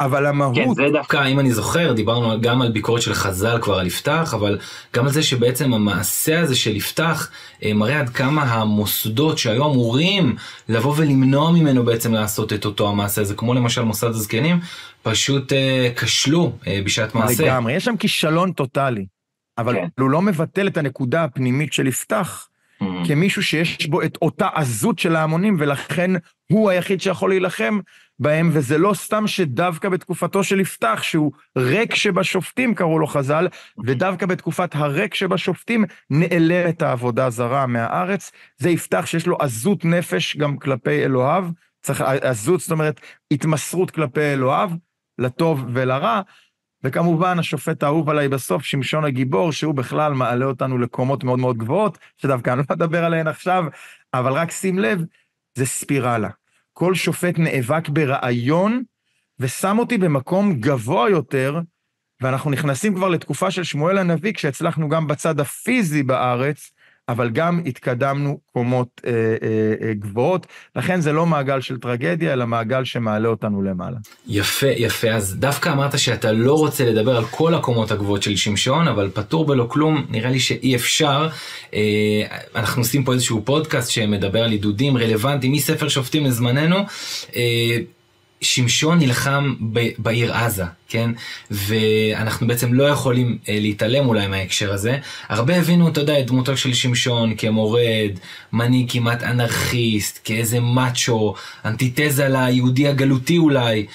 אבל 0.00 0.26
המהות... 0.26 0.56
כן, 0.56 0.68
זה 0.74 0.92
דווקא, 0.92 1.26
אם 1.26 1.40
אני 1.40 1.52
זוכר, 1.52 1.92
דיברנו 1.92 2.40
גם 2.40 2.62
על 2.62 2.72
ביקורת 2.72 3.02
של 3.02 3.14
חז"ל 3.14 3.58
כבר 3.62 3.78
על 3.78 3.86
יפתח, 3.86 4.34
אבל 4.34 4.58
גם 4.94 5.04
על 5.04 5.10
זה 5.10 5.22
שבעצם 5.22 5.74
המעשה 5.74 6.40
הזה 6.40 6.56
של 6.56 6.76
יפתח 6.76 7.30
אה, 7.64 7.74
מראה 7.74 8.00
עד 8.00 8.08
כמה 8.08 8.42
המוסדות 8.42 9.38
שהיו 9.38 9.72
אמורים 9.72 10.36
לבוא 10.68 10.94
ולמנוע 10.96 11.50
ממנו 11.50 11.84
בעצם 11.84 12.14
לעשות 12.14 12.52
את 12.52 12.64
אותו 12.64 12.88
המעשה 12.88 13.20
הזה, 13.20 13.34
כמו 13.34 13.54
למשל 13.54 13.82
מוסד 13.82 14.08
הזקנים, 14.08 14.60
פשוט 15.02 15.52
אה, 15.52 15.88
כשלו 15.96 16.52
אה, 16.66 16.80
בשעת 16.84 17.14
מעשה. 17.14 17.44
לגמרי, 17.44 17.72
יש 17.72 17.84
שם 17.84 17.96
כישלון 17.96 18.52
טוטאלי. 18.52 19.06
אבל 19.58 19.74
כן. 19.74 19.86
הוא 20.00 20.10
לא 20.10 20.22
מבטל 20.22 20.66
את 20.66 20.76
הנקודה 20.76 21.24
הפנימית 21.24 21.72
של 21.72 21.86
יפתח 21.86 22.48
mm-hmm. 22.82 23.08
כמישהו 23.08 23.42
שיש 23.42 23.86
בו 23.86 24.02
את 24.02 24.18
אותה 24.22 24.48
עזות 24.54 24.98
של 24.98 25.16
ההמונים, 25.16 25.56
ולכן 25.58 26.10
הוא 26.52 26.70
היחיד 26.70 27.00
שיכול 27.00 27.30
להילחם 27.30 27.80
בהם, 28.18 28.50
וזה 28.52 28.78
לא 28.78 28.94
סתם 28.94 29.26
שדווקא 29.26 29.88
בתקופתו 29.88 30.44
של 30.44 30.60
יפתח, 30.60 31.00
שהוא 31.02 31.32
ריק 31.58 31.94
שבשופטים, 31.94 32.74
קראו 32.74 32.98
לו 32.98 33.06
חז"ל, 33.06 33.46
mm-hmm. 33.46 33.82
ודווקא 33.86 34.26
בתקופת 34.26 34.74
הריק 34.74 35.14
שבשופטים, 35.14 35.84
נעלמת 36.10 36.82
העבודה 36.82 37.30
זרה 37.30 37.66
מהארץ. 37.66 38.32
זה 38.58 38.70
יפתח 38.70 39.06
שיש 39.06 39.26
לו 39.26 39.36
עזות 39.40 39.84
נפש 39.84 40.36
גם 40.36 40.56
כלפי 40.56 41.04
אלוהיו, 41.04 41.44
צריך 41.82 42.00
עזות, 42.00 42.60
זאת 42.60 42.70
אומרת, 42.70 43.00
התמסרות 43.30 43.90
כלפי 43.90 44.20
אלוהיו, 44.20 44.70
לטוב 45.18 45.64
ולרע, 45.72 46.20
וכמובן, 46.84 47.38
השופט 47.38 47.82
האהוב 47.82 48.10
עליי 48.10 48.28
בסוף, 48.28 48.64
שמשון 48.64 49.04
הגיבור, 49.04 49.52
שהוא 49.52 49.74
בכלל 49.74 50.12
מעלה 50.12 50.44
אותנו 50.44 50.78
לקומות 50.78 51.24
מאוד 51.24 51.38
מאוד 51.38 51.58
גבוהות, 51.58 51.98
שדווקא 52.16 52.50
אני 52.50 52.58
לא 52.58 52.64
אדבר 52.74 53.04
עליהן 53.04 53.26
עכשיו, 53.26 53.64
אבל 54.14 54.32
רק 54.32 54.50
שים 54.50 54.78
לב, 54.78 55.04
זה 55.54 55.66
ספירלה. 55.66 56.28
כל 56.72 56.94
שופט 56.94 57.38
נאבק 57.38 57.88
ברעיון, 57.88 58.82
ושם 59.38 59.78
אותי 59.78 59.98
במקום 59.98 60.52
גבוה 60.60 61.10
יותר, 61.10 61.60
ואנחנו 62.20 62.50
נכנסים 62.50 62.94
כבר 62.94 63.08
לתקופה 63.08 63.50
של 63.50 63.64
שמואל 63.64 63.98
הנביא, 63.98 64.32
כשהצלחנו 64.32 64.88
גם 64.88 65.06
בצד 65.06 65.40
הפיזי 65.40 66.02
בארץ, 66.02 66.70
אבל 67.08 67.30
גם 67.30 67.60
התקדמנו 67.66 68.38
קומות 68.52 69.00
אה, 69.06 69.10
אה, 69.12 69.88
אה, 69.88 69.94
גבוהות, 69.94 70.46
לכן 70.76 71.00
זה 71.00 71.12
לא 71.12 71.26
מעגל 71.26 71.60
של 71.60 71.78
טרגדיה, 71.78 72.32
אלא 72.32 72.46
מעגל 72.46 72.84
שמעלה 72.84 73.28
אותנו 73.28 73.62
למעלה. 73.62 73.96
יפה, 74.28 74.66
יפה. 74.66 75.10
אז 75.10 75.36
דווקא 75.36 75.68
אמרת 75.68 75.98
שאתה 75.98 76.32
לא 76.32 76.58
רוצה 76.58 76.84
לדבר 76.84 77.16
על 77.16 77.24
כל 77.24 77.54
הקומות 77.54 77.90
הגבוהות 77.90 78.22
של 78.22 78.36
שמשון, 78.36 78.88
אבל 78.88 79.10
פטור 79.14 79.46
בלא 79.46 79.66
כלום, 79.68 80.06
נראה 80.10 80.30
לי 80.30 80.40
שאי 80.40 80.74
אפשר. 80.76 81.28
אה, 81.74 81.80
אנחנו 82.56 82.82
עושים 82.82 83.04
פה 83.04 83.12
איזשהו 83.12 83.42
פודקאסט 83.44 83.90
שמדבר 83.90 84.44
על 84.44 84.50
עידודים 84.50 84.96
רלוונטיים 84.96 85.52
מספר 85.52 85.88
שופטים 85.88 86.24
לזמננו. 86.24 86.76
אה, 87.36 87.76
שמשון 88.42 88.98
נלחם 88.98 89.54
בעיר 89.98 90.34
עזה, 90.34 90.64
כן? 90.88 91.10
ואנחנו 91.50 92.46
בעצם 92.46 92.74
לא 92.74 92.84
יכולים 92.84 93.38
אה, 93.48 93.58
להתעלם 93.60 94.08
אולי 94.08 94.26
מההקשר 94.26 94.72
הזה. 94.72 94.98
הרבה 95.28 95.56
הבינו, 95.56 95.88
אתה 95.88 96.00
יודע, 96.00 96.20
את 96.20 96.26
דמותו 96.26 96.56
של 96.56 96.74
שמשון 96.74 97.34
כמורד, 97.36 98.10
מנהיג 98.52 98.92
כמעט 98.92 99.22
אנרכיסט, 99.22 100.20
כאיזה 100.24 100.60
מאצ'ו, 100.60 101.34
אנטיתזה 101.64 102.28
ליהודי 102.28 102.88
הגלותי 102.88 103.38
אולי. 103.38 103.86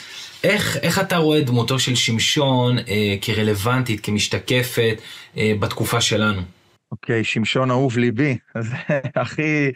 איך, 0.44 0.78
איך 0.78 1.00
אתה 1.00 1.18
רואה 1.18 1.42
דמותו 1.42 1.80
של 1.80 1.96
שמשון 1.96 2.78
אה, 2.78 3.16
כרלוונטית, 3.22 4.00
כמשתקפת 4.06 5.02
אה, 5.38 5.54
בתקופה 5.60 6.02
שלנו? 6.02 6.42
אוקיי, 6.92 7.22
okay, 7.22 7.24
שמשון 7.24 7.72
אהוב 7.72 7.98
ליבי, 7.98 8.38
זה 8.60 8.76
הכי 9.16 9.72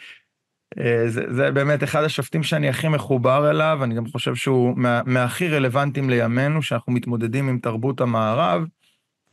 זה, 1.08 1.34
זה 1.34 1.52
באמת 1.52 1.84
אחד 1.84 2.04
השופטים 2.04 2.44
שאני 2.44 2.70
הכי 2.70 2.88
מחובר 2.88 3.50
אליו, 3.50 3.80
אני 3.84 3.96
גם 3.96 4.08
חושב 4.08 4.36
שהוא 4.36 4.78
מה, 4.78 5.02
מהכי 5.06 5.50
רלוונטיים 5.50 6.10
לימינו, 6.10 6.62
שאנחנו 6.62 6.94
מתמודדים 6.94 7.50
עם 7.50 7.60
תרבות 7.60 8.02
המערב. 8.02 8.64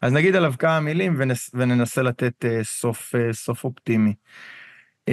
אז 0.03 0.12
נגיד 0.12 0.36
עליו 0.36 0.55
כמה 0.59 0.80
מילים 0.80 1.14
ונס, 1.18 1.51
וננסה 1.55 2.03
לתת 2.03 2.45
uh, 2.45 2.64
סוף, 2.64 3.14
uh, 3.14 3.32
סוף 3.32 3.64
אופטימי. 3.64 4.14
Uh, 5.11 5.12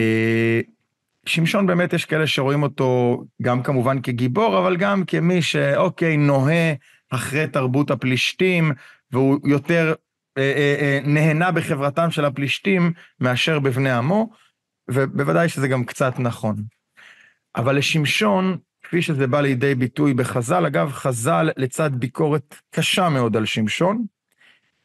שמשון 1.26 1.68
באמת 1.68 1.94
יש 1.94 2.06
כאלה 2.06 2.28
שרואים 2.28 2.64
אותו 2.64 3.22
גם 3.42 3.64
כמובן 3.64 4.02
כגיבור, 4.02 4.60
אבל 4.60 4.78
גם 4.78 5.06
כמי 5.06 5.42
שאוקיי, 5.42 6.18
נוהה 6.18 6.74
אחרי 7.10 7.48
תרבות 7.48 7.92
הפלישתים, 7.92 8.72
והוא 9.12 9.40
יותר 9.46 9.94
uh, 9.94 10.42
uh, 10.42 11.04
uh, 11.04 11.08
נהנה 11.08 11.52
בחברתם 11.52 12.12
של 12.12 12.26
הפלישתים 12.26 12.94
מאשר 13.20 13.60
בבני 13.60 13.92
עמו. 13.92 14.45
ובוודאי 14.88 15.50
שזה 15.50 15.68
גם 15.68 15.86
קצת 15.86 16.20
נכון. 16.20 16.56
אבל 17.56 17.78
לשמשון, 17.78 18.58
כפי 18.84 19.02
שזה 19.02 19.28
בא 19.28 19.42
לידי 19.42 19.76
ביטוי 19.76 20.14
בחז"ל, 20.14 20.66
אגב, 20.66 20.92
חז"ל 20.92 21.50
לצד 21.58 21.92
ביקורת 21.94 22.56
קשה 22.72 23.10
מאוד 23.10 23.38
על 23.38 23.46
שמשון, 23.46 24.06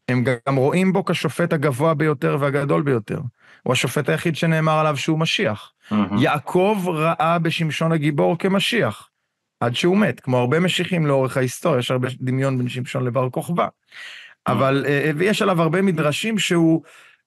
הם 0.09 0.24
גם 0.46 0.57
רואים 0.57 0.92
בו 0.92 1.05
כשופט 1.05 1.53
הגבוה 1.53 1.94
ביותר 1.94 2.36
והגדול 2.40 2.82
ביותר. 2.82 3.20
הוא 3.62 3.72
השופט 3.72 4.09
היחיד 4.09 4.36
שנאמר 4.36 4.78
עליו 4.78 4.96
שהוא 4.96 5.18
משיח. 5.18 5.72
Mm-hmm. 5.90 5.94
יעקב 6.20 6.78
ראה 6.86 7.38
בשמשון 7.38 7.92
הגיבור 7.92 8.38
כמשיח, 8.38 9.09
עד 9.61 9.74
שהוא 9.74 9.96
מת, 9.96 10.20
כמו 10.20 10.38
הרבה 10.38 10.61
משיחים 10.61 11.07
לאורך 11.07 11.36
ההיסטוריה, 11.36 11.78
יש 11.78 11.90
הרבה 11.90 12.09
דמיון 12.20 12.59
בין 12.59 12.68
שמשון 12.68 13.05
לבר 13.05 13.30
כוכבא. 13.30 13.68
אבל, 14.46 14.84
אה, 14.88 15.11
ויש 15.16 15.42
עליו 15.42 15.62
הרבה 15.62 15.82
מדרשים 15.82 16.38
שהוא, 16.38 16.82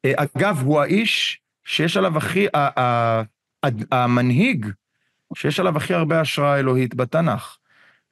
אה, 0.05 0.13
אגב, 0.15 0.61
הוא 0.63 0.81
האיש 0.81 1.42
שיש 1.65 1.97
עליו 1.97 2.17
הכי, 2.17 2.47
המנהיג, 3.91 4.67
שיש 5.35 5.59
עליו 5.59 5.77
הכי 5.77 5.93
הרבה 5.93 6.21
השראה 6.21 6.59
אלוהית 6.59 6.95
בתנ"ך. 6.95 7.57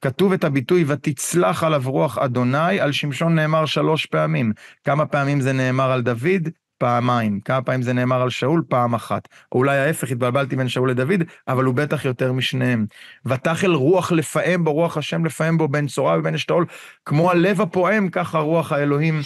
כתוב 0.00 0.32
את 0.32 0.44
הביטוי 0.44 0.84
ותצלח 0.86 1.64
עליו 1.64 1.82
רוח 1.86 2.18
אדוני, 2.18 2.80
על 2.80 2.92
שמשון 2.92 3.34
נאמר 3.34 3.66
שלוש 3.66 4.06
פעמים. 4.06 4.52
כמה 4.84 5.06
פעמים 5.06 5.40
זה 5.40 5.52
נאמר 5.52 5.92
על 5.92 6.02
דוד? 6.02 6.48
פעמיים. 6.78 7.40
כמה 7.40 7.62
פעמים 7.62 7.82
זה 7.82 7.92
נאמר 7.92 8.22
על 8.22 8.30
שאול? 8.30 8.62
פעם 8.68 8.94
אחת. 8.94 9.28
או 9.52 9.58
אולי 9.58 9.78
ההפך, 9.78 10.10
התבלבלתי 10.10 10.56
בין 10.56 10.68
שאול 10.68 10.90
לדוד, 10.90 11.22
אבל 11.48 11.64
הוא 11.64 11.74
בטח 11.74 12.04
יותר 12.04 12.32
משניהם. 12.32 12.86
ותחל 13.26 13.74
רוח 13.74 14.12
לפעם 14.12 14.64
בו, 14.64 14.72
רוח 14.72 14.96
השם 14.96 15.24
לפעם 15.24 15.58
בו, 15.58 15.68
בין 15.68 15.86
צורה 15.86 16.18
ובין 16.18 16.34
אשתאול, 16.34 16.66
כמו 17.06 17.30
הלב 17.30 17.60
הפועם, 17.60 18.08
ככה 18.08 18.38
רוח 18.38 18.72
האלוהים 18.72 19.20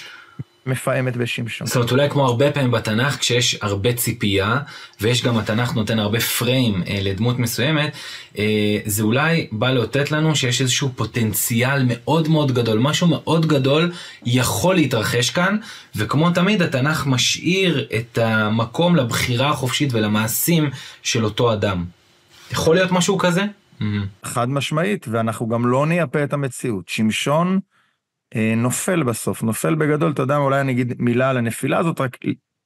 מפעמת 0.66 1.16
בשמשון. 1.16 1.66
זאת 1.66 1.76
אומרת, 1.76 1.90
אולי 1.90 2.10
כמו 2.10 2.26
הרבה 2.26 2.52
פעמים 2.52 2.70
בתנ"ך, 2.70 3.18
כשיש 3.18 3.58
הרבה 3.62 3.92
ציפייה, 3.92 4.58
ויש 5.00 5.24
גם 5.24 5.38
התנ"ך 5.38 5.74
נותן 5.74 5.98
הרבה 5.98 6.20
פריים 6.20 6.82
אה, 6.88 6.98
לדמות 7.02 7.38
מסוימת, 7.38 7.96
אה, 8.38 8.78
זה 8.84 9.02
אולי 9.02 9.46
בא 9.52 9.70
לאותת 9.70 10.10
לנו 10.10 10.36
שיש 10.36 10.60
איזשהו 10.60 10.92
פוטנציאל 10.96 11.82
מאוד 11.86 12.28
מאוד 12.28 12.52
גדול, 12.52 12.78
משהו 12.78 13.06
מאוד 13.06 13.46
גדול 13.46 13.92
יכול 14.24 14.74
להתרחש 14.74 15.30
כאן, 15.30 15.56
וכמו 15.96 16.30
תמיד 16.30 16.62
התנ"ך 16.62 17.06
משאיר 17.06 17.86
את 17.98 18.18
המקום 18.18 18.96
לבחירה 18.96 19.50
החופשית 19.50 19.92
ולמעשים 19.92 20.70
של 21.02 21.24
אותו 21.24 21.52
אדם. 21.52 21.84
יכול 22.50 22.76
להיות 22.76 22.92
משהו 22.92 23.18
כזה? 23.18 23.44
חד 24.24 24.48
משמעית, 24.48 25.06
ואנחנו 25.08 25.48
גם 25.48 25.66
לא 25.66 25.86
נייפה 25.86 26.24
את 26.24 26.32
המציאות. 26.32 26.88
שמשון, 26.88 27.60
נופל 28.56 29.02
בסוף, 29.02 29.42
נופל 29.42 29.74
בגדול, 29.74 30.12
אתה 30.12 30.22
יודע, 30.22 30.36
אולי 30.36 30.60
אני 30.60 30.72
אגיד 30.72 30.94
מילה 30.98 31.30
על 31.30 31.36
הנפילה 31.36 31.78
הזאת, 31.78 32.00
רק 32.00 32.16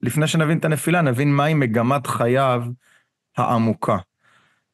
לפני 0.02 0.26
שנבין 0.26 0.58
את 0.58 0.64
הנפילה, 0.64 1.00
נבין 1.00 1.34
מהי 1.34 1.54
מגמת 1.54 2.06
חייו 2.06 2.64
העמוקה. 3.36 3.96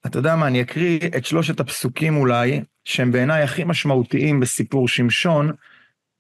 אתה 0.07 0.19
יודע 0.19 0.37
מה, 0.37 0.47
אני 0.47 0.63
אקריא 0.63 0.99
את 1.17 1.25
שלושת 1.25 1.61
הפסוקים 1.61 2.17
אולי, 2.17 2.61
שהם 2.85 3.13
בעיניי 3.13 3.43
הכי 3.43 3.65
משמעותיים 3.65 4.41
בסיפור 4.41 4.89
שמשון, 4.89 5.53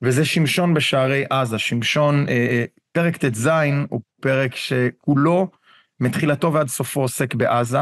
וזה 0.02 0.24
שמשון 0.24 0.74
בשערי 0.74 1.24
עזה. 1.30 1.58
שמשון, 1.58 2.28
אה, 2.28 2.34
אה, 2.34 2.64
פרק 2.92 3.16
ט"ז 3.16 3.50
הוא 3.88 4.00
פרק 4.20 4.56
שכולו, 4.56 5.50
מתחילתו 6.00 6.52
ועד 6.52 6.68
סופו 6.68 7.00
עוסק 7.00 7.34
בעזה. 7.34 7.78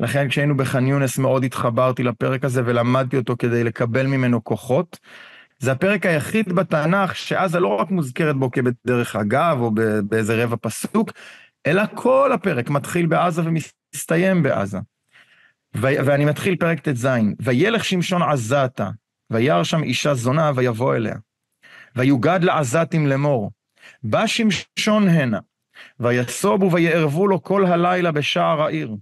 לכן 0.00 0.28
כשהיינו 0.28 0.56
בח'אן 0.56 0.86
יונס 0.86 1.18
מאוד 1.18 1.44
התחברתי 1.44 2.02
לפרק 2.02 2.44
הזה 2.44 2.62
ולמדתי 2.64 3.16
אותו 3.16 3.36
כדי 3.38 3.64
לקבל 3.64 4.06
ממנו 4.06 4.44
כוחות. 4.44 4.98
זה 5.60 5.72
הפרק 5.72 6.06
היחיד 6.06 6.52
בתנ"ך 6.52 7.16
שעזה 7.16 7.60
לא 7.60 7.80
רק 7.80 7.90
מוזכרת 7.90 8.36
בו 8.36 8.50
כבדרך 8.50 9.16
אגב 9.16 9.58
או 9.60 9.70
באיזה 10.04 10.44
רבע 10.44 10.56
פסוק, 10.60 11.10
אלא 11.66 11.82
כל 11.94 12.32
הפרק 12.32 12.70
מתחיל 12.70 13.06
בעזה 13.06 13.42
ומסתיים 13.44 14.42
בעזה. 14.42 14.78
ואני 15.74 16.24
מתחיל 16.24 16.56
פרק 16.56 16.88
ט"ז, 16.88 17.08
וילך 17.40 17.84
שמשון 17.84 18.22
עזתה, 18.22 18.90
וירא 19.30 19.64
שם 19.64 19.82
אישה 19.82 20.14
זונה 20.14 20.52
ויבוא 20.54 20.94
אליה. 20.94 21.14
ויוגד 21.96 22.40
לעזתים 22.42 23.06
לאמור, 23.06 23.50
בא 24.02 24.26
שמשון 24.26 25.08
הנה, 25.08 25.38
ויסובו 26.00 26.72
ויערבו 26.72 27.26
לו 27.26 27.42
כל 27.42 27.66
הלילה 27.66 28.12
בשער 28.12 28.62
העיר, 28.62 28.96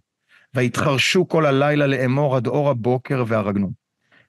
ויתחרשו 0.55 1.29
כל 1.29 1.47
הלילה 1.47 1.87
לאמור 1.87 2.37
עד 2.37 2.47
אור 2.47 2.71
הבוקר 2.71 3.25
והרגנו. 3.27 3.88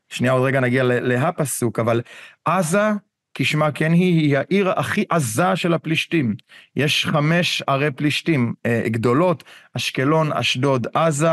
שנייה 0.10 0.34
עוד 0.34 0.44
רגע 0.44 0.60
נגיע 0.60 0.84
להפסוק, 0.84 1.80
אבל 1.80 2.02
עזה, 2.46 2.90
כשמה 3.34 3.72
כן 3.72 3.92
היא, 3.92 4.22
היא 4.22 4.38
העיר 4.38 4.70
הכי 4.70 5.06
עזה 5.10 5.56
של 5.56 5.74
הפלישתים. 5.74 6.36
יש 6.76 7.06
חמש 7.06 7.64
ערי 7.68 7.92
פלישתים 7.92 8.54
אה, 8.66 8.84
גדולות, 8.86 9.44
אשקלון, 9.78 10.34
אשדוד, 10.34 10.88
עזה, 10.94 11.32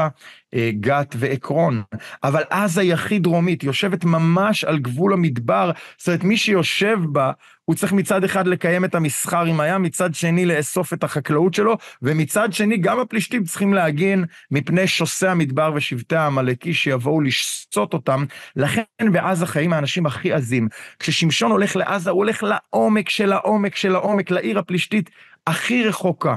גת 0.71 1.15
ועקרון. 1.19 1.83
אבל 2.25 2.43
עזה 2.51 2.81
היא 2.81 2.95
הכי 2.95 3.19
דרומית, 3.19 3.65
יושבת 3.65 4.05
ממש 4.05 4.65
על 4.65 4.79
גבול 4.79 5.13
המדבר, 5.13 5.71
זאת 5.99 6.09
אומרת, 6.09 6.25
מי 6.25 6.37
שיושב 6.37 6.99
בה, 7.13 7.33
הוא 7.65 7.77
צריך 7.77 7.93
מצד 7.93 8.25
אחד 8.25 8.47
לקיים 8.47 8.85
את 8.85 8.95
המסחר 8.95 9.45
עם 9.45 9.61
הים, 9.61 9.83
מצד 9.83 10.15
שני 10.15 10.47
לאסוף 10.47 10.93
את 10.93 11.05
החקלאות 11.05 11.55
שלו, 11.55 11.77
ומצד 12.03 12.53
שני 12.53 12.77
גם 12.77 13.01
הפלישתים 13.01 13.45
צריכים 13.45 13.75
להגן 13.75 14.23
מפני 14.51 14.87
שוסי 14.87 15.27
המדבר 15.27 15.73
ושבטי 15.75 16.17
העמלקי 16.17 16.75
שיבואו 16.75 17.21
לשסות 17.21 17.95
אותם. 17.95 18.25
לכן 18.57 18.83
בעזה 19.13 19.47
חיים 19.47 19.73
האנשים 19.73 20.07
הכי 20.07 20.33
עזים. 20.33 20.69
כששמשון 20.99 21.51
הולך 21.51 21.77
לעזה, 21.77 22.11
הוא 22.11 22.19
הולך 22.19 22.43
לעומק 22.43 23.09
של 23.09 23.33
העומק 23.33 23.77
של 23.77 23.95
העומק, 23.95 24.31
לעיר 24.31 24.59
הפלישתית 24.59 25.11
הכי 25.47 25.85
רחוקה. 25.85 26.37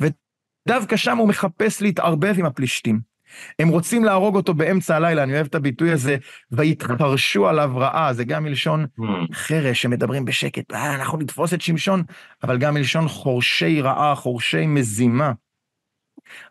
ודווקא 0.00 0.96
שם 0.96 1.18
הוא 1.18 1.28
מחפש 1.28 1.82
להתערבב 1.82 2.34
עם 2.38 2.46
הפלישתים. 2.46 3.09
הם 3.58 3.68
רוצים 3.68 4.04
להרוג 4.04 4.36
אותו 4.36 4.54
באמצע 4.54 4.96
הלילה, 4.96 5.22
אני 5.22 5.34
אוהב 5.34 5.46
את 5.46 5.54
הביטוי 5.54 5.92
הזה, 5.92 6.16
ויתחרשו 6.52 7.48
עליו 7.48 7.72
רעה, 7.76 8.12
זה 8.12 8.24
גם 8.24 8.44
מלשון 8.44 8.86
hmm. 9.00 9.04
חרש, 9.34 9.82
שמדברים 9.82 10.24
בשקט, 10.24 10.72
אה, 10.72 10.94
אנחנו 10.94 11.18
נתפוס 11.18 11.54
את 11.54 11.60
שמשון, 11.60 12.02
אבל 12.42 12.58
גם 12.58 12.74
מלשון 12.74 13.08
חורשי 13.08 13.80
רעה, 13.80 14.14
חורשי 14.14 14.66
מזימה. 14.66 15.32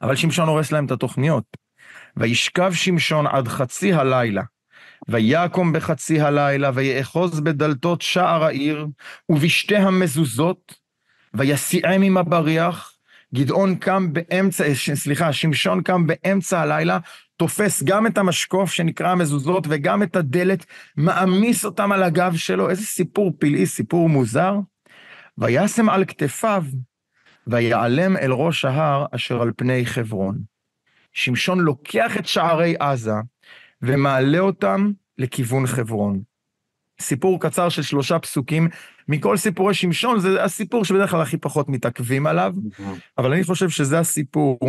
אבל 0.02 0.16
שמשון 0.16 0.48
הורס 0.50 0.72
להם 0.72 0.86
את 0.86 0.92
התוכניות. 0.92 1.44
וישכב 2.18 2.74
שמשון 2.74 3.28
עד 3.28 3.48
חצי 3.48 3.94
הלילה, 3.94 4.42
ויקום 5.10 5.74
בחצי 5.74 6.22
הלילה, 6.22 6.72
ויאחוז 6.74 7.40
בדלתות 7.40 8.02
שער 8.02 8.44
העיר, 8.44 8.88
ובשתי 9.30 9.78
המזוזות, 9.78 10.76
ויסיעם 11.34 12.02
עם 12.02 12.18
הבריח, 12.18 12.94
גדעון 13.36 13.76
קם 13.76 14.14
באמצע, 14.14 14.64
סליחה, 14.94 15.34
שמשון 15.34 15.82
קם 15.82 16.08
באמצע 16.08 16.62
הלילה, 16.62 16.98
תופס 17.38 17.84
גם 17.84 18.08
את 18.08 18.18
המשקוף 18.18 18.72
שנקרא 18.72 19.12
המזוזות 19.12 19.68
וגם 19.70 20.04
את 20.04 20.16
הדלת, 20.16 20.66
מעמיס 20.98 21.66
אותם 21.66 21.92
על 21.92 22.04
הגב 22.04 22.36
שלו, 22.36 22.70
איזה 22.70 22.86
סיפור 22.86 23.32
פלאי, 23.40 23.66
סיפור 23.66 24.10
מוזר. 24.10 24.56
וישם 25.38 25.90
על 25.90 26.06
כתפיו, 26.06 26.64
ויעלם 27.48 28.18
אל 28.18 28.32
ראש 28.32 28.66
ההר 28.66 29.06
אשר 29.12 29.42
על 29.42 29.52
פני 29.58 29.86
חברון. 29.86 30.38
שמשון 31.14 31.60
לוקח 31.60 32.18
את 32.18 32.26
שערי 32.26 32.76
עזה 32.80 33.16
ומעלה 33.82 34.40
אותם 34.40 34.92
לכיוון 35.18 35.68
חברון. 35.68 36.22
סיפור 37.02 37.40
קצר 37.40 37.70
של 37.70 37.82
שלושה 37.82 38.20
פסוקים, 38.20 38.70
מכל 39.10 39.38
סיפורי 39.38 39.74
שמשון, 39.74 40.20
זה 40.20 40.44
הסיפור 40.44 40.86
שבדרך 40.86 41.12
כלל 41.12 41.22
הכי 41.22 41.38
פחות 41.38 41.70
מתעכבים 41.70 42.28
עליו, 42.28 42.54
אבל 43.18 43.34
אני 43.34 43.44
חושב 43.44 43.70
שזה 43.70 44.00
הסיפור 44.00 44.60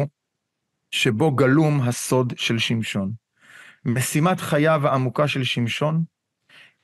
שבו 0.91 1.31
גלום 1.31 1.81
הסוד 1.81 2.33
של 2.37 2.59
שמשון. 2.59 3.13
משימת 3.85 4.41
חייו 4.41 4.89
העמוקה 4.89 5.29
של 5.29 5.45
שמשון 5.45 6.03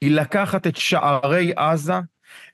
היא 0.01 0.11
לקחת 0.11 0.67
את 0.67 0.77
שערי 0.77 1.53
עזה, 1.57 2.01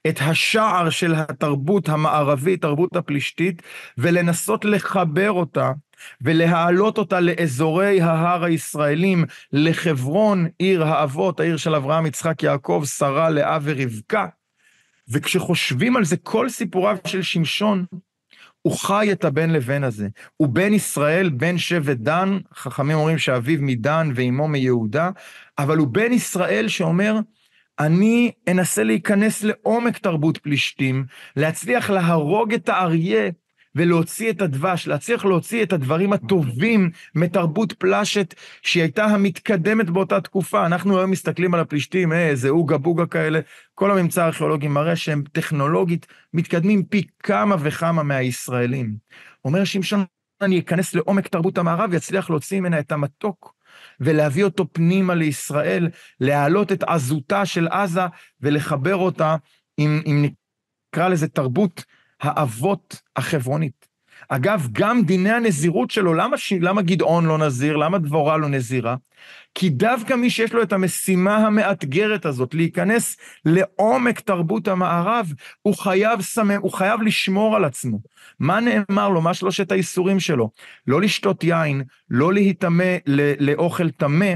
את 0.09 0.19
השער 0.21 0.91
של 0.91 1.15
התרבות 1.15 1.89
המערבית, 1.89 2.63
תרבות 2.63 2.97
הפלישתית, 2.97 3.63
ולנסות 3.99 4.65
לחבר 4.65 5.33
אותה 5.33 5.73
ולהעלות 6.21 6.99
אותה 6.99 7.21
לאזורי 7.21 8.01
ההר 8.01 8.45
הישראלים, 8.45 9.25
לחברון, 9.53 10.47
עיר 10.59 10.85
האבות, 10.85 11.41
העיר 11.41 11.57
של 11.57 11.75
אברהם, 11.75 12.07
יצחק, 12.07 12.43
יעקב, 12.43 12.83
שרה, 12.87 13.31
לאה 13.31 13.59
ורבקה. 13.63 14.27
וכשחושבים 15.13 15.97
על 15.97 16.05
זה, 16.05 16.17
כל 16.17 16.49
סיפוריו 16.49 16.97
של 17.07 17.23
שמשון, 17.23 17.85
הוא 18.63 18.79
חי 18.79 19.09
את 19.13 19.25
הבן 19.25 19.51
לבן 19.51 19.85
הזה. 19.85 20.09
הוא 20.37 20.49
בן 20.49 20.73
ישראל, 20.73 21.29
בן 21.29 21.59
שבט 21.59 21.97
דן, 21.97 22.39
חכמים 22.55 22.97
אומרים 22.97 23.19
שאביו 23.19 23.59
מדן 23.61 24.11
ואימו 24.15 24.49
מיהודה, 24.49 25.11
אבל 25.59 25.79
הוא 25.79 25.89
בן 25.89 26.13
ישראל 26.13 26.69
שאומר, 26.69 27.19
אני 27.79 28.33
אנסה 28.51 28.83
להיכנס 28.83 29.43
לעומק 29.43 29.99
תרבות 29.99 30.39
פלישתים, 30.39 31.05
להצליח 31.37 31.91
להרוג 31.91 32.55
את 32.55 32.69
האריה 32.69 33.31
ולהוציא 33.75 34.31
את 34.31 34.43
הדבש, 34.43 34.87
להצליח 34.87 35.25
להוציא 35.25 35.63
את 35.63 35.73
הדברים 35.73 36.13
הטובים 36.13 36.91
מתרבות 37.15 37.73
פלשת 37.73 38.35
שהיא 38.63 38.83
הייתה 38.83 39.05
המתקדמת 39.05 39.91
באותה 39.91 40.21
תקופה. 40.21 40.67
אנחנו 40.67 40.99
היום 40.99 41.11
מסתכלים 41.11 41.55
על 41.55 41.61
הפלישתים, 41.61 42.13
אה, 42.13 42.29
איזה 42.29 42.49
אוגה 42.49 42.79
בוגה 42.79 43.07
כאלה, 43.07 43.41
כל 43.75 43.91
הממצא 43.91 44.23
הארכיאולוגי 44.23 44.69
מראה 44.69 44.97
שהם 44.97 45.23
טכנולוגית 45.33 46.07
מתקדמים 46.35 46.85
פי 46.85 47.07
כמה 47.19 47.57
וכמה 47.61 48.03
מהישראלים. 48.03 48.95
אומר 49.45 49.65
שמשון, 49.65 50.05
אני 50.41 50.59
אכנס 50.59 50.95
לעומק 50.95 51.29
תרבות 51.29 51.59
המערב 51.59 51.91
ויצליח 51.93 52.31
להוציא 52.31 52.61
ממנה 52.61 52.79
את 52.79 52.93
המתוק. 52.93 53.55
ולהביא 54.01 54.45
אותו 54.45 54.67
פנימה 54.73 55.15
לישראל, 55.15 55.89
להעלות 56.21 56.73
את 56.73 56.83
עזותה 56.83 57.47
של 57.47 57.69
עזה 57.69 58.01
ולחבר 58.41 58.97
אותה 58.97 59.37
עם, 59.79 60.03
עם 60.05 60.25
נקרא 60.25 61.09
לזה 61.09 61.29
תרבות 61.29 61.85
האבות 62.23 63.01
החברונית. 63.17 63.93
אגב, 64.29 64.69
גם 64.73 65.03
דיני 65.03 65.31
הנזירות 65.31 65.91
שלו, 65.91 66.15
למה, 66.15 66.39
ש... 66.39 66.53
למה 66.53 66.83
גדעון 66.83 67.27
לא 67.27 67.39
נזיר? 67.39 67.77
למה 67.77 67.99
דבורה 67.99 68.37
לא 68.37 68.49
נזירה? 68.49 68.97
כי 69.55 69.71
דווקא 69.71 70.15
מי 70.15 70.31
שיש 70.31 70.53
לו 70.53 70.63
את 70.63 70.73
המשימה 70.73 71.37
המאתגרת 71.37 72.27
הזאת, 72.27 72.55
להיכנס 72.55 73.17
לעומק 73.45 74.21
תרבות 74.21 74.69
המערב, 74.69 75.33
הוא 75.63 75.77
חייב, 75.77 76.21
סמם, 76.21 76.61
הוא 76.61 76.73
חייב 76.73 77.03
לשמור 77.03 77.57
על 77.57 77.65
עצמו. 77.65 77.99
מה 78.39 78.61
נאמר 78.61 79.09
לו? 79.09 79.21
מה 79.21 79.35
שלושת 79.35 79.73
האיסורים 79.73 80.21
שלו? 80.21 80.51
לא 80.87 81.01
לשתות 81.01 81.45
יין, 81.45 81.83
לא 82.11 82.33
להיטמא 82.33 82.97
לאוכל 83.39 83.91
טמא, 83.91 84.35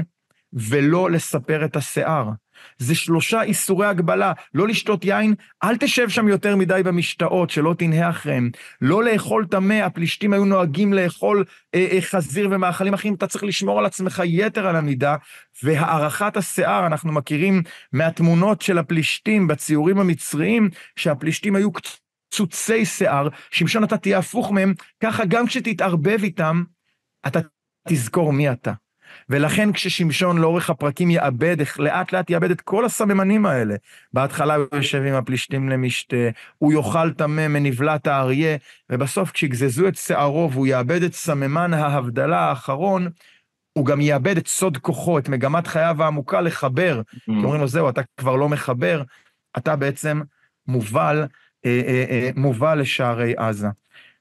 ולא 0.53 1.11
לספר 1.11 1.65
את 1.65 1.75
השיער. 1.75 2.29
זה 2.77 2.95
שלושה 2.95 3.41
איסורי 3.41 3.87
הגבלה, 3.87 4.33
לא 4.53 4.67
לשתות 4.67 5.05
יין, 5.05 5.35
אל 5.63 5.77
תשב 5.77 6.09
שם 6.09 6.27
יותר 6.27 6.55
מדי 6.55 6.81
במשתאות, 6.85 7.49
שלא 7.49 7.75
תנהה 7.77 8.09
אחריהם. 8.09 8.49
לא 8.81 9.03
לאכול 9.03 9.45
טמא, 9.45 9.73
הפלישתים 9.73 10.33
היו 10.33 10.45
נוהגים 10.45 10.93
לאכול 10.93 11.43
אה, 11.75 11.87
אה, 11.91 12.01
חזיר 12.01 12.49
ומאכלים 12.51 12.93
אחרים, 12.93 13.13
אתה 13.13 13.27
צריך 13.27 13.43
לשמור 13.43 13.79
על 13.79 13.85
עצמך 13.85 14.21
יתר 14.25 14.67
על 14.67 14.75
המידה, 14.75 15.15
והארכת 15.63 16.37
השיער, 16.37 16.87
אנחנו 16.87 17.11
מכירים 17.11 17.63
מהתמונות 17.93 18.61
של 18.61 18.77
הפלישתים 18.77 19.47
בציורים 19.47 19.99
המצריים, 19.99 20.69
שהפלישתים 20.95 21.55
היו 21.55 21.69
קצוצי 21.71 22.85
שיער, 22.85 23.27
שמשון 23.51 23.83
אתה 23.83 23.97
תהיה 23.97 24.17
הפוך 24.17 24.51
מהם, 24.51 24.73
ככה 25.03 25.25
גם 25.25 25.47
כשתתערבב 25.47 26.19
איתם, 26.23 26.63
אתה 27.27 27.39
תזכור 27.87 28.33
מי 28.33 28.51
אתה. 28.51 28.73
ולכן 29.29 29.71
כששמשון 29.71 30.37
לאורך 30.37 30.69
הפרקים 30.69 31.11
יאבד, 31.11 31.57
לאט 31.79 32.11
לאט 32.11 32.29
יאבד 32.29 32.51
את 32.51 32.61
כל 32.61 32.85
הסממנים 32.85 33.45
האלה. 33.45 33.75
בהתחלה 34.13 34.55
הוא 34.55 34.65
יושב 34.73 35.03
עם 35.03 35.13
הפלישתים 35.13 35.69
למשתה, 35.69 36.29
הוא 36.57 36.73
יאכל 36.73 37.11
טמא 37.13 37.47
מנבלת 37.47 38.07
האריה, 38.07 38.57
ובסוף 38.89 39.31
כשיגזזו 39.31 39.87
את 39.87 39.95
שערו 39.95 40.51
והוא 40.51 40.67
יאבד 40.67 41.03
את 41.03 41.13
סממן 41.13 41.73
ההבדלה 41.73 42.39
האחרון, 42.39 43.09
הוא 43.73 43.85
גם 43.85 44.01
יאבד 44.01 44.37
את 44.37 44.47
סוד 44.47 44.77
כוחו, 44.77 45.19
את 45.19 45.29
מגמת 45.29 45.67
חייו 45.67 46.03
העמוקה 46.03 46.41
לחבר. 46.41 47.01
Mm. 47.01 47.19
כי 47.25 47.31
אומרים 47.31 47.61
לו, 47.61 47.67
זהו, 47.67 47.89
אתה 47.89 48.01
כבר 48.17 48.35
לא 48.35 48.49
מחבר, 48.49 49.03
אתה 49.57 49.75
בעצם 49.75 50.21
מובל, 50.67 51.25
אה, 51.65 51.81
אה, 51.87 52.05
אה, 52.09 52.29
מובל 52.35 52.79
לשערי 52.79 53.33
עזה. 53.37 53.67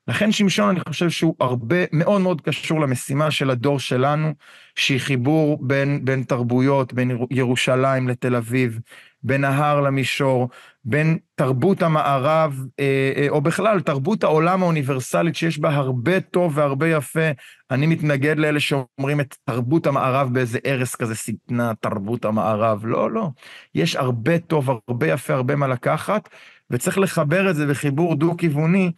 לכן 0.08 0.32
שמשון 0.32 0.68
אני 0.68 0.80
חושב 0.88 1.10
שהוא 1.10 1.34
הרבה 1.40 1.76
מאוד 1.92 2.20
מאוד 2.20 2.40
קשור 2.40 2.80
למשימה 2.80 3.30
של 3.30 3.50
הדור 3.50 3.80
שלנו, 3.80 4.32
שהיא 4.76 5.00
חיבור 5.00 5.58
בין, 5.60 6.04
בין 6.04 6.22
תרבויות, 6.22 6.92
בין 6.92 7.18
ירושלים 7.30 8.08
לתל 8.08 8.36
אביב, 8.36 8.78
בין 9.22 9.44
ההר 9.44 9.80
למישור, 9.80 10.48
בין 10.84 11.18
תרבות 11.34 11.82
המערב, 11.82 12.64
אה, 12.80 13.12
אה, 13.16 13.26
או 13.28 13.40
בכלל 13.40 13.80
תרבות 13.80 14.24
העולם 14.24 14.62
האוניברסלית 14.62 15.36
שיש 15.36 15.58
בה 15.58 15.74
הרבה 15.74 16.20
טוב 16.20 16.52
והרבה 16.58 16.88
יפה. 16.88 17.30
אני 17.70 17.86
מתנגד 17.86 18.38
לאלה 18.38 18.60
שאומרים 18.60 19.20
את 19.20 19.36
תרבות 19.44 19.86
המערב 19.86 20.34
באיזה 20.34 20.58
ערש 20.64 20.94
כזה 20.94 21.14
שטנה, 21.14 21.72
תרבות 21.80 22.24
המערב. 22.24 22.86
לא, 22.86 23.10
לא. 23.10 23.28
יש 23.74 23.96
הרבה 23.96 24.38
טוב, 24.38 24.70
הרבה 24.88 25.06
יפה, 25.06 25.34
הרבה 25.34 25.56
מה 25.56 25.66
לקחת, 25.66 26.28
וצריך 26.70 26.98
לחבר 26.98 27.50
את 27.50 27.56
זה 27.56 27.66
בחיבור 27.66 28.14
דו-כיווני. 28.14 28.92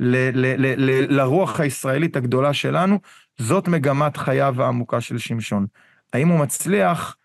ל- 0.00 0.30
ל- 0.34 0.66
ל- 0.66 0.90
ל- 0.90 1.16
לרוח 1.20 1.60
הישראלית 1.60 2.16
הגדולה 2.16 2.52
שלנו, 2.52 2.98
זאת 3.38 3.68
מגמת 3.68 4.16
חייו 4.16 4.62
העמוקה 4.62 5.00
של 5.00 5.18
שמשון. 5.18 5.66
האם 6.12 6.28
הוא 6.28 6.38
מצליח? 6.38 7.16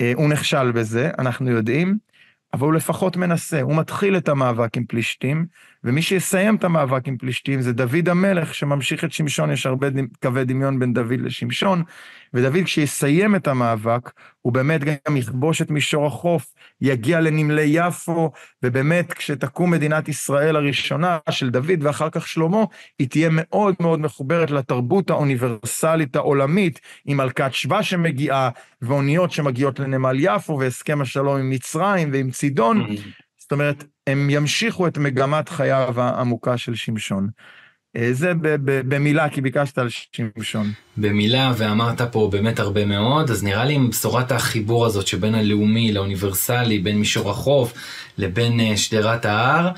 אה, 0.00 0.12
הוא 0.14 0.28
נכשל 0.28 0.72
בזה, 0.72 1.10
אנחנו 1.18 1.50
יודעים, 1.50 1.98
אבל 2.54 2.66
הוא 2.66 2.72
לפחות 2.74 3.16
מנסה. 3.16 3.60
הוא 3.60 3.76
מתחיל 3.76 4.16
את 4.16 4.28
המאבק 4.28 4.76
עם 4.76 4.84
פלישתים, 4.86 5.46
ומי 5.84 6.02
שיסיים 6.02 6.56
את 6.56 6.64
המאבק 6.64 7.08
עם 7.08 7.16
פלישתים 7.16 7.60
זה 7.60 7.72
דוד 7.72 8.08
המלך 8.08 8.54
שממשיך 8.54 9.04
את 9.04 9.12
שמשון, 9.12 9.50
יש 9.50 9.66
הרבה 9.66 9.86
קווי 10.22 10.44
דמיון 10.44 10.78
בין 10.78 10.92
דוד 10.92 11.20
לשמשון, 11.20 11.82
ודוד 12.34 12.64
כשיסיים 12.64 13.36
את 13.36 13.48
המאבק, 13.48 14.10
הוא 14.42 14.52
באמת 14.52 14.80
גם 14.84 15.16
יכבוש 15.16 15.62
את 15.62 15.70
מישור 15.70 16.06
החוף, 16.06 16.54
יגיע 16.80 17.20
לנמלי 17.20 17.62
יפו, 17.62 18.30
ובאמת 18.62 19.12
כשתקום 19.12 19.70
מדינת 19.70 20.08
ישראל 20.08 20.56
הראשונה 20.56 21.18
של 21.30 21.50
דוד 21.50 21.82
ואחר 21.82 22.10
כך 22.10 22.28
שלמה, 22.28 22.64
היא 22.98 23.08
תהיה 23.08 23.28
מאוד 23.32 23.74
מאוד 23.80 24.00
מחוברת 24.00 24.50
לתרבות 24.50 25.10
האוניברסלית 25.10 26.16
העולמית, 26.16 26.80
עם 27.04 27.16
מלכת 27.16 27.54
שבא 27.54 27.82
שמגיעה, 27.82 28.50
ואוניות 28.82 29.32
שמגיעות 29.32 29.78
לנמל 29.80 30.16
יפו, 30.18 30.58
והסכם 30.58 31.00
השלום 31.00 31.36
עם 31.36 31.50
מצרים 31.50 32.12
ועם 32.12 32.30
צידון. 32.30 32.86
Mm-hmm. 32.86 33.22
זאת 33.38 33.52
אומרת, 33.52 33.84
הם 34.06 34.30
ימשיכו 34.30 34.86
את 34.86 34.98
מגמת 34.98 35.48
חייו 35.48 36.00
העמוקה 36.00 36.58
של 36.58 36.74
שמשון. 36.74 37.28
אה, 37.96 38.08
זה 38.12 38.32
במילה, 38.64 39.28
כי 39.28 39.40
ביקשת 39.40 39.78
על 39.78 39.88
שמשון. 39.88 40.72
במילה, 40.96 41.52
ואמרת 41.56 42.00
פה 42.00 42.28
באמת 42.32 42.60
הרבה 42.60 42.84
מאוד, 42.84 43.30
אז 43.30 43.44
נראה 43.44 43.64
לי 43.64 43.74
עם 43.74 43.90
בשורת 43.90 44.32
החיבור 44.32 44.86
הזאת 44.86 45.06
שבין 45.06 45.34
הלאומי 45.34 45.92
לאוניברסלי, 45.92 46.78
בין 46.78 46.98
מישור 46.98 47.30
החוף 47.30 47.72
לבין 48.18 48.60
אה, 48.60 48.76
שדרת 48.76 49.24
ההר, 49.24 49.70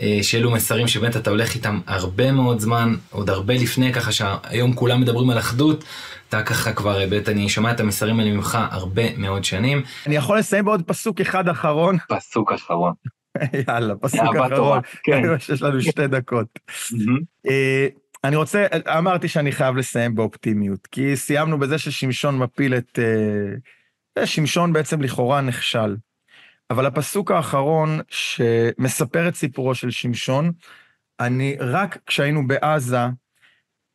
אה, 0.00 0.18
שאלו 0.22 0.50
מסרים 0.50 0.88
שבאמת 0.88 1.16
אתה 1.16 1.30
הולך 1.30 1.54
איתם 1.54 1.80
הרבה 1.86 2.32
מאוד 2.32 2.60
זמן, 2.60 2.94
עוד 3.10 3.30
הרבה 3.30 3.54
לפני, 3.54 3.92
ככה 3.92 4.12
שהיום 4.12 4.72
כולם 4.72 5.00
מדברים 5.00 5.30
על 5.30 5.38
אחדות, 5.38 5.84
אתה 6.28 6.42
ככה 6.42 6.72
כבר, 6.72 7.08
באמת, 7.08 7.28
אני 7.28 7.48
שומע 7.48 7.70
את 7.70 7.80
המסרים 7.80 8.20
האלה 8.20 8.30
ממך 8.30 8.58
הרבה 8.70 9.16
מאוד 9.16 9.44
שנים. 9.44 9.82
אני 10.06 10.16
יכול 10.16 10.38
לסיים 10.38 10.64
בעוד 10.64 10.82
פסוק 10.86 11.20
אחד 11.20 11.48
אחרון. 11.48 11.96
פסוק 12.08 12.52
אחרון. 12.52 12.92
יאללה, 13.68 13.96
פסוק 13.96 14.36
אחרון, 14.36 14.80
כן. 15.02 15.22
יש 15.52 15.62
לנו 15.62 15.80
שתי 15.80 16.06
דקות. 16.06 16.58
אה, 17.50 17.86
אני 18.24 18.36
רוצה, 18.36 18.66
אמרתי 18.98 19.28
שאני 19.28 19.52
חייב 19.52 19.76
לסיים 19.76 20.14
באופטימיות, 20.14 20.86
כי 20.86 21.16
סיימנו 21.16 21.58
בזה 21.58 21.78
ששמשון 21.78 22.38
מפיל 22.38 22.74
את... 22.74 22.98
אה, 24.18 24.26
שמשון 24.26 24.72
בעצם 24.72 25.02
לכאורה 25.02 25.40
נכשל. 25.40 25.96
אבל 26.70 26.86
הפסוק 26.86 27.30
האחרון 27.30 28.00
שמספר 28.08 29.28
את 29.28 29.34
סיפורו 29.34 29.74
של 29.74 29.90
שמשון, 29.90 30.52
אני 31.20 31.56
רק 31.60 31.98
כשהיינו 32.06 32.46
בעזה, 32.46 33.06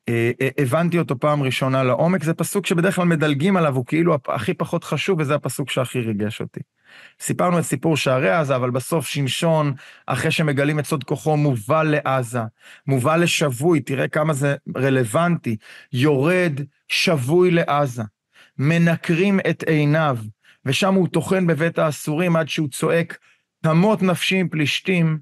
אה, 0.09 0.31
הבנתי 0.57 0.99
אותו 0.99 1.19
פעם 1.19 1.43
ראשונה 1.43 1.83
לעומק, 1.83 2.23
זה 2.23 2.33
פסוק 2.33 2.65
שבדרך 2.65 2.95
כלל 2.95 3.05
מדלגים 3.05 3.57
עליו, 3.57 3.75
הוא 3.75 3.85
כאילו 3.85 4.17
הכי 4.27 4.53
פחות 4.53 4.83
חשוב, 4.83 5.19
וזה 5.19 5.35
הפסוק 5.35 5.69
שהכי 5.69 5.99
ריגש 5.99 6.41
אותי. 6.41 6.59
סיפרנו 7.20 7.60
את 7.60 7.64
סיפור 7.64 7.98
שערי 7.98 8.30
עזה, 8.30 8.56
אבל 8.56 8.70
בסוף 8.70 9.08
שמשון, 9.08 9.74
אחרי 10.06 10.32
שמגלים 10.32 10.80
את 10.80 10.86
סוד 10.86 11.04
כוחו, 11.04 11.38
מובל 11.38 11.95
לעזה, 11.95 12.41
מובל 12.88 13.24
לשבוי, 13.24 13.80
תראה 13.80 14.08
כמה 14.08 14.34
זה 14.34 14.56
רלוונטי, 14.78 15.56
יורד 15.93 16.62
שבוי 16.88 17.52
לעזה, 17.52 18.04
מנקרים 18.58 19.39
את 19.50 19.64
עיניו, 19.64 20.18
ושם 20.66 20.93
הוא 20.93 21.08
טוחן 21.08 21.48
בבית 21.48 21.80
האסורים 21.80 22.36
עד 22.36 22.50
שהוא 22.50 22.68
צועק, 22.68 23.18
תמות 23.62 24.02
נפשי 24.02 24.36
עם 24.36 24.50
פלישתים, 24.50 25.20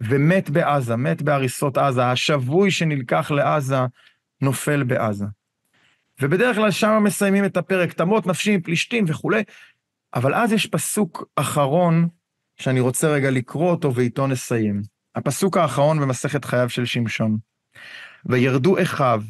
ומת 0.00 0.50
בעזה, 0.50 0.96
מת 0.96 1.22
בהריסות 1.22 1.78
עזה. 1.78 2.06
השבוי 2.06 2.70
שנלקח 2.70 3.30
לעזה 3.30 3.76
נופל 4.40 4.82
בעזה. 4.82 5.24
ובדרך 6.22 6.56
כלל 6.56 6.70
שם 6.70 7.02
מסיימים 7.04 7.44
את 7.44 7.56
הפרק, 7.56 7.92
תמות 7.92 8.26
נפשי 8.26 8.52
עם 8.52 8.60
פלישתים 8.60 9.04
וכולי, 9.08 9.42
אבל 10.14 10.34
אז 10.34 10.52
יש 10.52 10.66
פסוק 10.66 11.24
אחרון 11.36 12.08
שאני 12.56 12.80
רוצה 12.80 13.08
רגע 13.08 13.30
לקרוא 13.30 13.70
אותו 13.70 13.94
ואיתו 13.94 14.26
נסיים. 14.26 14.82
הפסוק 15.14 15.56
האחרון 15.56 16.00
במסכת 16.00 16.44
חייו 16.44 16.68
של 16.68 16.84
שמשון. 16.84 17.38
וירדו 18.26 18.82
אחיו 18.82 19.22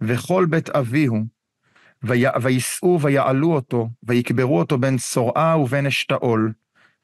וכל 0.00 0.46
בית 0.50 0.70
אביהו, 0.70 1.18
ויישאו 2.42 3.00
ויעלו 3.00 3.54
אותו, 3.54 3.88
ויקברו 4.02 4.58
אותו 4.58 4.78
בין 4.78 4.98
צורעה 4.98 5.58
ובין 5.58 5.86
אשתאול, 5.86 6.52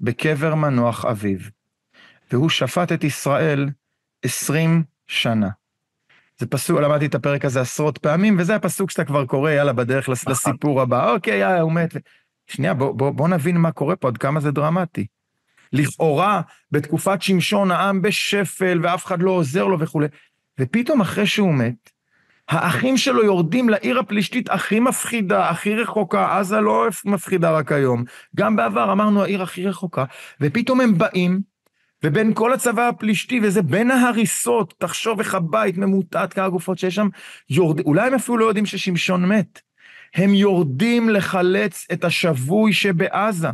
בקבר 0.00 0.55
מנוח 0.55 1.05
אביו. 1.05 1.38
והוא 2.32 2.48
שפט 2.50 2.92
את 2.92 3.05
ישראל 3.05 3.68
עשרים 4.24 4.82
שנה. 5.07 5.48
זה 6.38 6.46
פסוק, 6.46 6.80
למדתי 6.80 7.07
את 7.07 7.14
הפרק 7.14 7.44
הזה 7.44 7.61
עשרות 7.61 7.98
פעמים, 7.98 8.36
וזה 8.38 8.55
הפסוק 8.55 8.90
שאתה 8.90 9.05
כבר 9.05 9.26
קורא, 9.26 9.50
יאללה, 9.50 9.72
בדרך. 9.72 10.09
לסיפור 10.09 10.82
הבא. 10.82 11.12
אוקיי, 11.12 11.38
יאללה, 11.38 11.61
הוא 11.61 11.72
מת. 11.72 11.94
שנייה, 12.47 12.74
בוא, 12.74 12.92
בוא, 12.92 13.11
בוא 13.11 13.28
נבין 13.28 13.57
מה 13.57 13.72
קורה 13.72 13.97
פה, 13.97 14.09
עד 14.09 14.16
כמה 14.16 14.40
זה 14.40 14.51
דרמטי. 14.51 15.07
לכאורה, 15.72 16.40
בתקופת 16.70 17.22
שמשון 17.22 17.70
העם 17.70 18.03
בשפל, 18.03 18.80
ואף 18.82 19.07
אחד 19.07 19.22
לא 19.22 19.30
עוזר 19.30 19.66
לו 19.66 19.80
וכולי. 19.80 20.07
ופתאום 20.61 21.01
אחרי 21.01 21.26
שהוא 21.26 21.55
מת, 21.55 21.90
האחים 22.49 22.97
שלו 22.97 23.24
יורדים 23.24 23.68
לעיר 23.68 23.99
הפלישתית 23.99 24.51
הכי 24.51 24.80
מפחידה, 24.80 25.49
הכי 25.49 25.74
רחוקה, 25.74 26.38
עזה 26.38 26.61
לא 26.61 26.86
מפחידה 27.05 27.51
רק 27.51 27.72
היום. 27.72 28.05
גם 28.36 28.57
בעבר 28.57 28.92
אמרנו 28.92 29.22
העיר 29.22 29.42
הכי 29.42 29.66
רחוקה, 29.66 30.05
ופתאום 30.40 30.80
הם 30.80 30.99
באים, 30.99 31.40
ובין 32.05 32.34
כל 32.34 32.53
הצבא 32.53 32.88
הפלישתי, 32.88 33.40
וזה 33.42 33.62
בין 33.62 33.90
ההריסות, 33.90 34.74
תחשוב 34.78 35.20
איך 35.20 35.34
הבית 35.34 35.76
ממוטט 35.76 36.34
כמה 36.34 36.49
גופות 36.49 36.78
שיש 36.78 36.95
שם, 36.95 37.09
יורד... 37.51 37.80
אולי 37.80 38.07
הם 38.07 38.14
אפילו 38.14 38.38
לא 38.38 38.45
יודעים 38.45 38.66
ששמשון 38.66 39.28
מת. 39.28 39.61
הם 40.15 40.35
יורדים 40.35 41.09
לחלץ 41.09 41.87
את 41.93 42.05
השבוי 42.05 42.73
שבעזה. 42.73 43.49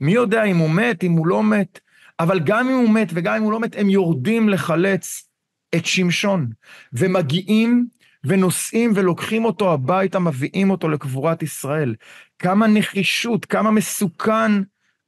מי 0.00 0.12
יודע 0.12 0.44
אם 0.44 0.56
הוא 0.56 0.70
מת, 0.70 1.04
אם 1.04 1.12
הוא 1.12 1.26
לא 1.26 1.42
מת, 1.42 1.80
אבל 2.20 2.40
גם 2.40 2.68
אם 2.68 2.74
הוא 2.74 2.90
מת 2.90 3.08
וגם 3.14 3.36
אם 3.36 3.42
הוא 3.42 3.52
לא 3.52 3.60
מת, 3.60 3.76
הם 3.76 3.90
יורדים 3.90 4.48
לחלץ 4.48 5.28
את 5.74 5.86
שמשון, 5.86 6.50
ומגיעים 6.92 7.86
ונוסעים 8.24 8.92
ולוקחים 8.94 9.44
אותו 9.44 9.72
הביתה, 9.72 10.18
מביאים 10.18 10.70
אותו 10.70 10.88
לקבורת 10.88 11.42
ישראל. 11.42 11.94
כמה 12.38 12.66
נחישות, 12.66 13.44
כמה 13.44 13.70
מסוכן 13.70 14.52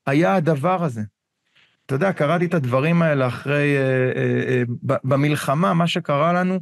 היה 0.07 0.35
הדבר 0.35 0.85
הזה. 0.85 1.03
אתה 1.87 1.95
יודע, 1.95 2.13
קראתי 2.13 2.45
את 2.45 2.55
הדברים 2.55 3.03
האלה 3.03 3.27
אחרי, 3.27 3.77
אה, 3.77 4.13
אה, 4.17 4.49
אה, 4.49 4.63
במלחמה, 5.05 5.75
מה 5.75 5.87
שקרה 5.87 6.33
לנו, 6.33 6.61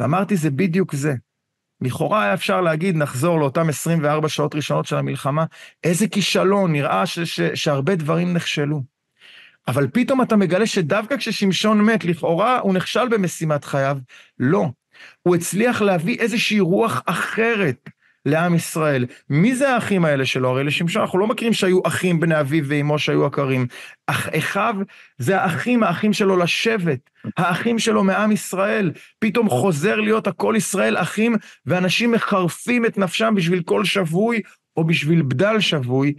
ואמרתי, 0.00 0.36
זה 0.36 0.50
בדיוק 0.50 0.94
זה. 0.94 1.14
לכאורה 1.80 2.24
היה 2.24 2.34
אפשר 2.34 2.60
להגיד, 2.60 2.96
נחזור 2.96 3.40
לאותם 3.40 3.68
24 3.68 4.28
שעות 4.28 4.54
ראשונות 4.54 4.86
של 4.86 4.96
המלחמה, 4.96 5.44
איזה 5.84 6.08
כישלון, 6.08 6.72
נראה 6.72 7.06
ש- 7.06 7.18
ש- 7.18 7.40
שהרבה 7.54 7.94
דברים 7.94 8.34
נכשלו. 8.34 8.82
אבל 9.68 9.88
פתאום 9.92 10.22
אתה 10.22 10.36
מגלה 10.36 10.66
שדווקא 10.66 11.16
כששמשון 11.16 11.80
מת, 11.80 12.04
לכאורה 12.04 12.58
הוא 12.58 12.74
נכשל 12.74 13.08
במשימת 13.08 13.64
חייו. 13.64 13.98
לא. 14.38 14.66
הוא 15.22 15.36
הצליח 15.36 15.82
להביא 15.82 16.18
איזושהי 16.18 16.60
רוח 16.60 17.02
אחרת 17.06 17.90
לעם 18.28 18.54
ישראל. 18.54 19.06
מי 19.30 19.54
זה 19.54 19.74
האחים 19.74 20.04
האלה 20.04 20.26
שלו? 20.26 20.48
הרי 20.48 20.64
לשמשון 20.64 21.02
אנחנו 21.02 21.18
לא 21.18 21.26
מכירים 21.26 21.52
שהיו 21.52 21.80
אחים 21.86 22.20
בני 22.20 22.40
אביו 22.40 22.64
ואמו 22.66 22.98
שהיו 22.98 23.26
עקרים. 23.26 23.66
אח 24.06 24.28
אחיו 24.28 24.74
זה 25.18 25.40
האחים, 25.40 25.82
האחים 25.82 26.12
שלו 26.12 26.36
לשבט, 26.36 27.10
האחים 27.36 27.78
שלו 27.78 28.04
מעם 28.04 28.32
ישראל. 28.32 28.92
פתאום 29.18 29.48
חוזר 29.48 29.96
להיות 29.96 30.26
הכל 30.26 30.54
ישראל 30.56 30.96
אחים, 30.96 31.36
ואנשים 31.66 32.12
מחרפים 32.12 32.86
את 32.86 32.98
נפשם 32.98 33.34
בשביל 33.36 33.62
כל 33.62 33.84
שבוי 33.84 34.40
או 34.76 34.84
בשביל 34.84 35.22
בדל 35.22 35.60
שבוי, 35.60 36.14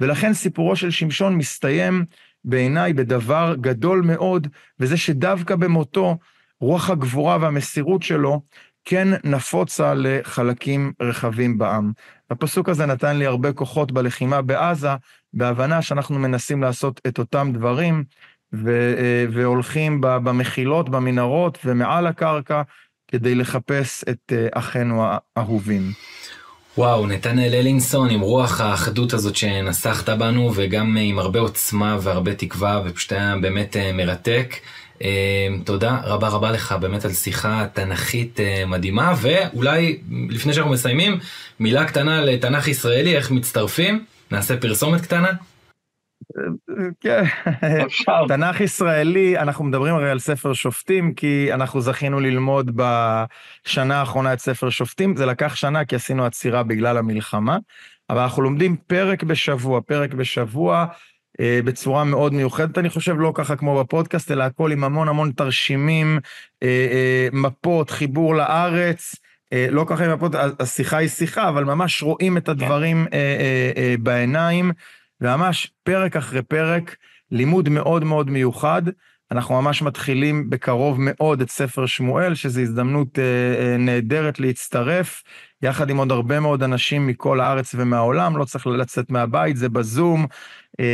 ולכן 0.00 0.32
סיפורו 0.32 0.76
של 0.76 0.90
שמשון 0.90 1.36
מסתיים 1.36 2.04
בעיניי 2.44 2.92
בדבר 2.92 3.54
גדול 3.60 4.02
מאוד, 4.02 4.48
וזה 4.80 4.96
שדווקא 4.96 5.56
במותו, 5.56 6.18
רוח 6.60 6.90
הגבורה 6.90 7.38
והמסירות 7.40 8.02
שלו 8.02 8.40
כן 8.84 9.08
נפוצה 9.24 9.94
לחלקים 9.96 10.92
רחבים 11.02 11.58
בעם. 11.58 11.92
הפסוק 12.30 12.68
הזה 12.68 12.86
נתן 12.86 13.16
לי 13.16 13.26
הרבה 13.26 13.52
כוחות 13.52 13.92
בלחימה 13.92 14.42
בעזה, 14.42 14.88
בהבנה 15.34 15.82
שאנחנו 15.82 16.18
מנסים 16.18 16.62
לעשות 16.62 17.00
את 17.06 17.18
אותם 17.18 17.50
דברים, 17.54 18.04
ו- 18.54 19.24
והולכים 19.32 20.00
במחילות, 20.00 20.88
במנהרות 20.88 21.58
ומעל 21.64 22.06
הקרקע, 22.06 22.62
כדי 23.08 23.34
לחפש 23.34 24.04
את 24.10 24.32
אחינו 24.54 25.04
האהובים. 25.36 25.92
וואו, 26.78 27.06
נתנאל 27.06 27.54
אלינסון 27.54 28.10
עם 28.10 28.20
רוח 28.20 28.60
האחדות 28.60 29.12
הזאת 29.12 29.36
שנסחת 29.36 30.08
בנו, 30.08 30.52
וגם 30.54 30.96
עם 31.00 31.18
הרבה 31.18 31.40
עוצמה 31.40 31.98
והרבה 32.02 32.34
תקווה, 32.34 32.82
ופשוט 32.84 33.12
היה 33.12 33.36
באמת 33.40 33.76
אה, 33.76 33.92
מרתק. 33.92 34.54
אה, 35.02 35.48
תודה 35.64 36.00
רבה 36.04 36.28
רבה 36.28 36.52
לך 36.52 36.72
באמת 36.72 37.04
על 37.04 37.12
שיחה 37.12 37.66
תנכית 37.72 38.40
אה, 38.40 38.64
מדהימה, 38.66 39.14
ואולי 39.20 39.98
לפני 40.28 40.52
שאנחנו 40.52 40.72
מסיימים, 40.72 41.18
מילה 41.60 41.84
קטנה 41.84 42.20
לתנ"ך 42.20 42.68
ישראלי, 42.68 43.16
איך 43.16 43.30
מצטרפים? 43.30 44.04
נעשה 44.30 44.56
פרסומת 44.56 45.00
קטנה? 45.00 45.32
כן, 47.00 47.24
תנ"ך 48.28 48.60
ישראלי, 48.60 49.38
אנחנו 49.38 49.64
מדברים 49.64 49.94
הרי 49.94 50.10
על 50.10 50.18
ספר 50.18 50.52
שופטים, 50.52 51.14
כי 51.14 51.52
אנחנו 51.52 51.80
זכינו 51.80 52.20
ללמוד 52.20 52.70
בשנה 52.76 54.00
האחרונה 54.00 54.32
את 54.32 54.38
ספר 54.38 54.70
שופטים, 54.70 55.16
זה 55.16 55.26
לקח 55.26 55.54
שנה 55.54 55.84
כי 55.84 55.96
עשינו 55.96 56.24
עצירה 56.24 56.62
בגלל 56.62 56.96
המלחמה, 56.96 57.58
אבל 58.10 58.20
אנחנו 58.20 58.42
לומדים 58.42 58.76
פרק 58.76 59.22
בשבוע, 59.22 59.80
פרק 59.80 60.14
בשבוע, 60.14 60.86
בצורה 61.40 62.04
מאוד 62.04 62.34
מיוחדת, 62.34 62.78
אני 62.78 62.90
חושב, 62.90 63.14
לא 63.18 63.32
ככה 63.34 63.56
כמו 63.56 63.80
בפודקאסט, 63.80 64.30
אלא 64.30 64.44
הכל 64.44 64.72
עם 64.72 64.84
המון 64.84 65.08
המון 65.08 65.32
תרשימים, 65.32 66.18
אה, 66.62 66.68
אה, 66.68 67.28
מפות, 67.32 67.90
חיבור 67.90 68.34
לארץ. 68.34 69.14
לא 69.70 69.84
ככה 69.88 70.04
עם 70.04 70.12
מפות, 70.12 70.32
השיחה 70.60 70.96
היא 70.96 71.08
שיחה, 71.08 71.48
אבל 71.48 71.64
ממש 71.64 72.02
רואים 72.02 72.36
את 72.36 72.48
הדברים 72.48 73.06
בעיניים. 73.98 74.72
וממש 75.20 75.72
פרק 75.82 76.16
אחרי 76.16 76.42
פרק, 76.42 76.96
לימוד 77.30 77.68
מאוד 77.68 78.04
מאוד 78.04 78.30
מיוחד. 78.30 78.82
אנחנו 79.32 79.62
ממש 79.62 79.82
מתחילים 79.82 80.50
בקרוב 80.50 80.96
מאוד 81.00 81.40
את 81.40 81.50
ספר 81.50 81.86
שמואל, 81.86 82.34
שזו 82.34 82.60
הזדמנות 82.60 83.18
אה, 83.18 83.24
אה, 83.24 83.76
נהדרת 83.76 84.40
להצטרף, 84.40 85.22
יחד 85.62 85.90
עם 85.90 85.96
עוד 85.96 86.12
הרבה 86.12 86.40
מאוד 86.40 86.62
אנשים 86.62 87.06
מכל 87.06 87.40
הארץ 87.40 87.74
ומהעולם, 87.74 88.36
לא 88.36 88.44
צריך 88.44 88.66
לצאת 88.66 89.10
מהבית, 89.10 89.56
זה 89.56 89.68
בזום, 89.68 90.26
אה, 90.80 90.84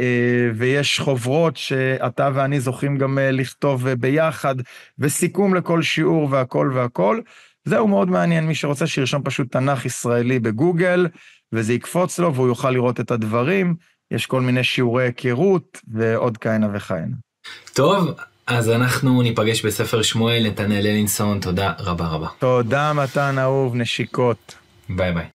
אה, 0.00 0.50
ויש 0.54 1.00
חוברות 1.00 1.56
שאתה 1.56 2.30
ואני 2.34 2.60
זוכים 2.60 2.98
גם 2.98 3.18
אה, 3.18 3.30
לכתוב 3.30 3.86
אה, 3.86 3.96
ביחד, 3.96 4.54
וסיכום 4.98 5.54
לכל 5.54 5.82
שיעור 5.82 6.28
והכל 6.30 6.72
והכל. 6.74 7.20
זהו 7.64 7.88
מאוד 7.88 8.08
מעניין, 8.08 8.46
מי 8.46 8.54
שרוצה 8.54 8.86
שירשום 8.86 9.22
פשוט 9.22 9.52
תנ"ך 9.52 9.84
ישראלי 9.84 10.38
בגוגל, 10.38 11.08
וזה 11.52 11.72
יקפוץ 11.72 12.18
לו 12.18 12.34
והוא 12.34 12.46
יוכל 12.46 12.70
לראות 12.70 13.00
את 13.00 13.10
הדברים. 13.10 13.74
יש 14.10 14.26
כל 14.26 14.40
מיני 14.40 14.64
שיעורי 14.64 15.04
היכרות 15.04 15.80
ועוד 15.88 16.38
כהנה 16.38 16.68
וכהנה. 16.72 17.29
טוב, 17.74 18.10
אז 18.46 18.70
אנחנו 18.70 19.22
ניפגש 19.22 19.64
בספר 19.64 20.02
שמואל, 20.02 20.46
נתנאל 20.46 20.86
אלינסון, 20.86 21.40
תודה 21.40 21.72
רבה 21.78 22.06
רבה. 22.06 22.28
תודה 22.38 22.92
מתן 22.92 23.38
אהוב, 23.38 23.74
נשיקות. 23.76 24.54
ביי 24.88 25.12
ביי. 25.12 25.39